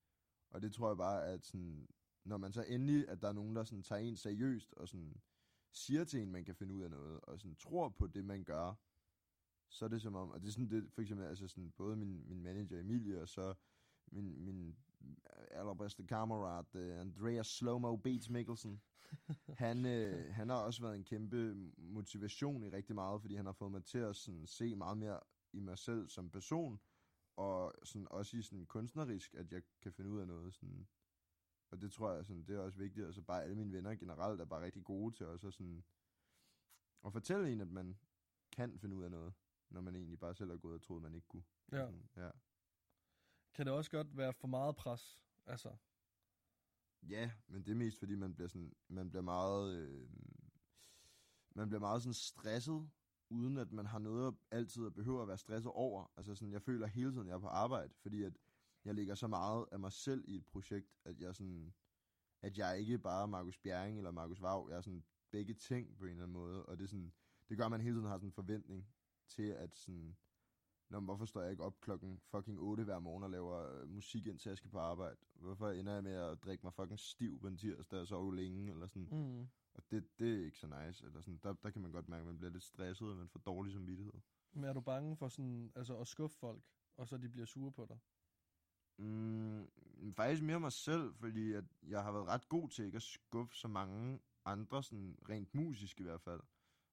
og 0.51 0.63
det 0.63 0.73
tror 0.73 0.89
jeg 0.89 0.97
bare, 0.97 1.27
at 1.27 1.47
sådan, 1.47 1.89
når 2.25 2.37
man 2.37 2.53
så 2.53 2.63
endelig, 2.63 3.09
at 3.09 3.23
der 3.23 3.29
er 3.29 3.33
nogen, 3.33 3.57
der 3.57 3.65
sådan 3.65 3.83
tager 3.83 4.01
en 4.01 4.17
seriøst, 4.17 4.75
og 4.75 4.89
sådan, 4.89 5.21
siger 5.73 6.05
til 6.05 6.23
en, 6.23 6.33
man 6.33 6.45
kan 6.45 6.55
finde 6.55 6.75
ud 6.75 6.83
af 6.83 6.91
noget, 6.91 7.21
og 7.21 7.41
sådan 7.41 7.57
tror 7.57 7.89
på 7.89 8.07
det, 8.07 8.25
man 8.25 8.45
gør, 8.45 8.75
så 9.69 9.85
er 9.85 9.89
det 9.89 10.03
som 10.03 10.15
om, 10.15 10.31
og 10.31 10.41
det 10.41 10.49
er 10.49 10.53
sådan 10.53 10.71
det, 10.71 10.93
for 10.93 11.03
eksempel, 11.03 11.27
altså 11.27 11.49
sådan, 11.49 11.71
både 11.71 11.97
min, 11.97 12.29
min 12.29 12.43
manager 12.43 12.81
Emilie, 12.81 13.23
og 13.23 13.29
så 13.29 13.55
min, 14.07 14.45
min 14.45 14.77
allerbedste 15.51 16.07
kammerat, 16.07 16.75
uh, 16.75 17.01
Andreas 17.01 17.47
Slowmo 17.47 17.97
Beats 17.97 18.31
Mikkelsen, 18.31 18.81
han, 19.49 19.87
øh, 19.87 20.35
han 20.35 20.49
har 20.49 20.57
også 20.57 20.83
været 20.83 20.97
en 20.97 21.05
kæmpe 21.05 21.55
motivation 21.79 22.63
i 22.63 22.69
rigtig 22.69 22.95
meget, 22.95 23.21
fordi 23.21 23.35
han 23.35 23.47
har 23.47 23.53
fået 23.53 23.71
mig 23.71 23.85
til 23.85 23.99
at 23.99 24.17
sådan, 24.17 24.47
se 24.47 24.75
meget 24.75 24.99
mere 24.99 25.21
i 25.53 25.61
mig 25.61 25.79
selv 25.79 26.09
som 26.09 26.31
person, 26.31 26.81
og 27.37 27.75
sådan, 27.85 28.07
også 28.11 28.37
i 28.37 28.43
sådan 28.43 28.67
kunstnerisk, 28.67 29.35
at 29.35 29.53
jeg 29.53 29.63
kan 29.83 29.93
finde 29.93 30.11
ud 30.11 30.21
af 30.21 30.27
noget. 30.27 30.55
Sådan. 30.55 30.89
Og 31.71 31.81
det 31.81 31.93
tror 31.93 32.13
jeg, 32.13 32.27
sådan, 32.27 32.43
det 32.43 32.57
er 32.57 32.61
også 32.61 32.79
vigtigt. 32.79 33.07
Altså 33.07 33.23
bare 33.23 33.43
alle 33.43 33.57
mine 33.57 33.73
venner 33.73 33.95
generelt 33.95 34.41
er 34.41 34.45
bare 34.45 34.63
rigtig 34.63 34.85
gode 34.85 35.15
til 35.15 35.27
også 35.27 35.47
at, 35.47 35.55
sådan, 35.55 35.85
at 37.05 37.13
fortælle 37.13 37.53
en, 37.53 37.61
at 37.61 37.69
man 37.69 37.99
kan 38.53 38.79
finde 38.79 38.97
ud 38.97 39.05
af 39.05 39.11
noget, 39.11 39.35
når 39.69 39.81
man 39.81 39.97
egentlig 39.97 40.19
bare 40.19 40.35
selv 40.35 40.51
har 40.51 40.59
gået 40.59 40.75
og 40.75 40.83
troet, 40.83 41.03
man 41.03 41.15
ikke 41.15 41.29
kunne. 41.29 41.45
Ja. 41.73 41.77
Sådan, 41.77 42.09
ja. 42.17 42.31
Kan 43.55 43.67
det 43.67 43.75
også 43.75 43.91
godt 43.91 44.17
være 44.17 44.33
for 44.33 44.49
meget 44.49 44.77
pres? 44.77 45.19
Altså, 45.47 45.77
Ja, 47.03 47.31
men 47.47 47.63
det 47.63 47.71
er 47.71 47.77
mest 47.77 47.99
fordi, 47.99 48.15
man 48.15 48.35
bliver, 48.35 48.49
sådan, 48.49 48.75
man 48.89 49.11
bliver 49.11 49.23
meget... 49.23 49.77
Øh, 49.77 50.09
man 51.55 51.69
bliver 51.69 51.81
meget 51.81 52.03
sådan 52.03 52.15
stresset, 52.15 52.91
uden 53.29 53.57
at 53.57 53.73
man 53.73 53.87
har 53.87 53.99
noget 53.99 54.37
altid 54.51 54.87
at 54.87 54.95
behøve 54.95 55.23
at 55.23 55.29
være 55.29 55.39
stresset 55.39 55.73
over. 55.73 56.13
Altså 56.17 56.35
sådan, 56.35 56.53
jeg 56.53 56.63
føler 56.63 56.87
hele 56.87 57.13
tiden, 57.13 57.29
jeg 57.29 57.35
er 57.35 57.39
på 57.39 57.47
arbejde, 57.47 57.95
fordi 57.95 58.23
at 58.23 58.39
jeg 58.85 58.95
lægger 58.95 59.15
så 59.15 59.27
meget 59.27 59.67
af 59.73 59.81
mig 59.81 59.93
selv 59.93 60.25
i 60.29 60.37
et 60.37 60.47
projekt, 60.47 60.99
at 61.05 61.21
jeg 61.21 61.35
sådan, 61.35 61.75
at 62.43 62.59
jeg 62.59 62.81
ikke 62.81 62.99
bare 62.99 63.23
er 63.23 63.27
Markus 63.27 63.59
Bjerring 63.59 63.97
eller 63.97 64.11
Markus 64.11 64.43
Vav, 64.43 64.67
jeg 64.71 64.77
er 64.77 64.81
sådan 64.81 65.05
begge 65.31 65.55
ting 65.55 65.97
på 65.97 66.05
en 66.05 66.11
eller 66.11 66.23
anden 66.23 66.33
måde, 66.33 66.67
og 66.67 66.79
det 66.79 66.85
er 66.85 66.89
sådan, 66.89 67.13
det 67.49 67.57
gør, 67.57 67.65
at 67.65 67.71
man 67.71 67.81
hele 67.81 67.95
tiden 67.95 68.07
har 68.07 68.17
sådan 68.17 68.29
en 68.29 68.33
forventning 68.33 68.89
til, 69.29 69.43
at 69.43 69.77
sådan, 69.77 70.17
Nå, 70.91 71.01
men 71.01 71.05
hvorfor 71.05 71.25
står 71.25 71.41
jeg 71.41 71.51
ikke 71.51 71.65
op 71.65 71.81
klokken 71.81 72.19
fucking 72.19 72.61
8 72.61 72.85
hver 72.85 72.99
morgen 72.99 73.23
og 73.23 73.31
laver 73.31 73.81
øh, 73.81 73.89
musik, 73.89 74.27
indtil 74.27 74.51
jeg 74.51 74.57
skal 74.57 74.71
på 74.71 74.79
arbejde? 74.79 75.17
Hvorfor 75.35 75.71
ender 75.71 75.93
jeg 75.93 76.03
med 76.03 76.13
at 76.13 76.43
drikke 76.45 76.63
mig 76.63 76.75
fucking 76.75 76.99
stiv 76.99 77.41
på 77.41 77.47
en 77.47 77.57
tirsdag 77.57 78.01
og 78.01 78.07
sove 78.07 78.37
længe? 78.37 78.71
Eller 78.71 78.87
sådan. 78.87 79.09
mm. 79.11 79.49
Og 79.75 79.83
det, 79.91 80.19
det 80.19 80.41
er 80.41 80.45
ikke 80.45 80.59
så 80.59 80.67
nice. 80.67 81.07
Eller 81.07 81.21
sådan. 81.21 81.41
Der, 81.43 81.53
der 81.53 81.71
kan 81.71 81.83
man 81.83 81.93
godt 81.93 82.09
mærke, 82.09 82.21
at 82.21 82.27
man 82.27 82.39
bliver 82.39 82.51
lidt 82.51 82.63
stresset, 82.63 83.09
og 83.09 83.17
man 83.17 83.29
får 83.29 83.41
dårlig 83.41 83.73
samvittighed. 83.73 84.13
Men 84.53 84.65
er 84.65 84.73
du 84.73 84.81
bange 84.81 85.17
for 85.17 85.29
sådan, 85.29 85.73
altså 85.75 85.99
at 85.99 86.07
skuffe 86.07 86.39
folk, 86.39 86.63
og 86.97 87.09
så 87.09 87.17
de 87.19 87.29
bliver 87.29 87.47
sure 87.47 87.73
på 87.73 87.87
dig? 87.89 87.99
Mm, 89.01 89.69
faktisk 90.13 90.43
mere 90.43 90.61
mig 90.61 90.73
selv, 90.73 91.15
fordi 91.15 91.53
at 91.53 91.65
jeg 91.83 92.03
har 92.03 92.13
været 92.13 92.27
ret 92.27 92.49
god 92.49 92.69
til 92.69 92.85
ikke 92.85 92.97
at 92.97 93.03
skuffe 93.03 93.57
så 93.57 93.69
mange 93.69 94.21
andre, 94.45 94.83
sådan 94.83 95.19
rent 95.29 95.55
musisk 95.55 96.01
i 96.01 96.03
hvert 96.03 96.21
fald. 96.21 96.41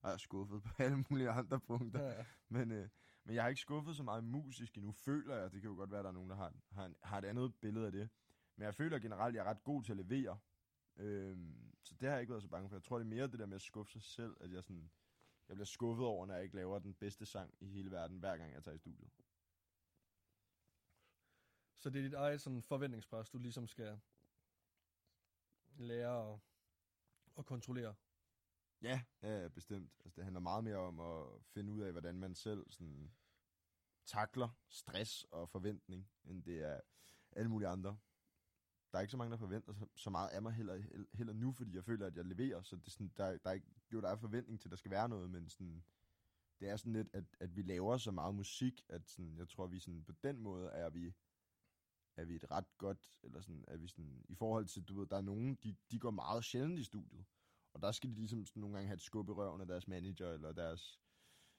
Og 0.02 0.10
jeg 0.10 0.14
er 0.14 0.18
skuffet 0.18 0.64
på 0.64 0.70
alle 0.84 1.06
mulige 1.10 1.30
andre 1.30 1.60
punkter. 1.60 2.04
Ja. 2.04 2.26
Men, 2.50 2.72
øh, 2.72 2.90
men 3.24 3.36
jeg 3.36 3.44
har 3.44 3.50
ikke 3.50 3.62
skuffet 3.62 3.96
så 3.96 4.04
meget 4.04 4.24
musisk 4.24 4.78
endnu, 4.78 4.92
føler 4.92 5.36
jeg. 5.36 5.52
Det 5.52 5.62
kan 5.62 5.70
jo 5.70 5.76
godt 5.76 5.92
være, 5.92 6.00
at 6.00 6.04
der 6.04 6.10
er 6.10 6.14
nogen, 6.14 6.30
der 6.30 6.36
har, 6.36 6.54
har, 6.72 6.86
en, 6.86 6.96
har 7.04 7.18
et 7.18 7.26
andet 7.26 7.56
billede 7.56 7.86
af 7.86 7.92
det. 7.92 8.10
Men 8.56 8.66
jeg 8.66 8.76
føler 8.76 9.00
generelt, 9.00 9.36
at 9.36 9.36
jeg 9.36 9.46
er 9.46 9.50
ret 9.50 9.64
god 9.64 9.84
til 9.84 9.92
at 9.92 9.98
levere. 9.98 10.38
Øhm, 10.98 11.74
så 11.84 11.96
det 12.00 12.08
har 12.08 12.16
jeg 12.16 12.22
ikke 12.22 12.32
været 12.32 12.44
så 12.44 12.50
bange 12.50 12.70
for. 12.70 12.76
Jeg 12.76 12.84
tror, 12.84 12.98
det 12.98 13.06
er 13.06 13.10
mere 13.10 13.28
det 13.28 13.40
der 13.40 13.46
med 13.46 13.56
at 13.56 13.62
skuffe 13.62 13.92
sig 13.92 14.02
selv, 14.02 14.38
at 14.40 14.52
jeg, 14.52 14.64
sådan, 14.64 14.90
jeg 15.48 15.56
bliver 15.56 15.66
skuffet 15.66 16.06
over, 16.06 16.26
når 16.26 16.34
jeg 16.34 16.44
ikke 16.44 16.56
laver 16.56 16.80
den 16.80 16.94
bedste 16.94 17.26
sang 17.26 17.54
i 17.60 17.68
hele 17.68 17.92
verden, 17.92 18.20
hver 18.20 18.38
gang 18.38 18.54
jeg 18.54 18.64
tager 18.64 18.76
i 18.76 18.78
studiet. 18.78 19.10
Så 21.78 21.90
det 21.90 22.00
er 22.00 22.04
dit 22.04 22.14
eget 22.14 22.42
sådan 22.42 22.62
forventningspres, 22.62 23.30
du 23.30 23.38
ligesom 23.38 23.68
skal 23.68 24.00
lære 25.78 26.34
at, 26.34 26.40
at 27.38 27.46
kontrollere. 27.46 27.96
Ja, 28.82 29.02
ja, 29.22 29.48
bestemt. 29.48 29.92
Altså, 30.06 30.16
det 30.16 30.24
handler 30.24 30.40
meget 30.40 30.64
mere 30.64 30.78
om 30.78 31.00
at 31.00 31.42
finde 31.54 31.72
ud 31.72 31.82
af, 31.82 31.92
hvordan 31.92 32.20
man 32.20 32.36
selv 32.36 32.70
sådan, 32.70 33.12
takler 34.06 34.50
stress 34.70 35.24
og 35.24 35.50
forventning, 35.50 36.10
end 36.24 36.44
det 36.44 36.64
er 36.64 36.82
alle 37.32 37.50
mulige 37.50 37.70
andre. 37.70 37.98
Der 38.92 38.98
er 38.98 39.02
ikke 39.02 39.12
så 39.12 39.18
mange, 39.18 39.32
der 39.32 39.38
forventer 39.38 39.74
så, 39.74 39.88
så 39.96 40.10
meget 40.10 40.30
af 40.30 40.42
mig 40.42 40.54
heller, 40.54 41.06
heller 41.14 41.34
nu, 41.34 41.54
fordi 41.54 41.76
jeg 41.76 41.84
føler, 41.84 42.08
at 42.08 42.16
jeg 42.16 42.26
leverer, 42.26 42.62
så 42.62 42.76
det 42.76 42.88
er 42.88 42.92
sådan, 42.92 43.12
der, 43.18 43.38
der 43.38 43.50
er 43.50 43.54
ikke, 43.54 43.68
jo, 43.94 44.02
der 44.02 44.10
er 44.10 44.16
forventning 44.16 44.60
til, 44.60 44.68
at 44.68 44.72
der 44.72 44.78
skal 44.78 44.92
være 44.92 45.10
noget, 45.10 45.30
men 45.30 45.50
sådan, 45.50 45.84
det 46.60 46.70
er 46.70 46.78
sådan 46.78 46.94
lidt, 46.94 47.10
at, 47.14 47.24
at 47.40 47.56
vi 47.56 47.62
laver 47.62 47.98
så 47.98 48.12
meget 48.12 48.36
musik, 48.36 48.86
at 48.90 49.10
sådan, 49.10 49.38
jeg 49.38 49.50
tror, 49.50 49.68
vi 49.68 49.80
sådan, 49.80 50.04
på 50.04 50.12
den 50.12 50.40
måde 50.40 50.70
er 50.70 50.90
vi, 50.90 51.14
er 52.18 52.26
vi 52.26 52.36
et 52.36 52.52
ret 52.52 52.78
godt, 52.78 53.20
eller 53.24 53.42
sådan, 53.42 53.66
er 53.68 53.78
vi 53.78 53.88
sådan, 53.88 54.26
i 54.30 54.36
forhold 54.36 54.66
til, 54.66 54.84
du 54.84 55.00
ved, 55.00 55.08
der 55.08 55.18
er 55.18 55.22
nogen, 55.22 55.56
de, 55.56 55.76
de 55.92 56.00
går 56.00 56.12
meget 56.12 56.44
sjældent 56.44 56.80
i 56.80 56.84
studiet, 56.84 57.26
og 57.74 57.82
der 57.82 57.92
skal 57.92 58.10
de 58.10 58.16
ligesom 58.16 58.46
sådan, 58.46 58.62
nogle 58.62 58.76
gange 58.76 58.88
have 58.88 58.96
et 58.96 59.02
skub 59.02 59.30
i 59.30 59.32
røven 59.32 59.62
af 59.62 59.68
deres 59.68 59.88
manager, 59.88 60.32
eller 60.32 60.52
deres 60.52 61.02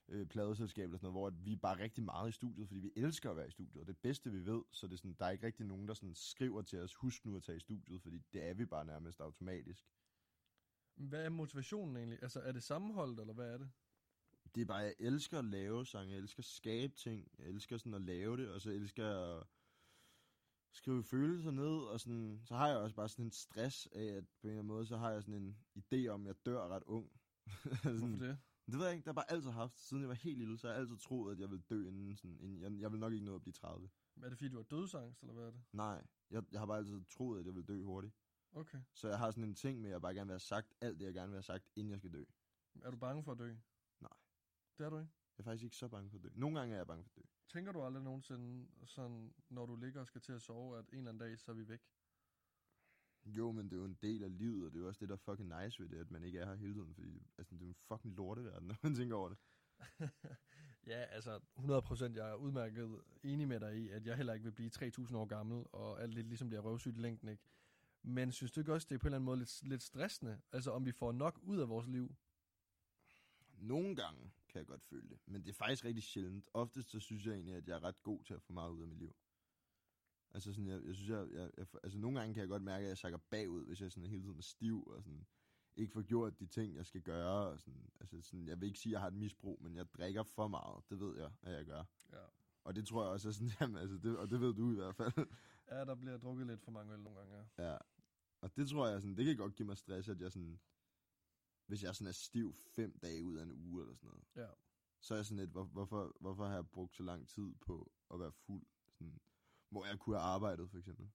øh, 0.08 0.26
pladeselskab, 0.26 0.84
eller 0.84 0.98
sådan 0.98 1.12
noget, 1.12 1.14
hvor 1.14 1.26
at 1.26 1.44
vi 1.44 1.52
er 1.52 1.56
bare 1.56 1.78
rigtig 1.78 2.04
meget 2.04 2.28
i 2.28 2.32
studiet, 2.32 2.68
fordi 2.68 2.80
vi 2.80 2.92
elsker 2.96 3.30
at 3.30 3.36
være 3.36 3.48
i 3.48 3.50
studiet, 3.50 3.80
og 3.80 3.86
det 3.86 3.98
bedste, 3.98 4.30
vi 4.30 4.46
ved, 4.46 4.62
så 4.72 4.86
det 4.86 4.92
er 4.92 4.96
sådan, 4.96 5.16
der 5.18 5.26
er 5.26 5.30
ikke 5.30 5.46
rigtig 5.46 5.66
nogen, 5.66 5.88
der 5.88 5.94
sådan 5.94 6.14
skriver 6.14 6.62
til 6.62 6.80
os, 6.80 6.94
husk 6.94 7.24
nu 7.24 7.36
at 7.36 7.42
tage 7.42 7.56
i 7.56 7.60
studiet, 7.60 8.02
fordi 8.02 8.18
det 8.32 8.44
er 8.44 8.54
vi 8.54 8.66
bare 8.66 8.84
nærmest 8.84 9.20
automatisk. 9.20 9.88
Hvad 10.94 11.24
er 11.24 11.28
motivationen 11.28 11.96
egentlig? 11.96 12.18
Altså, 12.22 12.40
er 12.40 12.52
det 12.52 12.62
sammenholdet, 12.62 13.20
eller 13.20 13.34
hvad 13.34 13.52
er 13.52 13.58
det? 13.58 13.70
det 14.54 14.60
er 14.60 14.64
bare, 14.64 14.78
jeg 14.78 14.94
elsker 14.98 15.38
at 15.38 15.44
lave 15.44 15.86
sange, 15.86 16.12
jeg 16.12 16.18
elsker 16.18 16.40
at 16.40 16.44
skabe 16.44 16.94
ting, 16.94 17.28
jeg 17.38 17.46
elsker 17.46 17.76
sådan 17.76 17.94
at 17.94 18.00
lave 18.00 18.36
det, 18.36 18.48
og 18.50 18.60
så 18.60 18.70
elsker 18.70 19.06
jeg 19.06 19.42
skrive 20.78 21.04
følelser 21.04 21.50
ned, 21.50 21.78
og 21.92 22.00
sådan, 22.00 22.40
så 22.44 22.54
har 22.54 22.68
jeg 22.68 22.76
også 22.76 22.96
bare 22.96 23.08
sådan 23.08 23.24
en 23.24 23.30
stress 23.30 23.86
af, 23.92 24.04
at 24.04 24.24
på 24.28 24.46
en 24.46 24.48
eller 24.48 24.58
anden 24.58 24.66
måde, 24.66 24.86
så 24.86 24.96
har 24.96 25.10
jeg 25.10 25.22
sådan 25.22 25.42
en 25.42 25.58
idé 25.78 26.08
om, 26.08 26.20
at 26.22 26.26
jeg 26.26 26.46
dør 26.46 26.68
ret 26.68 26.82
ung. 26.86 27.12
sådan, 27.82 27.98
Hvorfor 27.98 28.24
det? 28.24 28.38
det 28.66 28.78
ved 28.78 28.84
jeg 28.84 28.94
ikke, 28.94 29.04
der 29.04 29.10
har 29.10 29.14
bare 29.14 29.30
altid 29.30 29.50
haft, 29.50 29.80
siden 29.80 30.00
jeg 30.00 30.08
var 30.08 30.14
helt 30.14 30.38
lille, 30.38 30.58
så 30.58 30.66
har 30.66 30.74
jeg 30.74 30.80
altid 30.80 30.98
troet, 30.98 31.32
at 31.32 31.40
jeg 31.40 31.50
ville 31.50 31.64
dø 31.70 31.88
inden, 31.88 32.16
sådan, 32.16 32.38
inden 32.40 32.60
jeg, 32.60 32.80
jeg 32.80 32.92
vil 32.92 33.00
nok 33.00 33.12
ikke 33.12 33.24
nå 33.24 33.34
at 33.34 33.42
blive 33.42 33.52
30. 33.52 33.88
Er 34.22 34.28
det 34.28 34.38
fordi, 34.38 34.50
du 34.50 34.56
har 34.56 34.64
dødsangst, 34.64 35.22
eller 35.22 35.34
hvad 35.34 35.44
er 35.44 35.50
det? 35.50 35.62
Nej, 35.72 36.06
jeg, 36.30 36.42
jeg 36.52 36.60
har 36.60 36.66
bare 36.66 36.78
altid 36.78 37.04
troet, 37.04 37.40
at 37.40 37.46
jeg 37.46 37.54
ville 37.54 37.66
dø 37.66 37.82
hurtigt. 37.82 38.14
Okay. 38.52 38.78
Så 38.94 39.08
jeg 39.08 39.18
har 39.18 39.30
sådan 39.30 39.44
en 39.44 39.54
ting 39.54 39.80
med, 39.80 39.90
at 39.90 39.92
jeg 39.92 40.00
bare 40.02 40.14
gerne 40.14 40.26
vil 40.26 40.32
have 40.32 40.40
sagt 40.40 40.74
alt 40.80 41.00
det, 41.00 41.06
jeg 41.06 41.14
gerne 41.14 41.28
vil 41.28 41.36
have 41.36 41.42
sagt, 41.42 41.64
inden 41.76 41.90
jeg 41.90 41.98
skal 41.98 42.12
dø. 42.12 42.24
Er 42.82 42.90
du 42.90 42.96
bange 42.96 43.22
for 43.24 43.32
at 43.32 43.38
dø? 43.38 43.54
Nej. 44.00 44.16
Det 44.78 44.86
er 44.86 44.90
du 44.90 44.98
ikke? 44.98 45.10
Jeg 45.38 45.42
er 45.42 45.44
faktisk 45.44 45.64
ikke 45.64 45.76
så 45.76 45.88
bange 45.88 46.10
for 46.10 46.16
at 46.16 46.22
dø. 46.24 46.28
Nogle 46.34 46.58
gange 46.58 46.74
er 46.74 46.78
jeg 46.78 46.86
bange 46.86 47.04
for 47.04 47.10
at 47.10 47.16
dø. 47.16 47.22
Tænker 47.48 47.72
du 47.72 47.82
aldrig 47.82 48.02
nogensinde, 48.02 48.68
sådan, 48.84 49.34
når 49.48 49.66
du 49.66 49.76
ligger 49.76 50.00
og 50.00 50.06
skal 50.06 50.20
til 50.20 50.32
at 50.32 50.42
sove, 50.42 50.78
at 50.78 50.84
en 50.88 50.98
eller 50.98 51.10
anden 51.10 51.28
dag, 51.28 51.38
så 51.38 51.50
er 51.50 51.54
vi 51.54 51.68
væk? 51.68 51.80
Jo, 53.24 53.52
men 53.52 53.64
det 53.64 53.72
er 53.72 53.76
jo 53.76 53.84
en 53.84 53.98
del 54.02 54.24
af 54.24 54.38
livet, 54.38 54.66
og 54.66 54.72
det 54.72 54.78
er 54.78 54.80
jo 54.80 54.88
også 54.88 55.00
det, 55.00 55.08
der 55.08 55.14
er 55.14 55.18
fucking 55.18 55.62
nice 55.62 55.82
ved 55.82 55.88
det, 55.88 55.98
at 55.98 56.10
man 56.10 56.24
ikke 56.24 56.38
er 56.38 56.46
her 56.46 56.54
hele 56.54 56.74
tiden, 56.74 56.94
fordi 56.94 57.22
altså, 57.38 57.54
det 57.54 57.62
er 57.62 57.68
en 57.68 57.74
fucking 57.74 58.14
lorteverden, 58.14 58.68
når 58.68 58.76
man 58.82 58.94
tænker 58.94 59.16
over 59.16 59.28
det. 59.28 59.38
ja, 60.92 61.04
altså 61.04 61.40
100% 61.56 62.16
jeg 62.16 62.30
er 62.30 62.34
udmærket 62.34 63.00
enig 63.22 63.48
med 63.48 63.60
dig 63.60 63.76
i, 63.76 63.88
at 63.88 64.06
jeg 64.06 64.16
heller 64.16 64.32
ikke 64.32 64.44
vil 64.44 64.52
blive 64.52 64.70
3000 64.70 65.18
år 65.18 65.26
gammel, 65.26 65.64
og 65.72 66.02
alt 66.02 66.14
lidt 66.14 66.26
ligesom 66.26 66.48
bliver 66.48 66.62
røvsygt 66.62 66.96
i 66.96 67.00
længden, 67.00 67.28
ikke? 67.28 67.42
Men 68.02 68.32
synes 68.32 68.52
du 68.52 68.60
ikke 68.60 68.72
også, 68.72 68.86
det 68.90 68.94
er 68.94 68.98
på 68.98 69.06
en 69.06 69.08
eller 69.08 69.16
anden 69.16 69.24
måde 69.24 69.38
lidt, 69.38 69.62
lidt 69.62 69.82
stressende? 69.82 70.40
Altså 70.52 70.70
om 70.70 70.86
vi 70.86 70.92
får 70.92 71.12
nok 71.12 71.40
ud 71.42 71.58
af 71.58 71.68
vores 71.68 71.86
liv? 71.86 72.16
Nogle 73.58 73.96
gange 73.96 74.30
kan 74.48 74.58
jeg 74.58 74.66
godt 74.66 74.82
føle 74.82 75.08
det, 75.08 75.18
men 75.26 75.42
det 75.42 75.48
er 75.48 75.54
faktisk 75.54 75.84
rigtig 75.84 76.02
sjældent. 76.02 76.48
Oftest 76.54 76.90
så 76.90 77.00
synes 77.00 77.26
jeg 77.26 77.34
egentlig, 77.34 77.54
at 77.54 77.68
jeg 77.68 77.74
er 77.74 77.84
ret 77.84 78.02
god 78.02 78.24
til 78.24 78.34
at 78.34 78.42
få 78.42 78.52
meget 78.52 78.70
ud 78.70 78.82
af 78.82 78.88
mit 78.88 78.98
liv. 78.98 79.16
Altså 80.30 80.52
sådan, 80.52 80.68
jeg, 80.68 80.84
jeg 80.84 80.94
synes, 80.94 81.10
jeg, 81.10 81.26
jeg, 81.32 81.50
jeg, 81.56 81.66
altså 81.82 81.98
nogle 81.98 82.18
gange 82.18 82.34
kan 82.34 82.40
jeg 82.40 82.48
godt 82.48 82.62
mærke, 82.62 82.82
at 82.84 82.88
jeg 82.88 82.98
sakker 82.98 83.18
bagud, 83.30 83.66
hvis 83.66 83.80
jeg 83.80 83.92
sådan 83.92 84.08
hele 84.08 84.22
tiden 84.22 84.38
er 84.38 84.42
stiv, 84.42 84.86
og 84.86 85.02
sådan 85.02 85.26
ikke 85.76 85.92
får 85.92 86.02
gjort 86.02 86.40
de 86.40 86.46
ting, 86.46 86.76
jeg 86.76 86.86
skal 86.86 87.02
gøre. 87.02 87.48
Og 87.50 87.60
sådan, 87.60 87.90
altså 88.00 88.20
sådan, 88.20 88.48
jeg 88.48 88.60
vil 88.60 88.66
ikke 88.66 88.78
sige, 88.78 88.90
at 88.90 88.92
jeg 88.92 89.00
har 89.00 89.08
et 89.08 89.14
misbrug, 89.14 89.62
men 89.62 89.76
jeg 89.76 89.86
drikker 89.92 90.22
for 90.22 90.48
meget. 90.48 90.82
Det 90.90 91.00
ved 91.00 91.16
jeg, 91.18 91.30
at 91.42 91.52
jeg 91.52 91.66
gør. 91.66 91.84
Ja. 92.12 92.24
Og 92.64 92.76
det 92.76 92.86
tror 92.86 93.02
jeg 93.02 93.12
også 93.12 93.28
er 93.28 93.32
sådan, 93.32 93.50
jamen, 93.60 93.76
altså 93.76 93.98
det, 93.98 94.18
og 94.18 94.30
det 94.30 94.40
ved 94.40 94.54
du 94.54 94.72
i 94.72 94.74
hvert 94.74 94.96
fald. 94.96 95.26
Ja, 95.70 95.84
der 95.84 95.94
bliver 95.94 96.18
drukket 96.18 96.46
lidt 96.46 96.60
for 96.60 96.70
mange 96.70 96.92
øl 96.92 97.00
nogle 97.00 97.18
gange, 97.18 97.36
ja. 97.36 97.70
Ja. 97.70 97.76
Og 98.40 98.56
det 98.56 98.68
tror 98.68 98.88
jeg 98.88 99.00
sådan, 99.00 99.16
det 99.16 99.24
kan 99.24 99.36
godt 99.36 99.54
give 99.54 99.66
mig 99.66 99.76
stress, 99.76 100.08
at 100.08 100.20
jeg 100.20 100.32
sådan, 100.32 100.60
hvis 101.68 101.82
jeg 101.82 101.94
sådan 101.94 102.06
er 102.08 102.12
stiv 102.12 102.54
fem 102.76 102.98
dage 102.98 103.24
ud 103.24 103.36
af 103.38 103.42
en 103.42 103.52
uge 103.52 103.82
eller 103.82 103.94
sådan 103.94 104.08
noget, 104.10 104.24
Ja. 104.36 104.54
så 105.00 105.14
er 105.14 105.18
jeg 105.18 105.26
sådan 105.26 105.38
lidt, 105.38 105.50
hvor, 105.50 105.64
hvorfor, 105.64 106.16
hvorfor 106.20 106.46
har 106.46 106.54
jeg 106.54 106.68
brugt 106.68 106.96
så 106.96 107.02
lang 107.02 107.28
tid 107.28 107.54
på 107.60 107.92
at 108.14 108.20
være 108.20 108.32
fuld? 108.32 108.66
Sådan, 108.90 109.20
hvor 109.70 109.86
jeg 109.86 109.98
kunne 109.98 110.16
have 110.16 110.24
arbejdet, 110.34 110.70
for 110.70 110.78
eksempel. 110.78 111.10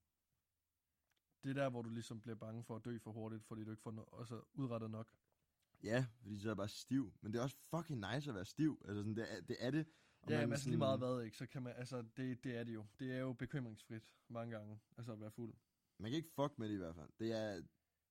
Det 1.44 1.50
er 1.50 1.54
der, 1.54 1.70
hvor 1.70 1.82
du 1.82 1.90
ligesom 1.90 2.22
bliver 2.22 2.36
bange 2.36 2.64
for 2.64 2.76
at 2.76 2.86
dø 2.86 2.98
for 2.98 3.12
hurtigt, 3.12 3.44
fordi 3.46 3.64
du 3.64 3.72
ikke 3.72 3.84
får 3.84 3.92
no- 3.92 4.20
altså, 4.20 4.42
udrettet 4.54 4.92
nok. 4.92 5.14
Ja, 5.84 6.06
fordi 6.22 6.40
så 6.40 6.48
er 6.48 6.52
jeg 6.52 6.58
bare 6.58 6.68
stiv. 6.68 7.14
Men 7.22 7.34
det 7.34 7.40
er 7.40 7.44
også 7.44 7.58
fucking 7.70 8.00
nice 8.14 8.30
at 8.30 8.36
være 8.36 8.46
stiv. 8.46 8.82
Altså 8.86 9.02
sådan, 9.02 9.16
det, 9.16 9.34
er, 9.38 9.42
det 9.42 9.58
er 9.60 9.72
det. 9.72 9.86
Og 10.22 10.30
Ja, 10.32 10.40
man 10.40 10.50
men 10.50 10.58
sådan- 10.58 10.70
lige 10.72 10.78
meget 10.78 11.00
hvad, 11.00 11.22
ikke? 11.22 11.38
Så 11.38 11.46
kan 11.46 11.64
man, 11.64 11.74
altså, 11.78 12.02
det, 12.18 12.44
det 12.44 12.56
er 12.58 12.64
det 12.64 12.74
jo. 12.74 12.86
Det 13.00 13.12
er 13.12 13.18
jo 13.20 13.34
bekymringsfrit 13.34 14.04
mange 14.28 14.52
gange, 14.58 14.80
altså 14.98 15.12
at 15.12 15.20
være 15.20 15.32
fuld. 15.32 15.54
Man 15.98 16.12
kan 16.12 16.18
ikke 16.18 16.30
fuck 16.36 16.60
med 16.60 16.68
det 16.70 16.74
i 16.76 16.78
hvert 16.78 16.96
fald. 16.96 17.10
Det 17.20 17.32
er, 17.32 17.62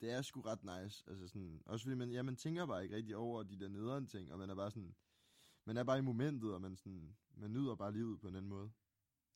det 0.03 0.11
er 0.11 0.23
sgu 0.23 0.41
ret 0.41 0.65
nice. 0.65 1.05
Altså 1.07 1.29
sådan, 1.29 1.63
også 1.67 1.85
fordi 1.85 1.95
man, 1.97 2.11
ja, 2.11 2.23
man 2.23 2.37
tænker 2.37 2.67
bare 2.67 2.83
ikke 2.83 2.97
rigtig 2.97 3.17
over 3.17 3.43
de 3.43 3.61
der 3.61 3.69
nederen 3.69 4.07
ting, 4.07 4.33
og 4.33 4.39
man 4.39 4.51
er 4.51 4.55
bare 4.55 4.71
sådan, 4.71 4.95
man 5.65 5.77
er 5.77 5.85
bare 5.85 5.99
i 5.99 6.01
momentet, 6.01 6.55
og 6.55 6.61
man, 6.61 6.77
sådan, 6.77 7.17
man 7.35 7.53
nyder 7.53 7.75
bare 7.75 7.93
livet 7.93 8.21
på 8.21 8.29
en 8.29 8.37
anden 8.37 8.49
måde. 8.49 8.73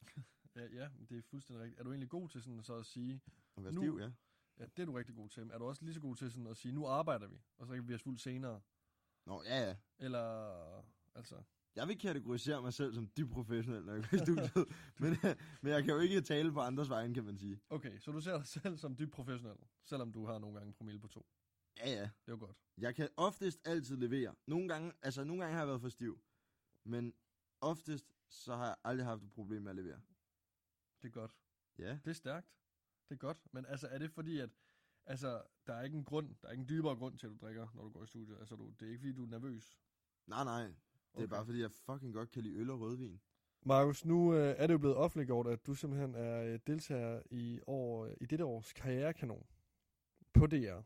Ja, 0.56 0.62
ja, 0.72 0.88
det 1.08 1.18
er 1.18 1.22
fuldstændig 1.22 1.62
rigtigt. 1.62 1.80
Er 1.80 1.84
du 1.84 1.90
egentlig 1.90 2.08
god 2.08 2.28
til 2.28 2.42
sådan 2.42 2.62
så 2.62 2.74
at 2.74 2.86
sige, 2.86 3.20
At 3.56 3.64
være 3.64 3.72
Nu- 3.72 3.80
stiv, 3.82 3.98
ja. 4.00 4.10
ja, 4.58 4.64
det 4.76 4.82
er 4.82 4.86
du 4.86 4.92
rigtig 4.92 5.14
god 5.14 5.28
til, 5.28 5.50
er 5.52 5.58
du 5.58 5.64
også 5.64 5.84
lige 5.84 5.94
så 5.94 6.00
god 6.00 6.16
til 6.16 6.30
sådan 6.32 6.46
at 6.46 6.56
sige, 6.56 6.72
nu 6.72 6.86
arbejder 6.86 7.28
vi, 7.28 7.42
og 7.58 7.66
så 7.66 7.74
kan 7.74 7.88
vi 7.88 7.94
os 7.94 8.02
fuld 8.02 8.18
senere? 8.18 8.60
Nå, 9.26 9.42
ja, 9.42 9.68
ja. 9.68 9.76
Eller, 9.98 10.82
altså, 11.14 11.42
Jeg 11.76 11.88
vil 11.88 11.98
kategorisere 11.98 12.62
mig 12.62 12.72
selv 12.72 12.94
som 12.94 13.08
dybt 13.16 13.30
professionel, 13.30 13.84
når 13.84 13.92
jeg 13.92 14.02
går 14.02 14.16
i 14.16 14.18
studiet. 14.18 14.68
men, 15.02 15.16
men 15.62 15.72
jeg 15.72 15.84
kan 15.84 15.94
jo 15.94 16.00
ikke 16.00 16.20
tale 16.20 16.52
på 16.52 16.60
andres 16.60 16.90
vegne, 16.90 17.14
kan 17.14 17.24
man 17.24 17.38
sige. 17.38 17.60
okay, 17.70 17.98
så 17.98 18.12
du 18.12 18.20
ser 18.20 18.36
dig 18.36 18.46
selv 18.46 18.78
som 18.78 18.96
dybt 18.96 19.12
professionel, 19.12 19.58
selvom 19.84 20.12
du 20.12 20.26
har 20.26 20.38
nogle 20.38 20.58
gange 20.58 20.72
promille 20.72 21.00
på 21.00 21.08
to. 21.08 21.26
Ja, 21.78 21.90
ja. 21.90 22.02
Det 22.02 22.28
er 22.28 22.32
jo 22.32 22.38
godt. 22.38 22.56
Jeg 22.78 22.94
kan 22.94 23.08
oftest 23.16 23.60
altid 23.64 23.96
levere. 23.96 24.34
Nogle 24.46 24.68
gange, 24.68 24.92
altså 25.02 25.24
nogle 25.24 25.42
gange 25.42 25.54
har 25.54 25.60
jeg 25.60 25.68
været 25.68 25.80
for 25.80 25.88
stiv. 25.88 26.20
Men 26.84 27.14
oftest, 27.60 28.14
så 28.28 28.56
har 28.56 28.66
jeg 28.66 28.76
aldrig 28.84 29.06
haft 29.06 29.22
et 29.22 29.32
problem 29.32 29.62
med 29.62 29.70
at 29.70 29.76
levere. 29.76 30.00
Det 31.02 31.08
er 31.08 31.12
godt. 31.12 31.36
Ja. 31.78 31.98
Det 32.04 32.10
er 32.10 32.14
stærkt. 32.14 32.56
Det 33.08 33.14
er 33.14 33.18
godt. 33.18 33.38
Men 33.52 33.66
altså, 33.66 33.88
er 33.88 33.98
det 33.98 34.10
fordi, 34.10 34.38
at 34.38 34.50
altså, 35.06 35.42
der 35.66 35.74
er 35.74 35.82
ikke 35.82 35.96
en 35.96 36.04
grund, 36.04 36.34
der 36.42 36.48
er 36.48 36.52
ikke 36.52 36.62
en 36.62 36.68
dybere 36.68 36.96
grund 36.96 37.18
til, 37.18 37.26
at 37.26 37.32
du 37.32 37.36
drikker, 37.46 37.68
når 37.74 37.82
du 37.82 37.90
går 37.90 38.04
i 38.04 38.06
studiet? 38.06 38.38
Altså, 38.38 38.56
du, 38.56 38.74
det 38.80 38.86
er 38.86 38.90
ikke 38.90 39.00
fordi, 39.00 39.12
du 39.12 39.22
er 39.22 39.28
nervøs? 39.28 39.78
Nej, 40.26 40.44
nej. 40.44 40.74
Det 41.16 41.22
er 41.22 41.26
bare 41.26 41.44
fordi, 41.46 41.60
jeg 41.60 41.70
fucking 41.70 42.14
godt 42.14 42.30
kan 42.30 42.42
lide 42.42 42.56
øl 42.58 42.70
og 42.70 42.80
rødvin. 42.80 43.20
Markus, 43.62 44.04
nu 44.04 44.34
øh, 44.34 44.54
er 44.58 44.66
det 44.66 44.74
jo 44.74 44.78
blevet 44.78 44.96
offentliggjort, 44.96 45.46
at 45.46 45.66
du 45.66 45.74
simpelthen 45.74 46.14
er 46.14 46.42
øh, 46.42 46.58
deltager 46.66 47.22
i, 47.30 47.60
år, 47.66 48.08
i 48.20 48.26
dette 48.26 48.44
års 48.44 48.72
karrierekanon 48.72 49.46
på 50.32 50.46
DR. 50.46 50.80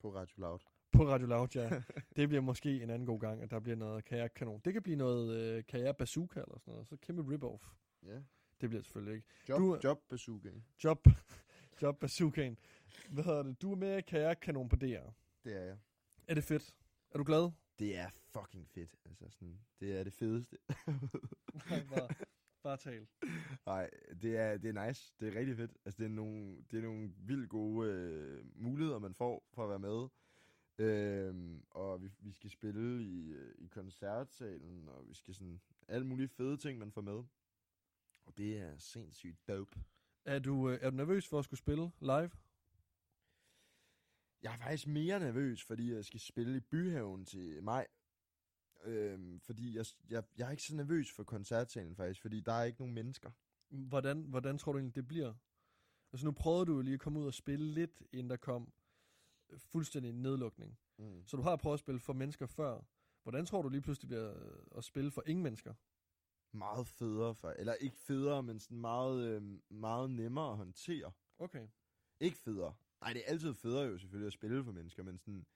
På 0.00 0.14
Radio 0.14 0.34
Loud. 0.40 0.58
På 0.92 1.08
Radio 1.08 1.26
Loud, 1.26 1.48
ja. 1.54 1.82
det 2.16 2.28
bliver 2.28 2.40
måske 2.42 2.82
en 2.82 2.90
anden 2.90 3.06
god 3.06 3.20
gang, 3.20 3.42
at 3.42 3.50
der 3.50 3.60
bliver 3.60 3.76
noget 3.76 4.04
karrierekanon. 4.04 4.60
Det 4.64 4.72
kan 4.72 4.82
blive 4.82 4.96
noget 4.96 5.36
øh, 5.36 5.64
karriere 5.68 5.94
bazooka 5.94 6.40
eller 6.40 6.58
sådan 6.58 6.72
noget. 6.72 6.88
Så 6.88 6.96
kæmpe 6.96 7.22
rip-off. 7.34 7.74
Ja. 8.02 8.14
Det 8.60 8.68
bliver 8.70 8.72
det 8.80 8.84
selvfølgelig 8.84 9.14
ikke. 9.14 9.28
Job, 9.48 9.58
Du- 9.60 9.78
job 9.84 9.98
bazooka. 10.10 10.50
Job, 10.84 11.06
job 11.82 12.00
bazookaen. 12.00 12.58
Hvad 13.10 13.24
hedder 13.24 13.42
det? 13.42 13.62
Du 13.62 13.72
er 13.72 13.76
med 13.76 13.98
i 13.98 14.00
karrierekanon 14.00 14.68
på 14.68 14.76
DR. 14.76 15.10
Det 15.44 15.56
er 15.56 15.64
jeg. 15.64 15.76
Er 16.28 16.34
det 16.34 16.44
fedt? 16.44 16.74
Er 17.10 17.18
du 17.18 17.24
glad? 17.24 17.50
Det 17.82 17.96
er 17.96 18.08
fucking 18.10 18.68
fedt. 18.68 18.96
Altså 19.04 19.28
sådan, 19.30 19.60
det 19.80 19.98
er 19.98 20.04
det 20.04 20.12
fedeste. 20.12 20.58
Nej, 20.86 21.84
bare, 21.94 22.08
bare 22.62 22.76
tal. 22.76 23.06
Nej, 23.66 23.90
det 24.22 24.36
er, 24.36 24.56
det 24.58 24.76
er 24.76 24.86
nice. 24.86 25.14
Det 25.20 25.28
er 25.28 25.38
rigtig 25.38 25.56
fedt. 25.56 25.72
Altså, 25.84 25.98
det 25.98 26.04
er 26.04 26.14
nogle, 26.14 26.56
det 26.70 26.78
er 26.78 26.82
nogle 26.82 27.12
vildt 27.16 27.48
gode 27.50 27.90
øh, 27.90 28.44
muligheder, 28.62 28.98
man 28.98 29.14
får 29.14 29.48
for 29.54 29.64
at 29.64 29.70
være 29.70 29.78
med. 29.78 30.08
Øhm, 30.78 31.64
og 31.70 32.02
vi, 32.02 32.10
vi 32.18 32.32
skal 32.32 32.50
spille 32.50 33.04
i, 33.04 33.32
øh, 33.32 33.54
i 33.58 33.66
koncertsalen, 33.66 34.88
og 34.88 35.08
vi 35.08 35.14
skal 35.14 35.34
sådan 35.34 35.60
alle 35.88 36.06
mulige 36.06 36.28
fede 36.28 36.56
ting, 36.56 36.78
man 36.78 36.92
får 36.92 37.00
med. 37.00 37.24
Og 38.26 38.38
det 38.38 38.58
er 38.58 38.78
sindssygt 38.78 39.48
dope. 39.48 39.80
Er 40.24 40.38
du, 40.38 40.70
øh, 40.70 40.78
er 40.82 40.90
du 40.90 40.96
nervøs 40.96 41.28
for 41.28 41.38
at 41.38 41.44
skulle 41.44 41.58
spille 41.58 41.90
live? 42.00 42.30
Jeg 44.42 44.52
er 44.52 44.58
faktisk 44.58 44.86
mere 44.86 45.20
nervøs, 45.20 45.64
fordi 45.64 45.92
jeg 45.92 46.04
skal 46.04 46.20
spille 46.20 46.56
i 46.56 46.60
Byhaven 46.60 47.24
til 47.24 47.62
maj. 47.62 47.86
Øhm, 48.84 49.40
fordi 49.40 49.76
jeg, 49.76 49.86
jeg, 50.10 50.24
jeg 50.38 50.46
er 50.46 50.50
ikke 50.50 50.62
så 50.62 50.76
nervøs 50.76 51.12
for 51.12 51.24
koncertsalen 51.24 51.96
faktisk, 51.96 52.20
fordi 52.20 52.40
der 52.40 52.52
er 52.52 52.64
ikke 52.64 52.80
nogen 52.80 52.94
mennesker. 52.94 53.30
Hvordan, 53.68 54.22
hvordan 54.22 54.58
tror 54.58 54.72
du 54.72 54.78
egentlig, 54.78 54.94
det 54.94 55.08
bliver? 55.08 55.34
Altså 56.12 56.26
nu 56.26 56.32
prøvede 56.32 56.66
du 56.66 56.80
lige 56.80 56.94
at 56.94 57.00
komme 57.00 57.18
ud 57.18 57.26
og 57.26 57.34
spille 57.34 57.66
lidt, 57.66 58.02
inden 58.12 58.30
der 58.30 58.36
kom 58.36 58.72
øh, 59.50 59.58
fuldstændig 59.58 60.12
nedlukning. 60.12 60.78
Mm. 60.98 61.26
Så 61.26 61.36
du 61.36 61.42
har 61.42 61.56
prøvet 61.56 61.74
at 61.74 61.80
spille 61.80 62.00
for 62.00 62.12
mennesker 62.12 62.46
før. 62.46 62.80
Hvordan 63.22 63.46
tror 63.46 63.62
du 63.62 63.68
lige 63.68 63.80
pludselig 63.82 64.08
bliver 64.08 64.44
øh, 64.44 64.62
at 64.76 64.84
spille 64.84 65.10
for 65.10 65.22
ingen 65.26 65.42
mennesker? 65.42 65.74
Meget 66.52 66.86
federe, 66.86 67.34
for, 67.34 67.50
eller 67.50 67.74
ikke 67.74 67.96
federe, 67.96 68.42
men 68.42 68.60
sådan 68.60 68.78
meget, 68.78 69.24
øh, 69.26 69.42
meget 69.70 70.10
nemmere 70.10 70.50
at 70.50 70.56
håndtere. 70.56 71.12
Okay. 71.38 71.68
Ikke 72.20 72.38
federe. 72.38 72.74
Nej, 73.02 73.12
det 73.12 73.22
er 73.26 73.30
altid 73.30 73.54
federe 73.54 73.84
jo 73.84 73.98
selvfølgelig 73.98 74.26
at 74.26 74.32
spille 74.32 74.64
for 74.64 74.72
mennesker, 74.72 75.02
men 75.02 75.18
sådan, 75.18 75.46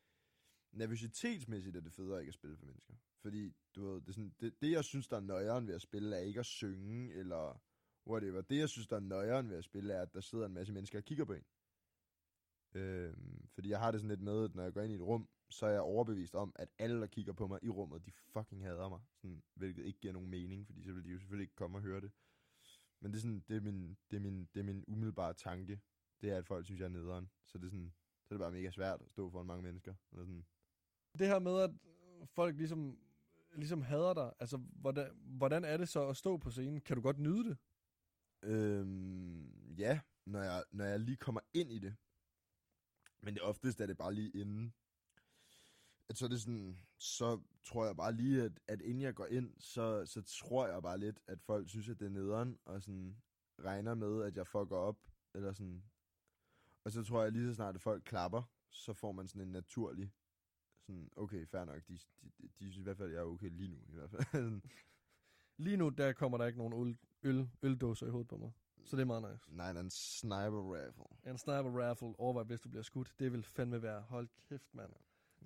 nervøsitetsmæssigt 0.72 1.76
er 1.76 1.80
det 1.80 1.92
federe 1.92 2.20
ikke 2.20 2.30
at 2.30 2.34
spille 2.34 2.56
for 2.56 2.66
mennesker. 2.66 2.94
Fordi, 3.22 3.52
du 3.76 3.84
ved, 3.86 4.00
det, 4.00 4.08
er 4.08 4.12
sådan, 4.12 4.34
det, 4.40 4.60
det 4.60 4.70
jeg 4.70 4.84
synes, 4.84 5.08
der 5.08 5.16
er 5.16 5.20
nøjeren 5.20 5.66
ved 5.66 5.74
at 5.74 5.82
spille, 5.82 6.16
er 6.16 6.20
ikke 6.20 6.40
at 6.40 6.46
synge, 6.46 7.12
eller 7.14 7.62
whatever. 8.06 8.40
Det 8.40 8.58
jeg 8.58 8.68
synes, 8.68 8.88
der 8.88 8.96
er 8.96 9.00
nøjeren 9.00 9.50
ved 9.50 9.56
at 9.56 9.64
spille, 9.64 9.94
er, 9.94 10.02
at 10.02 10.14
der 10.14 10.20
sidder 10.20 10.46
en 10.46 10.54
masse 10.54 10.72
mennesker 10.72 10.98
og 10.98 11.04
kigger 11.04 11.24
på 11.24 11.32
en. 11.32 11.44
Øhm, 12.74 13.48
fordi 13.54 13.68
jeg 13.68 13.78
har 13.78 13.90
det 13.90 14.00
sådan 14.00 14.08
lidt 14.08 14.22
med, 14.22 14.44
at 14.44 14.54
når 14.54 14.62
jeg 14.62 14.72
går 14.72 14.80
ind 14.80 14.92
i 14.92 14.96
et 14.96 15.02
rum, 15.02 15.28
så 15.50 15.66
er 15.66 15.70
jeg 15.70 15.80
overbevist 15.80 16.34
om, 16.34 16.52
at 16.56 16.68
alle, 16.78 17.00
der 17.00 17.06
kigger 17.06 17.32
på 17.32 17.46
mig 17.46 17.58
i 17.62 17.68
rummet, 17.68 18.06
de 18.06 18.12
fucking 18.12 18.62
hader 18.62 18.88
mig. 18.88 19.00
Sådan, 19.16 19.42
hvilket 19.54 19.84
ikke 19.84 20.00
giver 20.00 20.12
nogen 20.12 20.30
mening, 20.30 20.66
fordi 20.66 20.82
så 20.82 20.92
vil 20.92 21.04
de 21.04 21.10
jo 21.10 21.18
selvfølgelig 21.18 21.44
ikke 21.44 21.54
komme 21.54 21.78
og 21.78 21.82
høre 21.82 22.00
det. 22.00 22.10
Men 23.00 23.12
det 23.12 23.18
er, 23.18 23.20
sådan, 23.20 23.44
det 23.48 23.56
er, 23.56 23.60
min, 23.60 23.96
det 24.10 24.16
er, 24.16 24.20
min, 24.20 24.48
det 24.54 24.60
er 24.60 24.64
min 24.64 24.84
umiddelbare 24.86 25.34
tanke. 25.34 25.80
Det 26.20 26.30
er, 26.30 26.38
at 26.38 26.46
folk 26.46 26.64
synes, 26.64 26.80
jeg 26.80 26.86
er 26.86 26.90
nederen. 26.90 27.30
Så 27.44 27.58
det 27.58 27.64
er 27.66 27.70
sådan, 27.70 27.92
så 28.24 28.34
er 28.34 28.38
det 28.38 28.44
bare 28.44 28.52
mega 28.52 28.70
svært 28.70 29.02
at 29.02 29.10
stå 29.10 29.30
foran 29.30 29.46
mange 29.46 29.62
mennesker. 29.62 29.94
Eller 30.12 30.24
sådan. 30.24 30.46
Det 31.18 31.26
her 31.26 31.38
med, 31.38 31.60
at 31.60 31.70
folk 32.28 32.56
ligesom, 32.56 32.98
ligesom 33.54 33.82
hader 33.82 34.14
dig, 34.14 34.32
altså 34.40 34.56
hvordan, 34.56 35.10
hvordan 35.14 35.64
er 35.64 35.76
det 35.76 35.88
så 35.88 36.08
at 36.08 36.16
stå 36.16 36.36
på 36.36 36.50
scenen? 36.50 36.80
Kan 36.80 36.96
du 36.96 37.02
godt 37.02 37.18
nyde 37.18 37.44
det? 37.44 37.58
Øhm, 38.42 39.74
ja, 39.78 40.00
når 40.26 40.42
jeg, 40.42 40.64
når 40.70 40.84
jeg 40.84 41.00
lige 41.00 41.16
kommer 41.16 41.40
ind 41.54 41.72
i 41.72 41.78
det. 41.78 41.96
Men 43.20 43.34
det 43.34 43.42
oftest 43.42 43.80
er 43.80 43.86
det 43.86 43.96
bare 43.96 44.14
lige 44.14 44.30
inden. 44.30 44.74
At 46.08 46.16
så 46.16 46.24
er 46.24 46.28
det 46.28 46.40
sådan, 46.40 46.78
så 46.98 47.40
tror 47.64 47.86
jeg 47.86 47.96
bare 47.96 48.12
lige, 48.12 48.42
at, 48.42 48.60
at 48.68 48.80
inden 48.82 49.02
jeg 49.02 49.14
går 49.14 49.26
ind, 49.26 49.54
så, 49.60 50.06
så 50.06 50.22
tror 50.22 50.66
jeg 50.66 50.82
bare 50.82 50.98
lidt, 50.98 51.20
at 51.26 51.42
folk 51.42 51.68
synes, 51.68 51.88
at 51.88 52.00
det 52.00 52.06
er 52.06 52.10
nederen, 52.10 52.58
og 52.64 52.82
sådan 52.82 53.16
regner 53.58 53.94
med, 53.94 54.22
at 54.22 54.36
jeg 54.36 54.46
fucker 54.46 54.76
op, 54.76 54.98
eller 55.34 55.52
sådan. 55.52 55.84
Og 56.86 56.92
så 56.92 57.02
tror 57.04 57.22
jeg 57.22 57.32
lige 57.32 57.48
så 57.48 57.54
snart, 57.54 57.74
at 57.74 57.80
folk 57.80 58.02
klapper, 58.04 58.42
så 58.70 58.92
får 58.92 59.12
man 59.12 59.28
sådan 59.28 59.42
en 59.42 59.52
naturlig, 59.52 60.12
sådan, 60.80 61.10
okay, 61.16 61.46
fair 61.46 61.64
nok, 61.64 61.88
de, 61.88 61.92
de, 61.92 62.30
de, 62.38 62.48
de 62.58 62.64
synes 62.64 62.76
i 62.76 62.82
hvert 62.82 62.96
fald, 62.96 63.08
at 63.08 63.14
jeg 63.14 63.20
er 63.20 63.24
okay 63.24 63.50
lige 63.50 63.68
nu, 63.68 63.76
i 63.88 63.94
hvert 63.94 64.10
fald. 64.10 64.60
Lige 65.66 65.76
nu, 65.76 65.88
der 65.88 66.12
kommer 66.12 66.38
der 66.38 66.46
ikke 66.46 66.58
nogen 66.58 66.86
øl, 66.86 66.98
øl, 67.22 67.50
øldåser 67.62 68.06
i 68.06 68.10
hovedet 68.10 68.28
på 68.28 68.36
mig. 68.36 68.52
Så 68.84 68.96
det 68.96 69.02
er 69.02 69.06
meget 69.06 69.32
nice. 69.32 69.56
Nej, 69.56 69.70
en 69.70 69.90
sniper 69.90 70.74
rifle. 70.74 71.30
En 71.30 71.38
sniper 71.38 71.82
raffle, 71.82 72.14
overvej 72.18 72.42
hvis 72.42 72.60
du 72.60 72.68
bliver 72.68 72.82
skudt. 72.82 73.14
Det 73.18 73.32
vil 73.32 73.42
fandme 73.42 73.82
være, 73.82 74.00
hold 74.00 74.28
kæft 74.48 74.74
mand. 74.74 74.92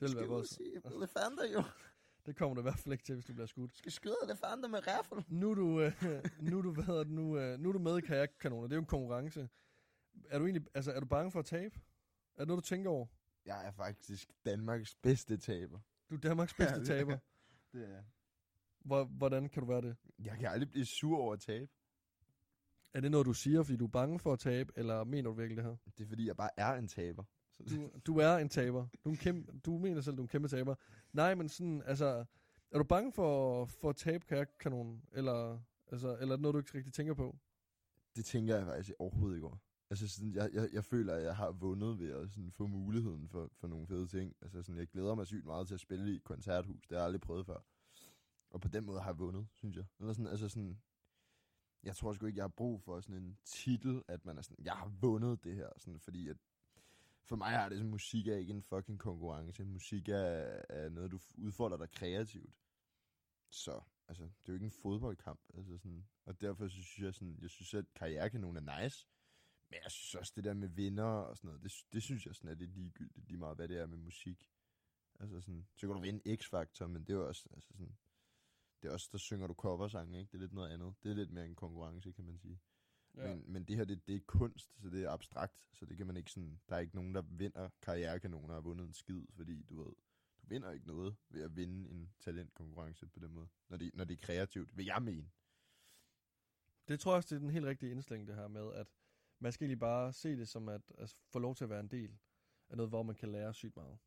Det 0.01 0.03
vil 0.03 0.29
være 0.31 0.45
se 0.45 0.65
elefanter, 0.85 1.47
jo. 1.55 1.63
Det 2.27 2.37
kommer 2.37 2.55
du 2.55 2.61
i 2.61 2.63
hvert 2.63 2.79
fald 2.79 2.93
ikke 2.93 3.05
til, 3.05 3.15
hvis 3.15 3.25
du 3.25 3.33
bliver 3.33 3.47
skudt. 3.47 3.77
Skal 3.77 3.93
skyde 3.93 4.17
elefanter 4.25 4.69
med 4.69 4.79
rifle. 4.87 5.25
Nu 5.29 5.51
er 5.51 5.55
du, 5.55 5.81
øh, 5.81 5.93
nu 6.51 6.59
er 6.59 6.63
du, 6.63 6.73
hvad 6.73 7.05
nu, 7.05 7.39
øh, 7.39 7.59
nu 7.61 7.69
er 7.69 7.73
du 7.73 7.79
med 7.79 7.99
i 7.99 8.01
kajakkanoner. 8.01 8.63
Det 8.63 8.73
er 8.73 8.77
jo 8.77 8.81
en 8.81 8.87
konkurrence. 8.87 9.49
Er 10.29 10.39
du 10.39 10.45
egentlig, 10.45 10.67
altså 10.75 10.93
er 10.93 11.01
du 11.01 11.07
bange 11.07 11.31
for 11.31 11.39
at 11.39 11.45
tabe? 11.45 11.81
Er 12.37 12.41
det 12.41 12.49
noget, 12.49 12.65
du 12.65 12.69
tænker 12.69 12.91
over? 12.91 13.07
Jeg 13.47 13.67
er 13.67 13.71
faktisk 13.71 14.33
Danmarks 14.45 14.95
bedste 14.95 15.37
taber. 15.37 15.79
Du 16.11 16.15
er 16.15 16.19
Danmarks 16.19 16.55
bedste 16.55 16.81
Ja, 16.81 16.85
taber. 16.85 17.19
Det 17.73 17.89
er 17.95 18.03
Hvor, 18.85 19.05
hvordan 19.05 19.49
kan 19.49 19.63
du 19.63 19.69
være 19.69 19.81
det? 19.81 19.97
Jeg 20.25 20.39
kan 20.39 20.49
aldrig 20.49 20.71
blive 20.71 20.85
sur 20.85 21.19
over 21.19 21.33
at 21.33 21.41
tabe. 21.41 21.69
Er 22.95 23.01
det 23.01 23.11
noget, 23.11 23.27
du 23.27 23.33
siger, 23.33 23.63
fordi 23.63 23.77
du 23.77 23.85
er 23.85 23.91
bange 23.91 24.19
for 24.19 24.33
at 24.33 24.39
tabe, 24.39 24.73
eller 24.77 25.05
mener 25.05 25.31
du 25.31 25.37
virkelig 25.37 25.57
det 25.57 25.65
her? 25.65 25.77
Det 25.99 26.05
er 26.05 26.09
fordi, 26.09 26.27
jeg 26.27 26.37
bare 26.37 26.51
er 26.57 26.73
en 26.73 26.89
taber. 26.89 27.25
Du, 27.71 27.91
du 28.07 28.19
er 28.19 28.37
en 28.37 28.49
taber. 28.49 28.87
Du, 29.05 29.09
er 29.09 29.13
en 29.13 29.17
kæmpe, 29.17 29.59
du 29.59 29.79
mener 29.79 30.01
selv, 30.01 30.17
du 30.17 30.23
er 30.23 30.25
en 30.25 30.29
kæmpe 30.29 30.49
taber. 30.49 30.75
Nej, 31.13 31.35
men 31.35 31.49
sådan, 31.49 31.83
altså, 31.87 32.25
er 32.71 32.79
du 32.79 32.85
bange 32.85 33.13
for, 33.13 33.65
for 33.65 33.89
at 33.89 33.97
tabe 33.97 34.27
kajakkanonen? 34.27 35.03
Eller, 35.13 35.61
altså, 35.93 36.17
eller 36.17 36.33
er 36.33 36.37
det 36.37 36.41
noget, 36.41 36.55
du 36.55 36.59
ikke 36.59 36.75
rigtig 36.75 36.93
tænker 36.93 37.15
på? 37.15 37.39
det 38.17 38.25
tænker 38.25 38.57
jeg 38.57 38.67
faktisk 38.67 38.93
overhovedet 38.99 39.37
ikke 39.37 39.47
over. 39.47 39.57
Altså 39.91 40.09
sådan, 40.09 40.35
jeg, 40.35 40.51
jeg, 40.53 40.69
jeg 40.73 40.85
føler, 40.85 41.15
at 41.15 41.23
jeg 41.23 41.37
har 41.37 41.51
vundet 41.51 41.99
ved 41.99 42.11
at 42.13 42.31
sådan, 42.31 42.51
få 42.51 42.67
muligheden 42.67 43.29
for, 43.29 43.51
for 43.53 43.69
nogle 43.69 43.87
fede 43.87 44.07
ting. 44.07 44.37
Altså 44.41 44.63
sådan, 44.63 44.79
jeg 44.79 44.89
glæder 44.89 45.15
mig 45.15 45.27
sygt 45.27 45.45
meget 45.45 45.67
til 45.67 45.75
at 45.75 45.81
spille 45.81 46.13
i 46.13 46.17
et 46.17 46.25
koncerthus. 46.25 46.87
Det 46.87 46.91
har 46.91 46.97
jeg 46.97 47.05
aldrig 47.05 47.21
prøvet 47.21 47.47
før. 47.47 47.61
Og 48.51 48.61
på 48.61 48.69
den 48.69 48.85
måde 48.85 49.01
har 49.01 49.11
jeg 49.11 49.19
vundet, 49.19 49.47
synes 49.53 49.77
jeg. 49.77 49.85
Eller 50.01 50.13
sådan, 50.13 50.27
altså 50.27 50.49
sådan, 50.49 50.81
jeg 51.83 51.97
tror 51.97 52.13
sgu 52.13 52.27
ikke, 52.27 52.37
jeg 52.37 52.45
har 52.45 52.49
brug 52.49 52.83
for 52.83 53.01
sådan 53.01 53.17
en 53.17 53.39
titel, 53.45 54.03
at 54.09 54.27
man 54.27 54.39
er 54.39 54.43
sådan, 54.43 54.65
jeg 54.65 54.73
har 54.73 54.89
vundet 55.01 55.45
det 55.45 55.55
her. 55.55 55.71
Sådan, 55.77 56.01
fordi 56.01 56.29
at 56.29 56.37
for 57.23 57.37
mig 57.37 57.55
er 57.55 57.69
det 57.69 57.79
sådan, 57.79 57.91
musik 57.91 58.29
er 58.29 58.37
ikke 58.37 58.53
en 58.53 58.63
fucking 58.63 58.99
konkurrence. 58.99 59.65
Musik 59.65 60.09
er, 60.09 60.63
er 60.69 60.89
noget, 60.89 61.11
du 61.11 61.19
udfolder 61.39 61.77
dig 61.77 61.91
kreativt. 61.91 62.55
Så, 63.51 63.81
altså, 64.09 64.23
det 64.23 64.49
er 64.49 64.53
jo 64.53 64.55
ikke 64.55 64.65
en 64.65 64.71
fodboldkamp. 64.71 65.41
Altså 65.55 65.79
sådan, 65.79 66.07
og 66.25 66.41
derfor 66.41 66.69
så 66.69 66.83
synes 66.83 66.99
jeg 66.99 67.15
sådan, 67.15 67.39
jeg 67.43 67.51
synes, 67.51 67.75
at 67.75 67.85
karrierekanonen 67.95 68.69
er 68.69 68.83
nice. 68.83 69.09
Men 69.71 69.79
jeg 69.83 69.91
synes 69.91 70.15
også, 70.15 70.33
det 70.37 70.45
der 70.45 70.55
med 70.55 70.69
vinder 70.69 71.05
og 71.05 71.37
sådan 71.37 71.49
noget, 71.49 71.63
det, 71.63 71.73
det 71.93 72.03
synes 72.03 72.27
jeg 72.27 72.35
sådan 72.35 72.51
er 72.51 72.55
lidt 72.55 72.71
ligegyldigt, 72.71 73.27
lige 73.29 73.39
meget 73.39 73.57
hvad 73.57 73.69
det 73.69 73.79
er 73.79 73.87
med 73.87 73.99
musik. 73.99 74.51
Altså 75.21 75.41
sådan, 75.41 75.67
så 75.77 75.87
kan 75.87 75.97
du 75.97 76.03
vinde 76.03 76.37
X-Factor, 76.37 76.87
men 76.87 77.03
det 77.03 77.11
er 77.11 77.17
jo 77.17 77.29
også, 77.29 77.49
altså 77.55 77.69
sådan, 77.73 77.97
det 78.83 78.89
er 78.89 78.93
også, 78.93 79.09
der 79.13 79.19
synger 79.19 79.47
du 79.47 79.55
coversange, 79.55 80.19
ikke? 80.19 80.33
Det 80.33 80.39
er 80.39 80.41
lidt 80.41 80.53
noget 80.53 80.71
andet. 80.71 80.95
Det 81.03 81.11
er 81.11 81.15
lidt 81.15 81.31
mere 81.31 81.47
en 81.47 81.55
konkurrence, 81.55 82.13
kan 82.13 82.25
man 82.25 82.39
sige. 82.39 82.61
Ja. 83.17 83.35
Men, 83.35 83.53
men 83.53 83.65
det 83.65 83.77
her, 83.77 83.85
det, 83.85 84.07
det 84.07 84.15
er 84.15 84.21
kunst, 84.27 84.83
så 84.83 84.91
det 84.91 85.05
er 85.05 85.11
abstrakt, 85.11 85.69
så 85.73 85.87
det 85.87 85.97
kan 85.97 86.07
man 86.07 86.17
ikke 86.17 86.31
sådan, 86.31 86.61
der 86.69 86.77
er 86.77 86.81
ikke 86.81 86.95
nogen, 86.95 87.15
der 87.15 87.23
vinder 87.23 87.69
karrierekanoner 87.83 88.49
og 88.49 88.55
har 88.55 88.61
vundet 88.61 88.87
en 88.87 88.93
skid, 88.93 89.27
fordi 89.33 89.63
du 89.63 89.83
ved, 89.83 89.93
du 90.43 90.47
vinder 90.47 90.71
ikke 90.71 90.87
noget 90.87 91.17
ved 91.29 91.43
at 91.43 91.57
vinde 91.57 91.91
en 91.91 92.13
talentkonkurrence 92.21 93.07
på 93.07 93.19
den 93.19 93.33
måde, 93.33 93.49
når 93.69 93.77
det, 93.77 93.91
når 93.95 94.05
det 94.05 94.15
er 94.15 94.27
kreativt, 94.27 94.77
vil 94.77 94.87
jeg 94.87 95.03
mene. 95.03 95.31
Det 96.89 97.01
tror 97.01 97.13
jeg 97.13 97.17
også, 97.17 97.35
det 97.35 97.37
er 97.37 97.41
den 97.41 97.51
helt 97.51 97.67
rigtige 97.67 97.91
indstilling, 97.91 98.29
det 98.29 98.37
her 98.37 98.49
med, 98.49 98.73
at 98.75 98.87
man 99.41 99.53
skal 99.53 99.65
egentlig 99.65 99.79
bare 99.79 100.13
se 100.13 100.37
det 100.37 100.49
som 100.49 100.69
at 100.69 100.93
altså, 100.99 101.17
få 101.33 101.39
lov 101.39 101.55
til 101.55 101.65
at 101.65 101.71
være 101.71 101.81
en 101.81 101.91
del 101.91 102.19
af 102.69 102.77
noget, 102.77 102.91
hvor 102.91 103.03
man 103.03 103.15
kan 103.15 103.33
lære 103.33 103.55
sygt 103.55 103.77
meget. 103.77 103.99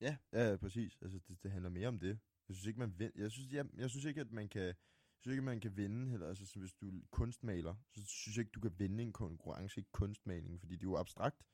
Ja, 0.00 0.16
ja, 0.32 0.56
præcis. 0.56 0.98
Altså, 1.02 1.18
det, 1.28 1.42
det 1.42 1.50
handler 1.50 1.70
mere 1.70 1.88
om 1.88 1.98
det. 1.98 2.18
Jeg 2.48 2.56
synes 2.56 2.66
ikke, 2.66 2.78
man 2.78 2.98
vind, 2.98 3.12
jeg 3.16 3.30
synes, 3.30 3.52
jeg, 3.52 3.66
jeg 3.76 3.90
synes 3.90 4.04
ikke, 4.04 4.20
at 4.20 4.32
man 4.32 4.48
kan, 4.48 4.62
jeg 4.62 4.74
synes 5.20 5.32
ikke, 5.32 5.42
man 5.42 5.60
kan 5.60 5.76
vinde 5.76 6.10
heller. 6.10 6.28
Altså, 6.28 6.58
hvis 6.58 6.74
du 6.74 6.88
er 6.88 7.00
kunstmaler, 7.10 7.74
så 7.94 8.06
synes 8.06 8.36
jeg 8.36 8.42
ikke, 8.42 8.52
du 8.54 8.60
kan 8.60 8.78
vinde 8.78 9.02
en 9.02 9.12
konkurrence 9.12 9.80
i 9.80 9.84
kunstmaling, 9.92 10.60
fordi 10.60 10.74
det 10.74 10.82
er 10.82 10.90
jo 10.90 10.96
abstrakt. 10.96 11.46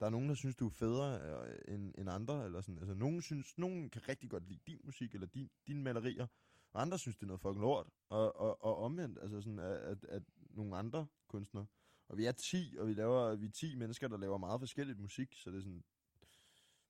Der 0.00 0.06
er 0.06 0.10
nogen, 0.10 0.28
der 0.28 0.34
synes, 0.34 0.56
du 0.56 0.66
er 0.66 0.70
federe 0.70 1.20
øh, 1.46 1.74
end, 1.74 1.94
end 1.98 2.10
andre, 2.10 2.44
eller 2.44 2.60
sådan. 2.60 2.78
Altså, 2.78 2.94
nogen, 2.94 3.22
synes, 3.22 3.58
nogen 3.58 3.90
kan 3.90 4.08
rigtig 4.08 4.30
godt 4.30 4.48
lide 4.48 4.60
din 4.66 4.80
musik, 4.84 5.14
eller 5.14 5.26
din, 5.26 5.50
dine 5.66 5.82
malerier, 5.82 6.26
og 6.72 6.82
andre 6.82 6.98
synes, 6.98 7.16
det 7.16 7.22
er 7.22 7.26
noget 7.26 7.40
fucking 7.40 7.60
lort. 7.60 7.88
Og, 8.08 8.36
og, 8.36 8.64
og 8.64 8.76
omvendt, 8.76 9.18
altså 9.22 9.40
sådan, 9.40 9.58
at, 9.58 9.76
at, 9.76 10.04
at 10.04 10.22
nogle 10.50 10.76
andre 10.76 11.06
kunstnere, 11.28 11.66
og 12.12 12.18
vi 12.18 12.26
er 12.26 12.32
10, 12.32 12.76
og 12.78 12.88
vi, 12.88 12.94
laver, 12.94 13.34
vi 13.34 13.46
er 13.46 13.50
10 13.50 13.74
mennesker, 13.74 14.08
der 14.08 14.16
laver 14.16 14.38
meget 14.38 14.60
forskelligt 14.60 15.00
musik, 15.00 15.34
så 15.36 15.50
det 15.50 15.56
er 15.56 15.60
sådan, 15.60 15.84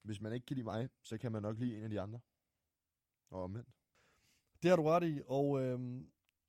hvis 0.02 0.20
man 0.20 0.32
ikke 0.32 0.46
kan 0.46 0.54
lide 0.54 0.64
mig, 0.64 0.88
så 1.02 1.18
kan 1.18 1.32
man 1.32 1.42
nok 1.42 1.58
lide 1.58 1.76
en 1.76 1.82
af 1.82 1.90
de 1.90 2.00
andre. 2.00 2.20
Og 3.30 3.42
omvendt. 3.42 3.68
Det 4.62 4.70
har 4.70 4.76
du 4.76 4.82
ret 4.82 5.04
i, 5.04 5.22
og 5.26 5.62
øh, 5.62 6.02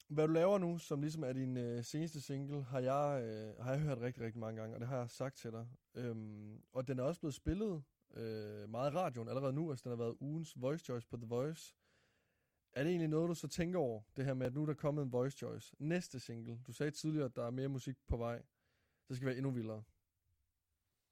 hvad 0.08 0.28
du 0.28 0.34
laver 0.34 0.58
nu, 0.58 0.78
som 0.78 1.02
ligesom 1.02 1.24
er 1.24 1.34
din 1.34 1.58
øh, 1.58 1.84
seneste 1.84 2.22
single, 2.22 2.64
har 2.64 2.80
jeg, 2.80 3.24
øh, 3.24 3.64
har 3.66 3.72
jeg 3.72 3.82
hørt 3.82 3.98
rigtig, 3.98 4.24
rigtig 4.24 4.40
mange 4.40 4.62
gange, 4.62 4.76
og 4.76 4.80
det 4.80 4.88
har 4.88 4.98
jeg 4.98 5.10
sagt 5.10 5.38
til 5.38 5.52
dig. 5.52 5.68
Øhm, 5.96 6.62
og 6.72 6.88
den 6.88 7.00
er 7.00 7.04
også 7.04 7.20
blevet 7.20 7.36
spillet 7.36 7.84
øh, 8.14 8.70
meget 8.70 8.92
i 8.92 8.96
radioen 8.96 9.30
allerede 9.30 9.54
nu, 9.54 9.70
altså 9.70 9.84
den 9.84 9.90
har 9.90 10.04
været 10.04 10.18
ugens 10.20 10.62
Voice 10.62 10.86
Choice 10.86 11.08
på 11.08 11.18
The 11.18 11.28
Voice. 11.28 11.76
Er 12.72 12.84
det 12.84 12.90
egentlig 12.90 13.10
noget, 13.10 13.30
du 13.30 13.36
så 13.36 13.48
tænker 13.48 13.80
over, 13.80 14.02
det 14.18 14.26
her 14.26 14.34
med, 14.34 14.46
at 14.46 14.54
nu 14.54 14.62
er 14.62 14.66
der 14.66 14.74
kommet 14.74 15.04
en 15.04 15.12
Voice 15.12 15.38
Choice? 15.38 15.76
Næste 15.80 16.20
single, 16.20 16.60
du 16.68 16.72
sagde 16.72 16.92
tidligere, 16.92 17.26
at 17.26 17.36
der 17.36 17.46
er 17.46 17.52
mere 17.52 17.68
musik 17.68 17.98
på 18.08 18.18
vej. 18.18 18.42
Det 19.08 19.16
skal 19.16 19.26
være 19.26 19.38
endnu 19.38 19.52
vildere. 19.52 19.84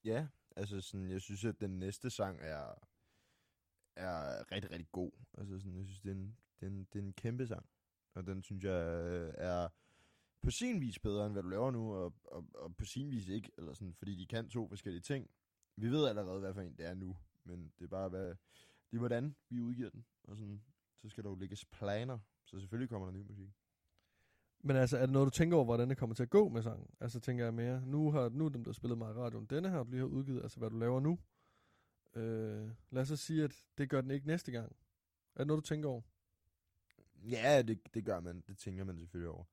Ja, 0.04 0.27
altså 0.56 0.82
sådan, 0.82 1.10
jeg 1.10 1.21
synes, 1.21 1.45
at 1.45 1.62
den 1.62 1.80
næste 1.80 2.10
sang 2.10 2.39
er, 2.41 2.73
er 3.95 4.51
rigtig, 4.51 4.71
rigtig 4.71 4.91
god. 4.91 5.12
Altså 5.34 5.60
sådan, 5.60 5.77
jeg 5.77 5.86
synes, 5.86 6.01
det 6.01 6.10
er, 6.10 6.15
en, 6.15 6.38
det, 6.60 6.65
er 6.65 6.71
en, 6.71 6.88
det 6.93 6.99
er 6.99 7.04
en 7.04 7.13
kæmpe 7.13 7.47
sang. 7.47 7.69
Og 8.13 8.25
den 8.25 8.43
synes 8.43 8.63
jeg 8.63 9.06
øh, 9.12 9.34
er 9.38 9.69
på 10.41 10.51
sin 10.51 10.82
vis 10.82 10.99
bedre, 10.99 11.25
end 11.25 11.34
hvad 11.34 11.43
du 11.43 11.49
laver 11.49 11.71
nu, 11.71 11.93
og, 11.93 12.13
og, 12.23 12.47
og 12.54 12.75
på 12.75 12.86
sin 12.86 13.12
vis 13.12 13.27
ikke. 13.27 13.51
Eller 13.58 13.73
sådan, 13.73 13.93
fordi 13.93 14.15
de 14.15 14.27
kan 14.27 14.49
to 14.49 14.67
forskellige 14.67 15.01
ting. 15.01 15.30
Vi 15.75 15.91
ved 15.91 16.08
allerede, 16.08 16.39
hvad 16.39 16.54
for 16.54 16.62
en 16.62 16.77
det 16.77 16.86
er 16.86 16.93
nu. 16.93 17.17
Men 17.43 17.73
det 17.80 17.84
er 17.84 17.89
bare, 17.89 18.10
hvad, 18.10 18.27
det 18.91 18.93
er 18.93 18.97
hvordan 18.97 19.36
vi 19.49 19.62
udgiver 19.62 19.89
den. 19.89 20.06
Og 20.23 20.38
sådan, 20.38 20.63
så 20.97 21.10
skal 21.10 21.23
der 21.23 21.30
jo 21.30 21.36
lægges 21.36 21.65
planer. 21.65 22.19
Så 22.45 22.60
selvfølgelig 22.60 22.89
kommer 22.89 23.08
der 23.08 23.13
ny 23.13 23.21
musik. 23.21 23.49
Men 24.63 24.76
altså, 24.76 24.97
er 24.97 25.02
det 25.02 25.13
noget, 25.13 25.26
du 25.26 25.38
tænker 25.38 25.56
over, 25.56 25.65
hvordan 25.65 25.89
det 25.89 25.97
kommer 25.97 26.15
til 26.15 26.24
at 26.24 26.30
gå 26.30 26.50
med 26.50 26.63
sangen? 26.63 26.88
Altså, 27.00 27.19
tænker 27.19 27.44
jeg 27.44 27.54
mere, 27.54 27.81
nu 27.86 28.12
har 28.12 28.29
nu 28.29 28.46
er 28.46 28.50
dem, 28.50 28.63
der 28.63 28.71
spillet 28.71 28.98
meget 28.98 29.15
i 29.15 29.17
radioen, 29.17 29.46
denne 29.46 29.69
her, 29.69 29.83
du 29.83 29.92
lige 29.92 30.00
har 30.00 30.08
udgivet, 30.08 30.44
altså 30.44 30.60
hvad 30.60 30.69
du 30.69 30.77
laver 30.77 31.00
nu. 31.00 31.19
Øh, 32.15 32.69
lad 32.92 33.02
os 33.02 33.08
så 33.08 33.15
sige, 33.15 33.44
at 33.44 33.65
det 33.77 33.90
gør 33.90 34.02
den 34.02 34.12
ikke 34.12 34.27
næste 34.27 34.52
gang. 34.52 34.75
Er 35.36 35.40
det 35.40 35.48
noget, 35.48 35.63
du 35.63 35.67
tænker 35.67 35.90
over? 35.90 36.02
Ja, 37.15 37.62
det, 37.62 37.94
det 37.94 38.06
gør 38.06 38.19
man. 38.19 38.44
Det 38.48 38.58
tænker 38.58 38.83
man 38.83 38.98
selvfølgelig 38.98 39.29
over. 39.29 39.44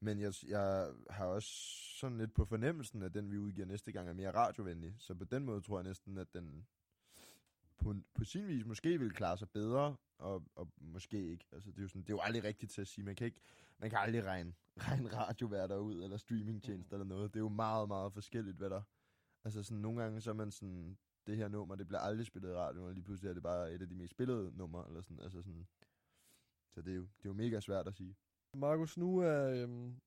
Men 0.00 0.20
jeg, 0.20 0.32
jeg 0.48 0.92
har 1.10 1.26
også 1.26 1.50
sådan 1.98 2.18
lidt 2.18 2.34
på 2.34 2.44
fornemmelsen, 2.44 3.02
at 3.02 3.14
den, 3.14 3.30
vi 3.30 3.38
udgiver 3.38 3.66
næste 3.66 3.92
gang, 3.92 4.08
er 4.08 4.12
mere 4.12 4.34
radiovenlig. 4.34 4.94
Så 4.98 5.14
på 5.14 5.24
den 5.24 5.44
måde 5.44 5.60
tror 5.60 5.78
jeg 5.78 5.84
næsten, 5.84 6.18
at 6.18 6.34
den 6.34 6.66
på, 7.80 7.94
på 8.14 8.24
sin 8.24 8.48
vis 8.48 8.66
måske 8.66 8.98
vil 8.98 9.12
klare 9.12 9.38
sig 9.38 9.50
bedre, 9.50 9.96
og, 10.18 10.44
og 10.54 10.68
måske 10.76 11.30
ikke. 11.30 11.44
Altså, 11.52 11.70
det, 11.70 11.78
er 11.78 11.82
jo 11.82 11.88
sådan, 11.88 12.02
det 12.02 12.10
er 12.10 12.14
jo 12.14 12.20
aldrig 12.20 12.44
rigtigt 12.44 12.72
til 12.72 12.80
at 12.80 12.88
sige. 12.88 13.04
Man 13.04 13.16
kan, 13.16 13.24
ikke, 13.24 13.40
man 13.78 13.90
kan 13.90 13.98
aldrig 13.98 14.24
regne, 14.24 14.54
regne 14.88 15.16
radioværter 15.16 15.76
ud, 15.76 16.02
eller 16.02 16.16
streamingtjenester 16.16 16.96
eller 16.96 17.06
noget. 17.06 17.34
Det 17.34 17.40
er 17.40 17.44
jo 17.44 17.48
meget, 17.48 17.88
meget 17.88 18.12
forskelligt, 18.12 18.56
hvad 18.56 18.70
der... 18.70 18.82
Altså 19.44 19.62
sådan, 19.62 19.80
nogle 19.82 20.02
gange 20.02 20.20
så 20.20 20.30
er 20.30 20.34
man 20.34 20.50
sådan... 20.50 20.88
Det 20.88 20.96
det 21.30 21.36
her 21.36 21.48
nummer, 21.48 21.74
det 21.74 21.88
bliver 21.88 22.00
aldrig 22.00 22.26
spillet 22.26 22.50
i 22.50 22.54
radioen, 22.54 22.88
og 22.88 22.94
lige 22.94 23.04
pludselig 23.04 23.30
er 23.30 23.34
det 23.34 23.42
bare 23.42 23.72
et 23.72 23.82
af 23.82 23.88
de 23.88 23.94
mest 23.94 24.10
spillede 24.10 24.56
numre, 24.56 24.86
eller 24.88 25.00
sådan, 25.00 25.20
altså 25.20 25.42
sådan. 25.42 25.66
Så 26.70 26.82
det 26.82 26.92
er 26.92 26.96
jo, 26.96 27.02
det 27.02 27.24
er 27.24 27.28
jo 27.28 27.32
mega 27.32 27.60
svært 27.60 27.86
at 27.86 27.94
sige. 27.94 28.16
Markus, 28.54 28.96
nu 28.96 29.18
er 29.18 29.62
øhm, 29.62 30.00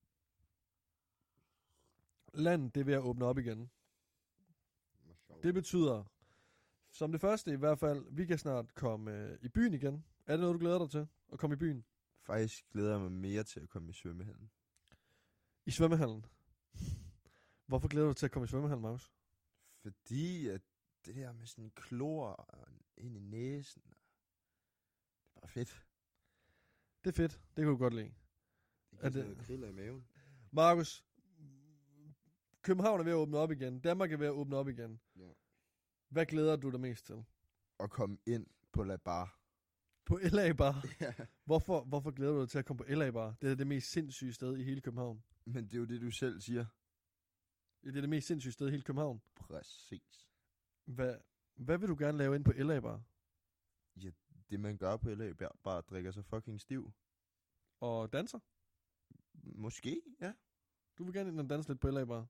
landet 2.34 2.76
det 2.76 2.82
er 2.82 2.86
ved 2.86 2.94
at 2.94 3.02
åbne 3.02 3.26
op 3.26 3.38
igen. 3.38 3.70
Det 5.44 5.54
betyder, 5.54 6.04
som 6.94 7.12
det 7.12 7.22
første 7.22 7.52
i 7.52 7.56
hvert 7.56 7.80
fald, 7.80 8.06
vi 8.12 8.26
kan 8.26 8.38
snart 8.38 8.74
komme 8.76 9.12
øh, 9.12 9.38
i 9.42 9.48
byen 9.50 9.74
igen. 9.74 10.06
Er 10.26 10.34
det 10.34 10.40
noget, 10.40 10.54
du 10.54 10.60
glæder 10.60 10.80
dig 10.80 10.90
til? 10.90 11.08
At 11.34 11.40
komme 11.40 11.54
i 11.54 11.58
byen? 11.58 11.86
Faktisk 12.22 12.70
glæder 12.72 12.92
jeg 12.92 13.02
mig 13.02 13.12
mere 13.12 13.44
til 13.44 13.60
at 13.60 13.70
komme 13.70 13.90
i 13.90 13.94
svømmehallen. 13.94 14.52
I 15.66 15.72
svømmehallen? 15.72 16.26
Hvorfor 17.66 17.88
glæder 17.88 18.06
du 18.06 18.10
dig 18.10 18.18
til 18.18 18.26
at 18.26 18.32
komme 18.32 18.44
i 18.44 18.48
svømmehallen, 18.48 18.82
Markus? 18.82 19.12
Fordi 19.82 20.48
at 20.48 20.62
det 21.06 21.16
der 21.16 21.32
med 21.32 21.46
sådan 21.46 21.72
klor 21.76 22.48
ind 22.98 23.16
i 23.18 23.20
næsen, 23.20 23.82
det 23.82 25.36
er 25.36 25.40
bare 25.40 25.50
fedt. 25.50 25.86
Det 27.04 27.10
er 27.10 27.14
fedt. 27.16 27.32
Det 27.32 27.56
kan 27.64 27.66
du 27.66 27.78
godt 27.78 27.94
lide. 27.94 28.06
Det 28.06 28.14
Er 28.92 28.98
giver 29.10 29.12
sådan 29.12 29.30
det- 29.38 29.46
kriller 29.46 29.68
i 29.68 29.72
maven. 29.72 30.08
Markus, 30.52 31.06
København 32.62 33.00
er 33.00 33.04
ved 33.04 33.12
at 33.12 33.16
åbne 33.16 33.38
op 33.38 33.52
igen. 33.52 33.80
Danmark 33.80 34.12
er 34.12 34.18
ved 34.18 34.28
at 34.28 34.32
åbne 34.34 34.58
op 34.58 34.68
igen. 34.70 35.00
Ja. 35.16 35.30
Hvad 36.14 36.26
glæder 36.26 36.56
du 36.56 36.70
dig 36.70 36.80
mest 36.80 37.06
til? 37.06 37.26
At 37.80 37.90
komme 37.90 38.18
ind 38.26 38.48
på 38.72 38.84
La 38.84 38.96
Bar. 38.96 39.40
På 40.06 40.20
LA 40.24 40.54
Bar. 40.54 40.86
Ja. 41.02 41.14
Hvorfor, 41.46 41.84
hvorfor 41.84 42.12
glæder 42.12 42.34
du 42.34 42.42
dig 42.42 42.50
til 42.50 42.60
at 42.60 42.66
komme 42.66 42.78
på 42.78 42.94
LA 42.94 43.12
Bar? 43.12 43.36
Det 43.42 43.52
er 43.52 43.56
det 43.56 43.68
mest 43.68 43.92
sindssyge 43.92 44.34
sted 44.34 44.58
i 44.58 44.64
hele 44.64 44.82
København. 44.82 45.24
Men 45.46 45.66
det 45.66 45.74
er 45.74 45.78
jo 45.78 45.86
det, 45.86 46.02
du 46.02 46.12
selv 46.12 46.42
siger. 46.42 46.66
Ja, 47.84 47.90
Det 47.90 47.98
er 47.98 48.02
det 48.02 48.10
mest 48.10 48.28
sindssyge 48.28 48.52
sted 48.52 48.68
i 48.68 48.72
hele 48.72 48.84
København. 48.84 49.22
Præcis. 49.36 50.28
Hvad, 50.86 51.18
hvad 51.56 51.78
vil 51.78 51.90
du 51.90 51.96
gerne 52.00 52.18
lave 52.18 52.36
ind 52.36 52.46
på 52.46 52.52
LA 52.52 52.80
Bar? 52.80 53.04
Det 54.50 54.60
man 54.60 54.78
gør 54.78 54.98
på 54.98 55.10
LA, 55.10 55.34
bare, 55.34 55.50
bare 55.64 55.82
drikker 55.82 56.12
sig 56.12 56.26
fucking 56.26 56.62
stiv. 56.62 56.94
Og 57.80 58.14
danser? 58.14 58.40
Måske, 59.34 60.02
ja. 60.22 60.34
Du 60.98 61.04
vil 61.04 61.14
gerne 61.14 61.30
ind 61.30 61.40
og 61.40 61.50
danse 61.50 61.70
lidt 61.70 61.80
på 61.80 61.90
LA 61.90 62.06
Bar. 62.06 62.28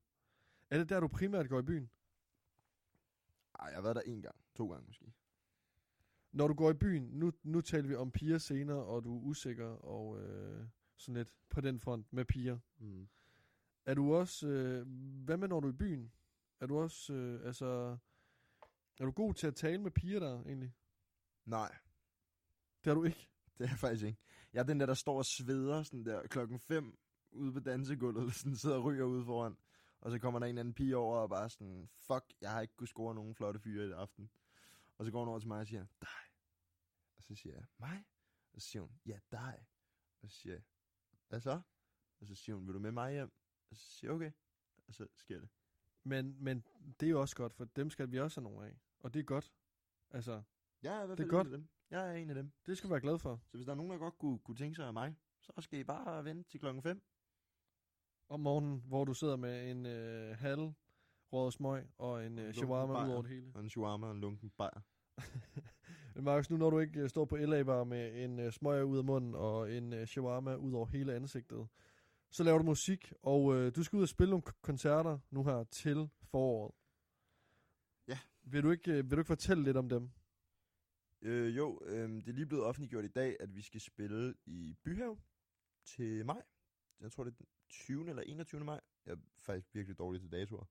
Er 0.70 0.78
det 0.78 0.88
der, 0.88 1.00
du 1.00 1.08
primært 1.08 1.48
går 1.48 1.58
i 1.58 1.62
byen? 1.62 1.90
Ej, 3.58 3.66
jeg 3.66 3.74
har 3.74 3.82
været 3.82 3.96
der 3.96 4.02
en 4.02 4.22
gang. 4.22 4.36
To 4.54 4.70
gange 4.70 4.86
måske. 4.86 5.12
Når 6.32 6.48
du 6.48 6.54
går 6.54 6.70
i 6.70 6.74
byen, 6.74 7.02
nu, 7.02 7.32
nu 7.42 7.60
taler 7.60 7.88
vi 7.88 7.94
om 7.94 8.10
piger 8.10 8.38
senere, 8.38 8.84
og 8.84 9.04
du 9.04 9.18
er 9.18 9.22
usikker 9.22 9.66
og 9.66 10.20
øh, 10.20 10.66
sådan 10.96 11.14
lidt 11.16 11.28
på 11.50 11.60
den 11.60 11.80
front 11.80 12.12
med 12.12 12.24
piger. 12.24 12.58
Mm. 12.78 13.08
Er 13.86 13.94
du 13.94 14.14
også, 14.14 14.48
øh, 14.48 14.86
hvad 15.24 15.36
med 15.36 15.48
når 15.48 15.60
du 15.60 15.68
er 15.68 15.72
i 15.72 15.76
byen? 15.76 16.12
Er 16.60 16.66
du 16.66 16.78
også, 16.78 17.12
øh, 17.12 17.46
altså, 17.46 17.96
er 19.00 19.04
du 19.04 19.10
god 19.10 19.34
til 19.34 19.46
at 19.46 19.54
tale 19.54 19.82
med 19.82 19.90
piger 19.90 20.20
der 20.20 20.42
egentlig? 20.42 20.72
Nej, 21.44 21.76
Det 22.84 22.90
er 22.90 22.94
du 22.94 23.04
ikke. 23.04 23.28
det 23.58 23.64
er 23.64 23.68
jeg 23.68 23.78
faktisk 23.78 24.04
ikke. 24.04 24.18
Jeg 24.52 24.60
er 24.60 24.64
den 24.64 24.80
der, 24.80 24.86
der 24.86 24.94
står 24.94 25.18
og 25.18 25.24
sveder 25.24 25.82
sådan 25.82 26.06
der 26.06 26.26
klokken 26.26 26.58
5 26.58 26.98
ude 27.32 27.52
på 27.52 27.60
dansegulvet, 27.60 28.34
sådan 28.40 28.56
sidder 28.56 28.76
og 28.76 28.84
ryger 28.84 29.04
ude 29.04 29.24
foran. 29.24 29.56
Og 30.04 30.10
så 30.10 30.18
kommer 30.18 30.40
der 30.40 30.46
en 30.46 30.48
eller 30.48 30.60
anden 30.60 30.74
pige 30.74 30.96
over 30.96 31.18
og 31.18 31.28
bare 31.28 31.50
sådan, 31.50 31.88
fuck, 31.96 32.24
jeg 32.40 32.50
har 32.50 32.60
ikke 32.60 32.76
kunnet 32.76 32.88
score 32.88 33.14
nogen 33.14 33.34
flotte 33.34 33.60
fyre 33.60 33.88
i 33.88 33.90
aften. 33.90 34.30
Og 34.96 35.04
så 35.04 35.10
går 35.10 35.18
hun 35.18 35.28
over 35.28 35.38
til 35.38 35.48
mig 35.48 35.60
og 35.60 35.66
siger, 35.66 35.86
dig. 36.00 36.08
Og 37.16 37.22
så 37.24 37.34
siger 37.34 37.54
jeg, 37.54 37.64
mig? 37.78 38.04
Og 38.52 38.60
så 38.60 38.68
siger 38.68 38.82
hun, 38.82 39.00
ja, 39.06 39.18
dig. 39.30 39.66
Og 40.22 40.28
så 40.30 40.36
siger 40.36 40.52
jeg, 40.54 40.62
hvad 41.28 41.40
så? 41.40 41.60
Og 42.20 42.26
så 42.26 42.34
siger 42.34 42.56
hun, 42.56 42.66
vil 42.66 42.74
du 42.74 42.78
med 42.78 42.92
mig 42.92 43.12
hjem? 43.12 43.32
Og 43.70 43.76
så 43.76 43.82
siger 43.82 44.10
jeg, 44.10 44.14
okay. 44.16 44.32
Og 44.88 44.94
så 44.94 45.06
sker 45.16 45.40
det. 45.40 45.48
Men, 46.02 46.36
men 46.44 46.64
det 47.00 47.06
er 47.06 47.10
jo 47.10 47.20
også 47.20 47.36
godt, 47.36 47.54
for 47.54 47.64
dem 47.64 47.90
skal 47.90 48.10
vi 48.12 48.20
også 48.20 48.40
have 48.40 48.50
nogle 48.52 48.66
af. 48.68 48.78
Og 49.00 49.14
det 49.14 49.20
er 49.20 49.24
godt. 49.24 49.52
Altså, 50.10 50.42
Jeg 50.82 50.98
er 50.98 51.02
i 51.02 51.06
hvert 51.06 51.18
Det 51.18 51.24
er 51.24 51.28
fald 51.28 51.30
godt. 51.30 51.46
en 51.46 51.52
af 51.52 51.58
dem. 51.58 51.68
Jeg 51.90 52.08
er 52.10 52.12
en 52.14 52.28
af 52.28 52.34
dem. 52.34 52.52
det 52.66 52.78
skal 52.78 52.88
du 52.88 52.92
være 52.92 53.00
glad 53.00 53.18
for. 53.18 53.40
Så 53.46 53.56
hvis 53.56 53.64
der 53.64 53.72
er 53.72 53.76
nogen, 53.76 53.92
der 53.92 53.98
godt 53.98 54.18
kunne, 54.18 54.38
kunne 54.38 54.56
tænke 54.56 54.76
sig 54.76 54.86
af 54.86 54.92
mig, 54.92 55.16
så 55.40 55.52
skal 55.58 55.78
I 55.78 55.84
bare 55.84 56.24
vente 56.24 56.50
til 56.50 56.60
klokken 56.60 56.82
5. 56.82 57.02
Om 58.28 58.40
morgenen, 58.40 58.82
hvor 58.86 59.04
du 59.04 59.14
sidder 59.14 59.36
med 59.36 59.70
en 59.70 59.86
øh, 59.86 60.36
halv 60.36 60.72
rød 61.32 61.52
smøg 61.52 61.86
og 61.98 62.26
en 62.26 62.38
øh, 62.38 62.54
shawarma 62.54 63.06
ud 63.06 63.12
over 63.12 63.22
det 63.22 63.30
hele. 63.30 63.52
Og 63.54 63.60
en 63.60 63.68
shawarma 63.68 64.06
og 64.06 64.12
en 64.12 64.20
lunken 64.20 64.50
bajer. 64.50 64.80
Men 66.14 66.24
Markus, 66.24 66.50
nu 66.50 66.56
når 66.56 66.70
du 66.70 66.78
ikke 66.78 67.00
øh, 67.00 67.08
står 67.08 67.24
på 67.24 67.36
LA 67.36 67.62
Bar 67.62 67.84
med 67.84 68.24
en 68.24 68.40
øh, 68.40 68.52
smøg 68.52 68.84
ud 68.84 68.98
af 68.98 69.04
munden 69.04 69.34
og 69.34 69.72
en 69.72 69.92
øh, 69.92 70.06
shawarma 70.06 70.54
ud 70.54 70.72
over 70.72 70.86
hele 70.86 71.14
ansigtet, 71.14 71.68
så 72.30 72.44
laver 72.44 72.58
du 72.58 72.64
musik, 72.64 73.12
og 73.22 73.54
øh, 73.54 73.76
du 73.76 73.82
skal 73.82 73.96
ud 73.96 74.02
og 74.02 74.08
spille 74.08 74.30
nogle 74.30 74.42
koncerter 74.62 75.18
nu 75.30 75.44
her 75.44 75.64
til 75.64 76.10
foråret. 76.22 76.74
Ja. 78.08 78.18
Vil 78.42 78.62
du 78.62 78.70
ikke, 78.70 78.92
øh, 78.92 79.04
vil 79.04 79.10
du 79.10 79.20
ikke 79.20 79.26
fortælle 79.26 79.64
lidt 79.64 79.76
om 79.76 79.88
dem? 79.88 80.10
Øh, 81.22 81.56
jo, 81.56 81.80
øh, 81.84 82.08
det 82.08 82.28
er 82.28 82.32
lige 82.32 82.46
blevet 82.46 82.64
offentliggjort 82.64 83.04
i 83.04 83.08
dag, 83.08 83.36
at 83.40 83.54
vi 83.56 83.62
skal 83.62 83.80
spille 83.80 84.34
i 84.46 84.74
Byhaven 84.84 85.20
til 85.84 86.26
maj. 86.26 86.42
Jeg 87.00 87.12
tror, 87.12 87.24
det 87.24 87.30
er 87.40 87.44
20. 87.68 88.08
eller 88.08 88.22
21. 88.22 88.64
maj. 88.64 88.80
Jeg 89.06 89.12
er 89.12 89.16
faktisk 89.38 89.74
virkelig 89.74 89.98
dårlig 89.98 90.20
til 90.20 90.32
datoer. 90.32 90.64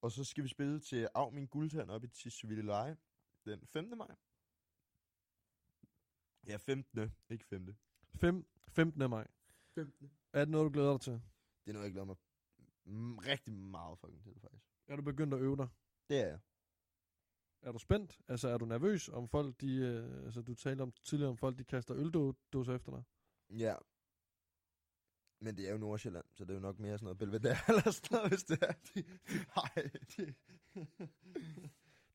Og 0.00 0.12
så 0.12 0.24
skal 0.24 0.44
vi 0.44 0.48
spille 0.48 0.80
til 0.80 1.08
Af 1.14 1.32
min 1.32 1.46
guldtand 1.46 1.90
op 1.90 2.04
i 2.04 2.08
Tisvilde 2.08 2.62
Leje 2.62 2.96
den 3.44 3.66
5. 3.66 3.92
maj. 3.96 4.16
Ja, 6.46 6.56
15. 6.56 7.12
Ikke 7.30 7.44
5. 7.44 7.76
Fem, 8.14 8.46
15. 8.68 9.10
maj. 9.10 9.26
15. 9.74 10.12
Er 10.32 10.40
det 10.44 10.48
noget, 10.48 10.64
du 10.64 10.72
glæder 10.72 10.92
dig 10.92 11.00
til? 11.00 11.12
Det 11.12 11.70
er 11.70 11.72
noget, 11.72 11.84
jeg 11.84 11.92
glæder 11.92 12.06
mig 12.06 12.16
rigtig 13.26 13.52
meget 13.52 13.98
fucking 13.98 14.22
til, 14.22 14.40
faktisk. 14.40 14.64
Er 14.86 14.96
du 14.96 15.02
begyndt 15.02 15.34
at 15.34 15.40
øve 15.40 15.56
dig? 15.56 15.68
Det 16.08 16.20
er 16.20 16.26
jeg. 16.26 16.38
Er 17.62 17.72
du 17.72 17.78
spændt? 17.78 18.20
Altså, 18.28 18.48
er 18.48 18.58
du 18.58 18.64
nervøs 18.64 19.08
om 19.08 19.28
folk, 19.28 19.60
de... 19.60 19.76
Øh, 19.76 20.24
altså, 20.24 20.42
du 20.42 20.54
talte 20.54 20.82
om 20.82 20.92
tidligere 20.92 21.30
om 21.30 21.36
folk, 21.36 21.58
de 21.58 21.64
kaster 21.64 21.96
øldåser 21.96 22.74
efter 22.74 22.92
dig. 22.92 23.02
Ja. 23.58 23.74
Men 25.40 25.56
det 25.56 25.68
er 25.68 25.72
jo 25.72 25.78
Nordsjælland, 25.78 26.24
så 26.32 26.44
det 26.44 26.50
er 26.50 26.54
jo 26.54 26.60
nok 26.60 26.78
mere 26.78 26.98
sådan 26.98 27.04
noget 27.04 27.18
Belvedere 27.18 27.56
eller 27.68 27.90
sådan 27.90 28.16
noget, 28.16 28.28
hvis 28.30 28.44
det 28.44 28.62
er. 28.62 28.72
Nej. 29.56 29.90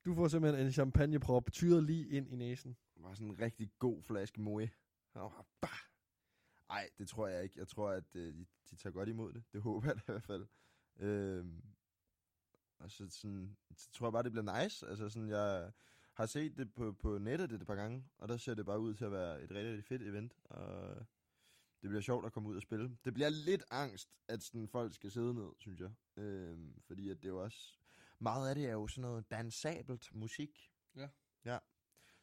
Du 0.05 0.15
får 0.15 0.27
simpelthen 0.27 0.65
en 0.65 0.71
champagneprop 0.71 1.51
tyret 1.51 1.83
lige 1.83 2.09
ind 2.09 2.29
i 2.29 2.35
næsen. 2.35 2.77
Bare 3.01 3.15
sådan 3.15 3.27
en 3.27 3.39
rigtig 3.39 3.71
god 3.79 4.03
flaske 4.03 4.41
Moe. 4.41 4.69
Ej, 6.69 6.89
det 6.97 7.07
tror 7.07 7.27
jeg 7.27 7.43
ikke. 7.43 7.59
Jeg 7.59 7.67
tror, 7.67 7.89
at 7.89 8.15
øh, 8.15 8.33
de, 8.33 8.45
de 8.69 8.75
tager 8.75 8.93
godt 8.93 9.09
imod 9.09 9.33
det. 9.33 9.43
Det 9.53 9.61
håber 9.61 9.87
jeg 9.87 9.95
da 9.95 10.01
i 10.01 10.11
hvert 10.11 10.23
fald. 10.23 10.47
Øhm, 10.99 11.63
og 12.79 12.91
så, 12.91 13.09
sådan, 13.09 13.57
så 13.75 13.91
tror 13.91 14.07
jeg 14.07 14.13
bare, 14.13 14.23
det 14.23 14.31
bliver 14.31 14.63
nice. 14.63 14.87
Altså 14.87 15.09
sådan, 15.09 15.29
jeg 15.29 15.71
har 16.13 16.25
set 16.25 16.57
det 16.57 16.73
på, 16.73 16.91
på 16.91 17.17
nettet 17.17 17.49
det 17.49 17.61
et 17.61 17.67
par 17.67 17.75
gange, 17.75 18.05
og 18.17 18.27
der 18.27 18.37
ser 18.37 18.53
det 18.53 18.65
bare 18.65 18.79
ud 18.79 18.93
til 18.93 19.05
at 19.05 19.11
være 19.11 19.41
et 19.43 19.51
rigtig, 19.51 19.67
rigtig 19.67 19.83
fedt 19.83 20.01
event. 20.01 20.33
Og 20.43 20.95
det 21.81 21.89
bliver 21.89 22.01
sjovt 22.01 22.25
at 22.25 22.31
komme 22.31 22.49
ud 22.49 22.55
og 22.55 22.61
spille. 22.61 22.97
Det 23.05 23.13
bliver 23.13 23.29
lidt 23.29 23.63
angst, 23.71 24.09
at 24.27 24.43
sådan, 24.43 24.67
folk 24.67 24.93
skal 24.93 25.11
sidde 25.11 25.33
ned, 25.33 25.49
synes 25.57 25.79
jeg. 25.79 25.91
Øhm, 26.17 26.81
fordi 26.87 27.09
at 27.09 27.17
det 27.17 27.25
er 27.25 27.29
jo 27.29 27.43
også... 27.43 27.77
Meget 28.19 28.49
af 28.49 28.55
det 28.55 28.65
er 28.65 28.71
jo 28.71 28.87
sådan 28.87 29.01
noget 29.01 29.31
dansabelt 29.31 30.15
musik. 30.15 30.71
Ja. 30.95 31.07
Ja. 31.45 31.57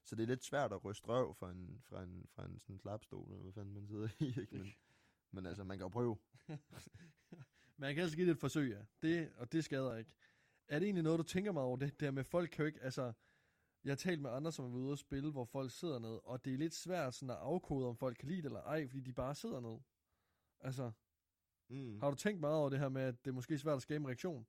Så 0.05 0.17
det 0.17 0.23
er 0.23 0.27
lidt 0.27 0.45
svært 0.45 0.73
at 0.73 0.85
ryste 0.85 1.09
røv 1.09 1.35
fra 1.35 1.51
en, 1.51 1.83
fra 1.83 2.03
en, 2.03 2.27
fra 2.35 2.45
en 2.45 2.59
sådan 2.59 2.79
klapstol, 2.79 3.31
eller 3.31 3.43
hvad 3.43 3.53
fanden 3.53 3.75
man 3.75 3.87
sidder 3.87 4.09
i, 4.19 4.41
ikke? 4.41 4.59
Men, 4.59 4.73
men 5.31 5.47
altså, 5.47 5.65
man 5.65 5.79
kan 5.79 5.85
jo 5.85 5.89
prøve. 5.89 6.19
Man 7.81 7.95
kan 7.95 8.03
altså 8.03 8.17
give 8.17 8.27
det 8.27 8.35
et 8.35 8.41
forsøg, 8.41 8.71
ja. 8.71 9.09
Det, 9.09 9.33
og 9.37 9.53
det 9.53 9.65
skader 9.65 9.97
ikke. 9.97 10.11
Er 10.69 10.79
det 10.79 10.87
egentlig 10.87 11.03
noget, 11.03 11.19
du 11.19 11.25
tænker 11.25 11.53
meget 11.53 11.67
over 11.67 11.77
det 11.77 12.01
der 12.01 12.11
med, 12.11 12.25
folk 12.25 12.51
kan 12.51 12.63
jo 12.63 12.67
ikke, 12.67 12.83
altså... 12.83 13.13
Jeg 13.89 13.93
har 13.93 13.97
talt 13.97 14.21
med 14.21 14.31
andre, 14.31 14.53
som 14.53 14.65
er 14.65 14.69
ude 14.69 14.93
og 14.93 14.99
spille, 14.99 15.31
hvor 15.31 15.45
folk 15.45 15.71
sidder 15.71 15.99
ned, 15.99 16.19
og 16.25 16.45
det 16.45 16.55
er 16.55 16.59
lidt 16.59 16.75
svært 16.75 17.15
sådan 17.15 17.31
at 17.31 17.37
afkode, 17.37 17.89
om 17.89 17.97
folk 17.97 18.17
kan 18.17 18.29
lide 18.29 18.39
det 18.43 18.45
eller 18.45 18.63
ej, 18.63 18.87
fordi 18.87 19.01
de 19.01 19.13
bare 19.13 19.35
sidder 19.35 19.61
ned. 19.61 19.79
Altså, 20.61 20.93
Mm. 21.69 22.01
har 22.01 22.11
du 22.11 22.17
tænkt 22.17 22.41
meget 22.41 22.57
over 22.57 22.69
det 22.69 22.79
her 22.79 22.89
med, 22.89 23.03
at 23.03 23.25
det 23.25 23.31
er 23.31 23.35
måske 23.35 23.59
svært 23.59 23.77
at 23.77 23.83
skabe 23.83 24.03
en 24.03 24.07
reaktion? 24.07 24.47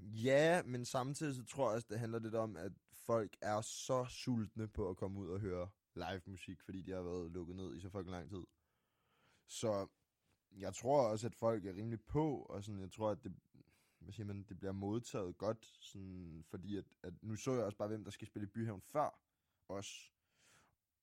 Ja, 0.00 0.62
men 0.62 0.84
samtidig 0.84 1.34
så 1.34 1.44
tror 1.44 1.68
jeg 1.68 1.74
også, 1.74 1.86
det 1.90 1.98
handler 1.98 2.18
lidt 2.18 2.34
om, 2.34 2.56
at 2.56 2.72
folk 2.92 3.36
er 3.40 3.60
så 3.60 4.04
sultne 4.04 4.68
på 4.68 4.90
at 4.90 4.96
komme 4.96 5.20
ud 5.20 5.28
og 5.28 5.40
høre 5.40 5.70
live 5.94 6.20
musik, 6.26 6.62
fordi 6.62 6.82
de 6.82 6.90
har 6.92 7.02
været 7.02 7.30
lukket 7.30 7.56
ned 7.56 7.76
i 7.76 7.80
så 7.80 7.88
fucking 7.90 8.10
lang 8.10 8.30
tid. 8.30 8.44
Så 9.46 9.86
jeg 10.50 10.74
tror 10.74 11.08
også, 11.08 11.26
at 11.26 11.34
folk 11.34 11.66
er 11.66 11.74
rimelig 11.74 12.00
på, 12.00 12.42
og 12.42 12.64
sådan, 12.64 12.80
jeg 12.80 12.92
tror, 12.92 13.10
at 13.10 13.24
det, 13.24 13.34
hvad 13.98 14.12
siger 14.12 14.26
man, 14.26 14.42
det 14.42 14.58
bliver 14.58 14.72
modtaget 14.72 15.38
godt, 15.38 15.64
sådan, 15.80 16.44
fordi 16.48 16.76
at, 16.76 16.84
at 17.02 17.22
nu 17.22 17.36
så 17.36 17.52
jeg 17.52 17.64
også 17.64 17.78
bare, 17.78 17.88
hvem 17.88 18.04
der 18.04 18.10
skal 18.10 18.26
spille 18.26 18.46
i 18.48 18.50
Byhaven 18.50 18.80
før 18.80 19.20
os. 19.68 20.12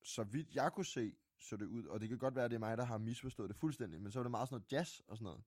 Så 0.02 0.24
vidt 0.24 0.54
jeg 0.54 0.72
kunne 0.72 0.86
se, 0.86 1.16
så 1.38 1.56
det 1.56 1.66
ud, 1.66 1.84
og 1.84 2.00
det 2.00 2.08
kan 2.08 2.18
godt 2.18 2.34
være, 2.34 2.44
at 2.44 2.50
det 2.50 2.54
er 2.54 2.60
mig, 2.60 2.78
der 2.78 2.84
har 2.84 2.98
misforstået 2.98 3.48
det 3.48 3.56
fuldstændig, 3.56 4.00
men 4.00 4.12
så 4.12 4.18
var 4.18 4.22
det 4.24 4.30
meget 4.30 4.48
sådan 4.48 4.54
noget 4.54 4.72
jazz 4.72 5.00
og 5.00 5.16
sådan 5.16 5.24
noget. 5.24 5.44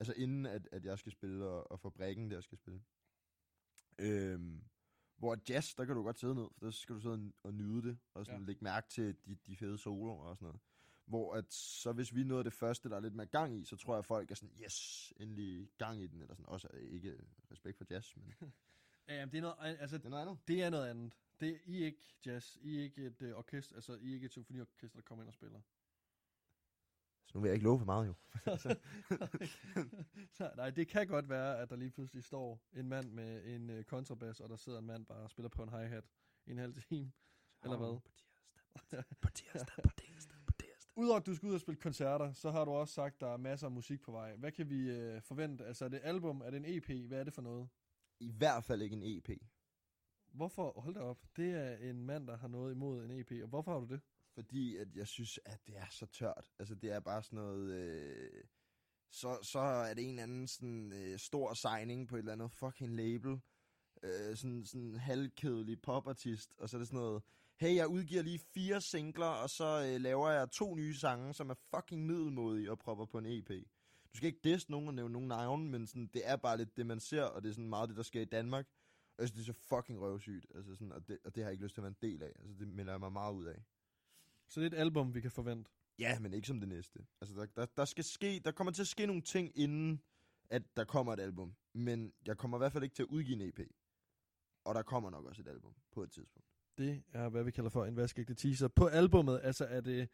Altså 0.00 0.12
inden 0.16 0.46
at, 0.46 0.68
at 0.72 0.84
jeg 0.84 0.98
skal 0.98 1.12
spille, 1.12 1.46
og, 1.46 1.70
og 1.70 1.80
fabrikken 1.80 2.30
der 2.30 2.40
skal 2.40 2.58
spille. 2.58 2.82
Øhm, 3.98 4.64
hvor 5.16 5.38
jazz, 5.48 5.74
der 5.74 5.84
kan 5.84 5.94
du 5.96 6.02
godt 6.02 6.18
sidde 6.18 6.34
ned, 6.34 6.48
for 6.58 6.66
der 6.66 6.70
skal 6.70 6.94
du 6.94 7.00
sidde 7.00 7.32
og- 7.42 7.54
nyde 7.54 7.82
det, 7.88 7.98
og 8.14 8.26
sådan 8.26 8.40
ja. 8.40 8.46
lægge 8.46 8.64
mærke 8.64 8.88
til 8.88 9.16
de, 9.26 9.34
de 9.34 9.56
fede 9.56 9.78
soloer 9.78 10.24
og 10.24 10.36
sådan 10.36 10.46
noget. 10.46 10.60
Hvor 11.08 11.34
at, 11.34 11.52
så 11.52 11.92
hvis 11.92 12.14
vi 12.14 12.34
af 12.34 12.44
det 12.44 12.52
første, 12.52 12.88
der 12.88 12.96
er 12.96 13.00
lidt 13.00 13.14
mere 13.14 13.26
gang 13.26 13.56
i, 13.56 13.64
så 13.64 13.76
tror 13.76 13.94
jeg, 13.94 13.98
at 13.98 14.06
folk 14.06 14.30
er 14.30 14.34
sådan, 14.34 14.54
yes, 14.64 15.12
endelig 15.16 15.70
gang 15.78 16.02
i 16.02 16.06
den, 16.06 16.20
eller 16.20 16.34
sådan. 16.34 16.48
Også 16.48 16.68
øh, 16.72 16.90
ikke 16.90 17.18
respekt 17.52 17.78
for 17.78 17.86
jazz, 17.90 18.16
men 18.16 18.26
det 18.26 18.34
Ja, 19.08 19.24
det 19.24 19.34
er 19.34 19.40
noget, 19.40 19.56
altså, 19.60 19.96
er 20.04 20.08
noget 20.08 20.22
andet. 20.22 20.38
det 20.48 20.62
er 20.62 20.70
noget 20.70 20.88
andet. 20.88 21.12
Det 21.40 21.48
er, 21.48 21.58
I 21.64 21.82
er 21.82 21.86
ikke 21.86 22.16
jazz. 22.26 22.56
I 22.60 22.78
er 22.78 22.82
ikke 22.82 23.06
et 23.06 23.22
øh, 23.22 23.34
orkester, 23.34 23.74
altså 23.74 23.92
I 23.92 24.10
er 24.10 24.14
ikke 24.14 24.24
et 24.24 24.32
symfoniorkester, 24.32 24.98
der 24.98 25.02
kommer 25.02 25.22
ind 25.22 25.28
og 25.28 25.34
spiller. 25.34 25.60
Så 27.26 27.32
nu 27.34 27.40
vil 27.40 27.48
jeg 27.48 27.54
ikke 27.54 27.64
love 27.64 27.78
for 27.78 27.86
meget, 27.86 28.06
jo. 28.06 28.14
Så, 30.38 30.52
nej, 30.56 30.70
det 30.70 30.88
kan 30.88 31.06
godt 31.06 31.28
være, 31.28 31.58
at 31.58 31.70
der 31.70 31.76
lige 31.76 31.90
pludselig 31.90 32.24
står 32.24 32.62
en 32.72 32.88
mand 32.88 33.10
med 33.12 33.44
en 33.54 33.70
øh, 33.70 33.84
kontrabas, 33.84 34.40
og 34.40 34.48
der 34.48 34.56
sidder 34.56 34.78
en 34.78 34.86
mand 34.86 35.06
bare 35.06 35.18
og 35.18 35.30
spiller 35.30 35.48
på 35.48 35.62
en 35.62 35.68
hi-hat 35.68 36.04
i 36.46 36.50
en 36.50 36.58
halv 36.58 36.74
time. 36.74 37.12
Eller 37.62 37.76
hvad? 37.76 38.00
På 39.20 39.30
tirsdag, 39.30 39.30
på 39.30 39.30
tirsdag, 39.30 39.84
på 39.84 39.90
tirsdag. 39.96 40.07
Udover 40.98 41.16
at 41.16 41.26
du 41.26 41.34
skal 41.34 41.48
ud 41.48 41.54
og 41.54 41.60
spille 41.60 41.80
koncerter, 41.80 42.32
så 42.32 42.50
har 42.50 42.64
du 42.64 42.70
også 42.70 42.94
sagt, 42.94 43.14
at 43.14 43.20
der 43.20 43.28
er 43.28 43.36
masser 43.36 43.66
af 43.66 43.72
musik 43.72 44.00
på 44.00 44.12
vej. 44.12 44.36
Hvad 44.36 44.52
kan 44.52 44.70
vi 44.70 44.90
øh, 44.90 45.22
forvente? 45.22 45.64
Altså 45.64 45.84
er 45.84 45.88
det 45.88 45.96
et 45.96 46.04
album? 46.04 46.40
Er 46.40 46.50
det 46.50 46.56
en 46.56 46.64
EP? 46.76 47.08
Hvad 47.08 47.20
er 47.20 47.24
det 47.24 47.34
for 47.34 47.42
noget? 47.42 47.68
I 48.20 48.30
hvert 48.30 48.64
fald 48.64 48.82
ikke 48.82 48.96
en 48.96 49.02
EP. 49.02 49.30
Hvorfor? 50.32 50.80
Hold 50.80 50.94
da 50.94 51.00
op. 51.00 51.26
Det 51.36 51.50
er 51.50 51.90
en 51.90 52.06
mand, 52.06 52.26
der 52.26 52.36
har 52.36 52.48
noget 52.48 52.72
imod 52.72 53.04
en 53.04 53.10
EP. 53.10 53.32
Og 53.42 53.48
hvorfor 53.48 53.72
har 53.72 53.80
du 53.80 53.86
det? 53.86 54.00
Fordi 54.34 54.76
at 54.76 54.96
jeg 54.96 55.06
synes, 55.06 55.40
at 55.44 55.66
det 55.66 55.76
er 55.76 55.86
så 55.90 56.06
tørt. 56.06 56.52
Altså, 56.58 56.74
det 56.74 56.92
er 56.92 57.00
bare 57.00 57.22
sådan 57.22 57.36
noget... 57.36 57.70
Øh, 57.70 58.44
så, 59.10 59.38
så 59.42 59.58
er 59.58 59.94
det 59.94 60.04
en 60.04 60.10
eller 60.10 60.22
anden 60.22 60.48
sådan, 60.48 60.92
øh, 60.92 61.18
stor 61.18 61.54
signing 61.54 62.08
på 62.08 62.16
et 62.16 62.18
eller 62.18 62.32
andet 62.32 62.52
fucking 62.52 62.96
label. 62.96 63.40
Øh, 64.02 64.36
sådan 64.36 64.64
sådan 64.64 64.94
halvkedelig 64.94 65.82
popartist. 65.82 66.54
Og 66.58 66.68
så 66.68 66.76
er 66.76 66.78
det 66.78 66.88
sådan 66.88 67.00
noget... 67.00 67.22
Hey, 67.60 67.74
jeg 67.74 67.88
udgiver 67.88 68.22
lige 68.22 68.38
fire 68.38 68.80
singler, 68.80 69.26
og 69.26 69.50
så 69.50 69.64
øh, 69.86 70.00
laver 70.00 70.30
jeg 70.30 70.50
to 70.50 70.74
nye 70.74 70.94
sange, 70.94 71.34
som 71.34 71.50
er 71.50 71.54
fucking 71.74 72.06
middelmodige 72.06 72.70
og 72.70 72.78
propper 72.78 73.04
på 73.04 73.18
en 73.18 73.26
EP. 73.26 73.48
Du 74.12 74.16
skal 74.16 74.26
ikke 74.26 74.40
disse 74.44 74.70
nogen 74.70 74.88
og 74.88 74.94
nævne 74.94 75.12
nogen 75.12 75.28
navne, 75.28 75.70
men 75.70 75.86
sådan, 75.86 76.06
det 76.06 76.22
er 76.24 76.36
bare 76.36 76.56
lidt 76.56 76.76
det, 76.76 76.86
man 76.86 77.00
ser, 77.00 77.22
og 77.22 77.42
det 77.42 77.48
er 77.48 77.52
sådan 77.52 77.68
meget 77.68 77.88
det, 77.88 77.96
der 77.96 78.02
sker 78.02 78.20
i 78.20 78.24
Danmark. 78.24 78.66
Synes, 79.18 79.32
det 79.32 79.40
er 79.40 79.44
så 79.44 79.52
fucking 79.52 80.00
røvsygt, 80.00 80.46
altså 80.54 80.74
sådan, 80.74 80.92
og, 80.92 81.08
det, 81.08 81.18
og 81.24 81.34
det 81.34 81.42
har 81.42 81.48
jeg 81.48 81.52
ikke 81.52 81.64
lyst 81.64 81.74
til 81.74 81.80
at 81.80 81.82
være 81.82 81.94
en 82.02 82.10
del 82.10 82.22
af. 82.22 82.32
Altså, 82.38 82.54
det 82.58 82.68
melder 82.68 82.92
jeg 82.92 83.00
mig 83.00 83.12
meget 83.12 83.34
ud 83.34 83.44
af. 83.44 83.64
Så 84.48 84.60
det 84.60 84.72
er 84.72 84.76
et 84.76 84.80
album, 84.80 85.14
vi 85.14 85.20
kan 85.20 85.30
forvente. 85.30 85.70
Ja, 85.98 86.18
men 86.18 86.32
ikke 86.32 86.48
som 86.48 86.60
det 86.60 86.68
næste. 86.68 87.06
Altså, 87.20 87.34
der, 87.34 87.46
der, 87.46 87.66
der, 87.76 87.84
skal 87.84 88.04
ske, 88.04 88.40
der 88.44 88.52
kommer 88.52 88.72
til 88.72 88.82
at 88.82 88.88
ske 88.88 89.06
nogle 89.06 89.22
ting, 89.22 89.52
inden 89.58 90.02
at 90.50 90.76
der 90.76 90.84
kommer 90.84 91.12
et 91.12 91.20
album. 91.20 91.54
Men 91.74 92.12
jeg 92.26 92.36
kommer 92.38 92.56
i 92.56 92.60
hvert 92.60 92.72
fald 92.72 92.84
ikke 92.84 92.94
til 92.94 93.02
at 93.02 93.08
udgive 93.08 93.42
en 93.42 93.48
EP. 93.48 93.60
Og 94.64 94.74
der 94.74 94.82
kommer 94.82 95.10
nok 95.10 95.24
også 95.24 95.42
et 95.42 95.48
album 95.48 95.74
på 95.92 96.02
et 96.02 96.10
tidspunkt. 96.10 96.47
Det 96.78 97.02
er, 97.12 97.28
hvad 97.28 97.44
vi 97.44 97.50
kalder 97.50 97.70
for 97.70 97.84
en 97.84 97.96
vaskeægte 97.96 98.34
teaser. 98.34 98.68
På 98.68 98.86
albummet, 98.86 99.40
altså 99.42 99.64
er 99.64 99.80
det, 99.80 100.08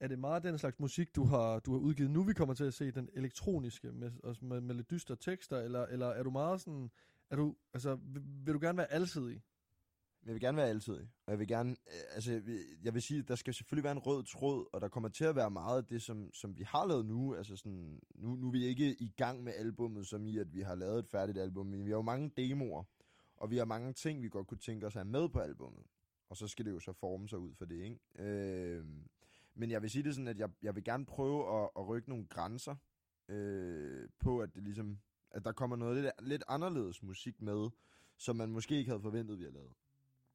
er 0.00 0.08
det 0.08 0.18
meget 0.18 0.42
den 0.42 0.58
slags 0.58 0.78
musik, 0.78 1.16
du 1.16 1.24
har, 1.24 1.58
du 1.58 1.72
har 1.72 1.78
udgivet 1.78 2.10
nu, 2.10 2.22
vi 2.22 2.32
kommer 2.32 2.54
til 2.54 2.64
at 2.64 2.74
se 2.74 2.90
den 2.90 3.08
elektroniske, 3.12 3.92
med, 3.92 4.10
også 4.22 4.44
med, 4.44 4.60
med 4.60 4.74
lidt 4.74 4.90
dystre 4.90 5.16
tekster, 5.16 5.58
eller, 5.58 5.86
eller 5.86 6.06
er 6.06 6.22
du 6.22 6.30
meget 6.30 6.60
sådan, 6.60 6.90
er 7.30 7.36
du, 7.36 7.56
altså, 7.74 7.94
vil, 7.94 8.22
vil 8.44 8.54
du 8.54 8.58
gerne 8.60 8.78
være 8.78 8.92
alsidig? 8.92 9.42
Jeg 10.26 10.34
vil 10.34 10.40
gerne 10.40 10.56
være 10.56 10.68
altid. 10.68 10.94
Og 11.26 11.30
jeg 11.30 11.38
vil 11.38 11.48
gerne, 11.48 11.70
øh, 11.70 12.14
altså, 12.14 12.32
jeg 12.32 12.46
vil, 12.46 12.60
jeg 12.84 12.94
vil 12.94 13.02
sige, 13.02 13.22
der 13.22 13.34
skal 13.34 13.54
selvfølgelig 13.54 13.84
være 13.84 13.92
en 13.92 13.98
rød 13.98 14.24
tråd, 14.24 14.66
og 14.72 14.80
der 14.80 14.88
kommer 14.88 15.08
til 15.08 15.24
at 15.24 15.36
være 15.36 15.50
meget 15.50 15.76
af 15.76 15.84
det, 15.84 16.02
som, 16.02 16.32
som 16.32 16.58
vi 16.58 16.62
har 16.62 16.86
lavet 16.86 17.06
nu. 17.06 17.34
Altså 17.34 17.56
sådan, 17.56 18.00
nu, 18.14 18.34
nu 18.34 18.46
er 18.46 18.52
vi 18.52 18.64
ikke 18.64 19.02
i 19.02 19.12
gang 19.16 19.44
med 19.44 19.52
albummet, 19.56 20.06
som 20.06 20.26
i, 20.26 20.38
at 20.38 20.54
vi 20.54 20.60
har 20.60 20.74
lavet 20.74 20.98
et 20.98 21.08
færdigt 21.08 21.38
album, 21.38 21.66
men 21.66 21.84
vi 21.84 21.90
har 21.90 21.96
jo 21.96 22.02
mange 22.02 22.30
demoer, 22.36 22.84
og 23.36 23.50
vi 23.50 23.56
har 23.56 23.64
mange 23.64 23.92
ting, 23.92 24.22
vi 24.22 24.28
godt 24.28 24.46
kunne 24.46 24.58
tænke 24.58 24.86
os 24.86 24.96
at 24.96 25.02
have 25.02 25.10
med 25.10 25.28
på 25.28 25.38
albummet. 25.38 25.82
Og 26.32 26.36
så 26.36 26.48
skal 26.48 26.64
det 26.64 26.70
jo 26.70 26.80
så 26.80 26.92
forme 26.92 27.28
sig 27.28 27.38
ud 27.38 27.54
for 27.54 27.64
det, 27.64 27.82
ikke? 27.82 27.98
Øh, 28.18 28.86
men 29.54 29.70
jeg 29.70 29.82
vil 29.82 29.90
sige 29.90 30.02
det 30.02 30.14
sådan, 30.14 30.28
at 30.28 30.38
jeg, 30.38 30.50
jeg 30.62 30.74
vil 30.74 30.84
gerne 30.84 31.06
prøve 31.06 31.62
at, 31.62 31.70
at 31.76 31.88
rykke 31.88 32.08
nogle 32.08 32.26
grænser 32.26 32.76
øh, 33.28 34.08
på, 34.18 34.40
at 34.40 34.54
det 34.54 34.62
ligesom, 34.62 34.98
at 35.30 35.44
der 35.44 35.52
kommer 35.52 35.76
noget 35.76 36.02
lidt, 36.02 36.12
lidt 36.22 36.44
anderledes 36.48 37.02
musik 37.02 37.42
med, 37.42 37.70
som 38.16 38.36
man 38.36 38.50
måske 38.50 38.76
ikke 38.76 38.90
havde 38.90 39.02
forventet, 39.02 39.38
vi 39.38 39.44
har 39.44 39.50
lavet. 39.50 39.72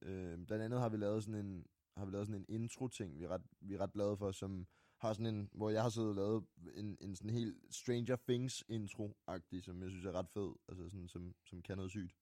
Øh, 0.01 0.45
blandt 0.45 0.63
andet 0.63 0.79
har 0.79 0.89
vi 0.89 0.97
lavet 0.97 1.23
sådan 1.23 1.45
en, 1.45 1.65
har 1.97 2.05
vi 2.05 2.11
lavet 2.11 2.27
sådan 2.27 2.41
en 2.41 2.61
intro-ting, 2.61 3.19
vi 3.19 3.23
er, 3.23 3.29
ret, 3.29 3.43
vi 3.59 3.73
er 3.73 3.79
ret 3.79 3.93
glade 3.93 4.17
for, 4.17 4.31
som 4.31 4.67
har 4.97 5.13
sådan 5.13 5.35
en, 5.35 5.49
hvor 5.53 5.69
jeg 5.69 5.81
har 5.81 5.89
siddet 5.89 6.09
og 6.09 6.15
lavet 6.15 6.43
en, 6.75 6.97
en 7.01 7.15
sådan 7.15 7.31
helt 7.31 7.57
Stranger 7.69 8.15
Things 8.27 8.63
intro-agtig, 8.69 9.63
som 9.63 9.81
jeg 9.81 9.89
synes 9.89 10.05
er 10.05 10.11
ret 10.11 10.29
fed, 10.29 10.53
altså 10.67 10.89
sådan, 10.89 11.07
som, 11.07 11.35
som 11.43 11.61
kan 11.61 11.77
noget 11.77 11.91
sygt. 11.91 12.15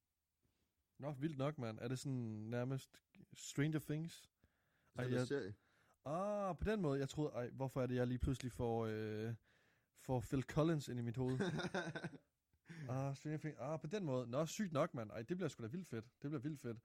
Nå, 0.99 1.11
vildt 1.11 1.37
nok, 1.37 1.57
mand. 1.57 1.79
Er 1.81 1.87
det 1.87 1.99
sådan 1.99 2.19
nærmest 2.49 3.01
Stranger 3.33 3.79
Things? 3.79 4.31
Ej, 4.95 5.11
jeg- 5.11 5.27
serie. 5.27 5.55
Ah, 6.05 6.57
på 6.57 6.63
den 6.63 6.81
måde. 6.81 6.99
Jeg 6.99 7.09
troede, 7.09 7.31
ej, 7.33 7.49
hvorfor 7.49 7.81
er 7.81 7.87
det, 7.87 7.95
jeg 7.95 8.07
lige 8.07 8.19
pludselig 8.19 8.51
får, 8.51 8.85
øh, 8.85 9.33
får 10.01 10.19
Phil 10.19 10.43
Collins 10.43 10.87
ind 10.87 10.99
i 10.99 11.01
mit 11.01 11.17
hoved? 11.17 11.39
ah, 12.89 13.15
Stranger 13.15 13.37
Things. 13.37 13.57
Ah, 13.59 13.79
på 13.79 13.87
den 13.87 14.03
måde. 14.05 14.27
Nå, 14.27 14.45
sygt 14.45 14.73
nok, 14.73 14.93
mand. 14.93 15.11
Ej, 15.11 15.21
det 15.21 15.37
bliver 15.37 15.49
sgu 15.49 15.63
da 15.63 15.67
vildt 15.67 15.87
fedt. 15.87 16.05
Det 16.21 16.29
bliver 16.29 16.41
vildt 16.41 16.59
fedt. 16.59 16.77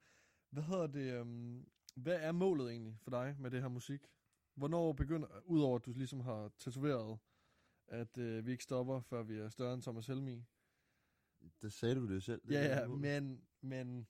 Hvad 0.49 0.63
hedder 0.63 0.87
det? 0.87 1.19
Um, 1.21 1.67
hvad 1.95 2.19
er 2.21 2.31
målet 2.31 2.69
egentlig 2.71 2.97
for 3.01 3.09
dig 3.11 3.35
med 3.39 3.51
det 3.51 3.61
her 3.61 3.67
musik? 3.69 4.07
Hvornår 4.55 4.93
begynder, 4.93 5.41
udover 5.45 5.75
at 5.79 5.85
du 5.85 5.93
ligesom 5.93 6.19
har 6.19 6.51
tatoveret, 6.59 7.19
at 7.87 8.17
øh, 8.17 8.45
vi 8.45 8.51
ikke 8.51 8.63
stopper, 8.63 9.01
før 9.01 9.23
vi 9.23 9.37
er 9.37 9.49
større 9.49 9.73
end 9.73 9.81
Thomas 9.81 10.07
Helmi? 10.07 10.43
det 11.61 11.73
sagde 11.73 11.95
du 11.95 12.07
det 12.13 12.23
selv. 12.23 12.41
Det 12.41 12.51
Ja, 12.51 12.67
er 12.67 12.81
ja, 12.81 12.87
men, 12.87 13.45
men, 13.61 14.07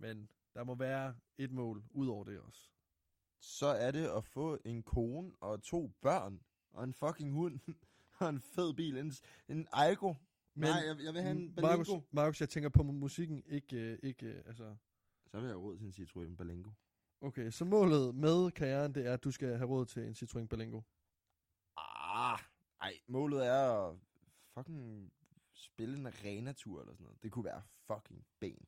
men, 0.00 0.28
der 0.54 0.64
må 0.64 0.74
være 0.74 1.14
et 1.38 1.52
mål 1.52 1.84
ud 1.90 2.08
over 2.08 2.24
det 2.24 2.40
også. 2.40 2.70
Så 3.40 3.66
er 3.66 3.90
det 3.90 4.08
at 4.08 4.24
få 4.24 4.58
en 4.64 4.82
kone 4.82 5.32
og 5.40 5.62
to 5.62 5.92
børn, 6.00 6.40
og 6.70 6.84
en 6.84 6.92
fucking 6.92 7.32
hund, 7.32 7.60
og 8.20 8.28
en 8.28 8.40
fed 8.40 8.74
bil, 8.74 8.96
en, 8.98 9.12
en 9.48 9.68
Aigo. 9.72 10.14
Men, 10.54 10.68
Nej, 10.68 10.78
jeg, 10.86 10.96
jeg 11.04 11.14
vil 11.14 11.22
have 11.22 11.36
en 11.36 11.54
Balengo. 11.54 12.00
Markus, 12.10 12.40
jeg 12.40 12.48
tænker 12.48 12.68
på 12.68 12.82
mu- 12.82 12.92
musikken, 12.92 13.42
ikke, 13.46 13.76
øh, 13.76 13.98
ikke 14.02 14.26
øh, 14.26 14.42
altså... 14.46 14.76
Så 15.26 15.36
vil 15.36 15.42
jeg 15.46 15.52
have 15.54 15.62
råd 15.62 15.76
til 15.78 15.86
en 15.86 15.92
Citroën 15.92 16.36
Balengo. 16.36 16.70
Okay, 17.20 17.50
så 17.50 17.64
målet 17.64 18.14
med 18.14 18.50
karrieren, 18.50 18.94
det 18.94 19.06
er, 19.06 19.12
at 19.12 19.24
du 19.24 19.30
skal 19.30 19.56
have 19.56 19.68
råd 19.68 19.86
til 19.86 20.02
en 20.02 20.12
Citroën 20.12 20.46
Berlingo. 20.46 20.80
Ah, 21.76 22.38
ej, 22.80 23.00
målet 23.08 23.46
er 23.46 23.88
at 23.88 23.98
fucking 24.54 25.12
spille 25.54 25.98
en 25.98 26.06
arena-tur 26.06 26.80
eller 26.80 26.94
sådan 26.94 27.04
noget. 27.04 27.22
Det 27.22 27.32
kunne 27.32 27.44
være 27.44 27.62
fucking 27.86 28.26
ben. 28.40 28.66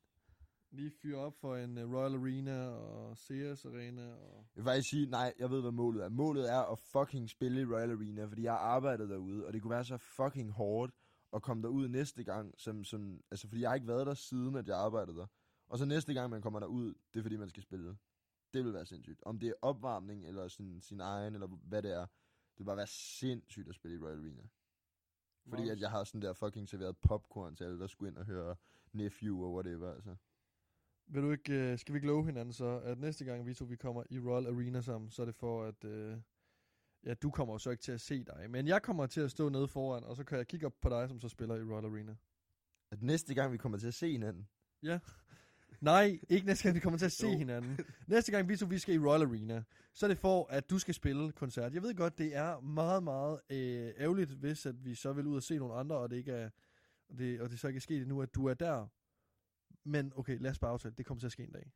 Lige 0.71 0.91
fyre 0.91 1.19
op 1.19 1.35
for 1.41 1.57
en 1.57 1.79
uh, 1.79 1.95
Royal 1.95 2.15
Arena 2.15 2.69
og 2.69 3.19
Sears 3.19 3.65
Arena 3.65 4.15
og... 4.15 4.47
Jeg 4.57 4.65
vil 4.65 4.65
faktisk 4.65 4.89
sige, 4.89 5.07
nej, 5.07 5.35
jeg 5.39 5.51
ved, 5.51 5.61
hvad 5.61 5.71
målet 5.71 6.05
er. 6.05 6.09
Målet 6.09 6.53
er 6.53 6.61
at 6.61 6.79
fucking 6.79 7.31
spille 7.31 7.61
i 7.61 7.65
Royal 7.65 7.91
Arena, 7.91 8.25
fordi 8.25 8.43
jeg 8.43 8.53
har 8.53 8.59
arbejdet 8.59 9.09
derude, 9.09 9.47
og 9.47 9.53
det 9.53 9.63
kunne 9.63 9.71
være 9.71 9.85
så 9.85 9.97
fucking 9.97 10.51
hårdt 10.53 10.93
at 11.33 11.43
komme 11.43 11.63
derud 11.63 11.89
næste 11.89 12.25
gang, 12.25 12.55
som, 12.59 12.85
som, 12.85 13.21
altså 13.31 13.49
fordi 13.49 13.61
jeg 13.61 13.71
har 13.71 13.75
ikke 13.75 13.87
været 13.87 14.07
der 14.07 14.15
siden, 14.15 14.55
at 14.57 14.69
jeg 14.69 14.77
arbejdede 14.77 15.17
der. 15.17 15.27
Og 15.69 15.79
så 15.79 15.85
næste 15.85 16.15
gang, 16.15 16.31
man 16.31 16.43
kommer 16.43 16.61
derud, 16.61 16.95
det 17.15 17.21
er 17.21 17.23
fordi, 17.23 17.37
man 17.37 17.49
skal 17.49 17.63
spille. 17.63 17.97
Det 18.55 18.65
vil 18.65 18.75
være 18.75 18.87
sindssygt. 18.87 19.23
Om 19.23 19.39
det 19.39 19.49
er 19.49 19.53
opvarmning, 19.63 20.27
eller 20.27 20.49
sin, 20.49 20.81
sin 20.81 21.01
egen, 21.01 21.35
eller 21.35 21.47
hvad 21.47 21.83
det 21.83 21.93
er, 21.93 22.07
det 22.53 22.59
vil 22.59 22.65
bare 22.65 22.77
være 22.77 22.87
sindssygt 22.87 23.69
at 23.69 23.75
spille 23.75 23.97
i 23.97 24.01
Royal 24.01 24.19
Arena. 24.19 24.43
Fordi 25.49 25.69
at 25.69 25.81
jeg 25.81 25.91
har 25.91 26.05
sådan 26.05 26.23
der 26.23 26.33
fucking 26.33 26.69
serveret 26.69 26.97
popcorn 26.99 27.57
til 27.57 27.65
alle, 27.65 27.79
der 27.79 27.87
skulle 27.87 28.11
ind 28.11 28.19
og 28.19 28.25
høre 28.25 28.57
Nephew 28.93 29.45
og 29.45 29.55
whatever, 29.55 29.95
altså. 29.95 30.17
Vil 31.09 31.23
du 31.23 31.31
ikke, 31.31 31.73
uh, 31.73 31.79
skal 31.79 31.93
vi 31.93 31.97
ikke 31.97 32.07
love 32.07 32.27
hinanden 32.27 32.53
så, 32.53 32.81
at 32.85 32.99
næste 32.99 33.25
gang 33.25 33.47
vi 33.47 33.55
to 33.55 33.65
vi 33.65 33.77
kommer 33.77 34.03
i 34.11 34.19
Royal 34.19 34.47
Arena 34.47 34.81
sammen, 34.81 35.11
så 35.11 35.23
er 35.23 35.27
det 35.27 35.35
for, 35.35 35.65
at... 35.65 35.85
Uh, 35.85 36.21
ja, 37.05 37.15
du 37.15 37.31
kommer 37.31 37.55
jo 37.55 37.59
så 37.59 37.71
ikke 37.71 37.83
til 37.83 37.93
at 37.93 38.01
se 38.01 38.25
dig, 38.25 38.51
men 38.51 38.69
jeg 38.69 38.83
kommer 38.83 39.07
til 39.07 39.21
at 39.21 39.31
stå 39.31 39.49
nede 39.49 39.69
foran, 39.69 40.05
og 40.05 40.17
så 40.17 40.25
kan 40.25 40.39
jeg 40.39 40.47
kigge 40.47 40.67
op 40.67 40.81
på 40.81 40.89
dig, 40.89 41.09
som 41.09 41.21
så 41.21 41.29
spiller 41.29 41.55
i 41.55 41.63
Royal 41.63 41.85
Arena. 41.85 42.17
At 42.91 43.03
næste 43.03 43.35
gang, 43.35 43.53
vi 43.53 43.57
kommer 43.57 43.79
til 43.79 43.87
at 43.87 43.95
se 43.95 44.13
hinanden, 44.13 44.49
Nej, 45.81 46.19
ikke 46.29 46.47
næste 46.47 46.63
gang, 46.63 46.75
vi 46.75 46.81
kommer 46.81 46.99
til 46.99 47.07
at 47.07 47.13
se 47.13 47.37
hinanden. 47.37 47.79
Næste 48.07 48.33
gang, 48.33 48.49
vi 48.49 48.57
to 48.57 48.67
vi 48.67 48.79
skal 48.79 48.95
i 48.95 48.99
Royal 48.99 49.23
Arena, 49.23 49.63
så 49.95 50.07
er 50.07 50.09
det 50.09 50.19
for, 50.19 50.47
at 50.51 50.71
du 50.71 50.79
skal 50.79 50.95
spille 50.95 51.33
koncert. 51.33 51.75
Jeg 51.75 51.83
ved 51.83 51.95
godt, 51.95 52.19
det 52.19 52.37
er 52.37 52.61
meget, 52.61 53.03
meget 53.03 53.41
øh, 53.51 53.93
ærgerligt, 53.99 54.31
hvis 54.31 54.67
at 54.67 54.85
vi 54.85 54.95
så 54.95 55.13
vil 55.13 55.27
ud 55.27 55.37
og 55.37 55.43
se 55.43 55.59
nogle 55.59 55.75
andre, 55.75 55.97
og 55.97 56.11
det, 56.11 56.17
ikke 56.17 56.33
er, 56.33 56.51
og 57.09 57.19
det, 57.19 57.41
og 57.41 57.51
det 57.51 57.61
så 57.61 57.69
ikke 57.69 57.79
er 57.79 57.81
sket 57.81 58.03
endnu, 58.03 58.23
at 58.23 58.35
du 58.35 58.47
er 58.47 58.55
der. 58.55 58.87
Men 59.89 60.13
okay, 60.17 60.39
lad 60.41 60.51
os 60.51 60.59
bare 60.59 60.71
aftale, 60.71 60.95
det 60.99 61.07
kommer 61.07 61.21
til 61.21 61.27
at 61.27 61.33
ske 61.33 61.43
en 61.43 61.53
dag. 61.53 61.73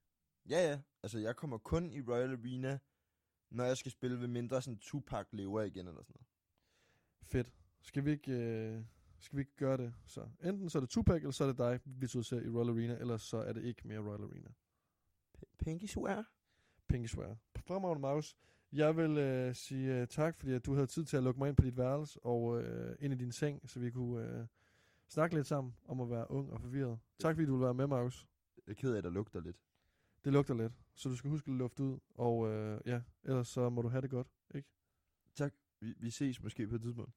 Ja, 0.48 0.70
ja. 0.70 0.80
Altså, 1.02 1.18
jeg 1.18 1.36
kommer 1.36 1.58
kun 1.58 1.92
i 1.92 2.00
Royal 2.00 2.32
Arena, 2.32 2.78
når 3.50 3.64
jeg 3.64 3.76
skal 3.76 3.92
spille 3.92 4.20
ved 4.20 4.28
mindre 4.28 4.62
sådan 4.62 4.78
Tupac 4.78 5.26
lever 5.32 5.62
igen 5.62 5.88
eller 5.88 6.02
sådan 6.02 6.14
noget. 6.14 6.26
Fedt. 7.22 7.52
Skal 7.82 8.04
vi 8.04 8.10
ikke, 8.10 8.32
øh, 8.32 8.84
skal 9.18 9.36
vi 9.36 9.40
ikke 9.40 9.56
gøre 9.56 9.76
det? 9.76 9.94
Så 10.06 10.28
enten 10.44 10.70
så 10.70 10.78
er 10.78 10.80
det 10.80 10.90
Tupac, 10.90 11.16
eller 11.16 11.30
så 11.30 11.44
er 11.44 11.48
det 11.48 11.58
dig, 11.58 11.80
vi 11.84 12.06
ser 12.06 12.40
i 12.40 12.48
Royal 12.48 12.68
Arena, 12.68 12.98
eller 12.98 13.16
så 13.16 13.36
er 13.36 13.52
det 13.52 13.64
ikke 13.64 13.88
mere 13.88 13.98
Royal 13.98 14.22
Arena. 14.22 14.50
Pinky 15.58 15.86
swear. 15.86 16.32
Pinky 16.88 17.06
Swear. 17.06 17.36
Fremragende, 17.56 18.00
Maus. 18.00 18.36
Jeg 18.72 18.96
vil 18.96 19.18
øh, 19.18 19.54
sige 19.54 20.00
øh, 20.00 20.06
tak, 20.06 20.36
fordi 20.36 20.52
at 20.52 20.66
du 20.66 20.74
havde 20.74 20.86
tid 20.86 21.04
til 21.04 21.16
at 21.16 21.22
lukke 21.22 21.38
mig 21.38 21.48
ind 21.48 21.56
på 21.56 21.64
dit 21.64 21.76
værelse 21.76 22.20
og 22.22 22.62
øh, 22.62 22.96
ind 23.00 23.12
i 23.12 23.16
din 23.16 23.32
seng, 23.32 23.70
så 23.70 23.80
vi 23.80 23.90
kunne 23.90 24.28
øh, 24.28 24.46
snakke 25.09 25.36
lidt 25.36 25.46
sammen 25.46 25.74
om 25.84 26.00
at 26.00 26.11
være 26.11 26.30
ung 26.30 26.53
og 26.53 26.61
forvirret. 26.61 26.98
Tak, 27.18 27.34
fordi 27.34 27.46
du 27.46 27.57
vil 27.57 27.64
være 27.64 27.74
med, 27.74 27.86
Maus. 27.86 28.26
Jeg 28.66 28.72
er 28.72 28.76
ked 28.76 28.92
af, 28.92 28.98
at 28.98 29.05
der 29.05 29.11
lugter 29.11 29.40
lidt. 29.40 29.57
Det 30.24 30.32
lugter 30.32 30.55
lidt, 30.55 30.72
så 30.94 31.09
du 31.09 31.16
skal 31.16 31.30
huske 31.30 31.50
at 31.50 31.57
lufte 31.57 31.82
ud. 31.82 31.98
Og 32.14 32.48
øh, 32.48 32.80
ja, 32.86 33.03
ellers 33.22 33.48
så 33.48 33.70
må 33.70 33.82
du 33.82 33.88
have 33.88 34.03
det 34.03 34.11
godt, 34.11 34.28
ikke? 34.55 34.68
Tak. 35.34 35.55
vi, 35.80 35.94
vi 35.98 36.11
ses 36.11 36.42
måske 36.42 36.66
på 36.66 36.74
et 36.74 36.82
tidspunkt. 36.82 37.12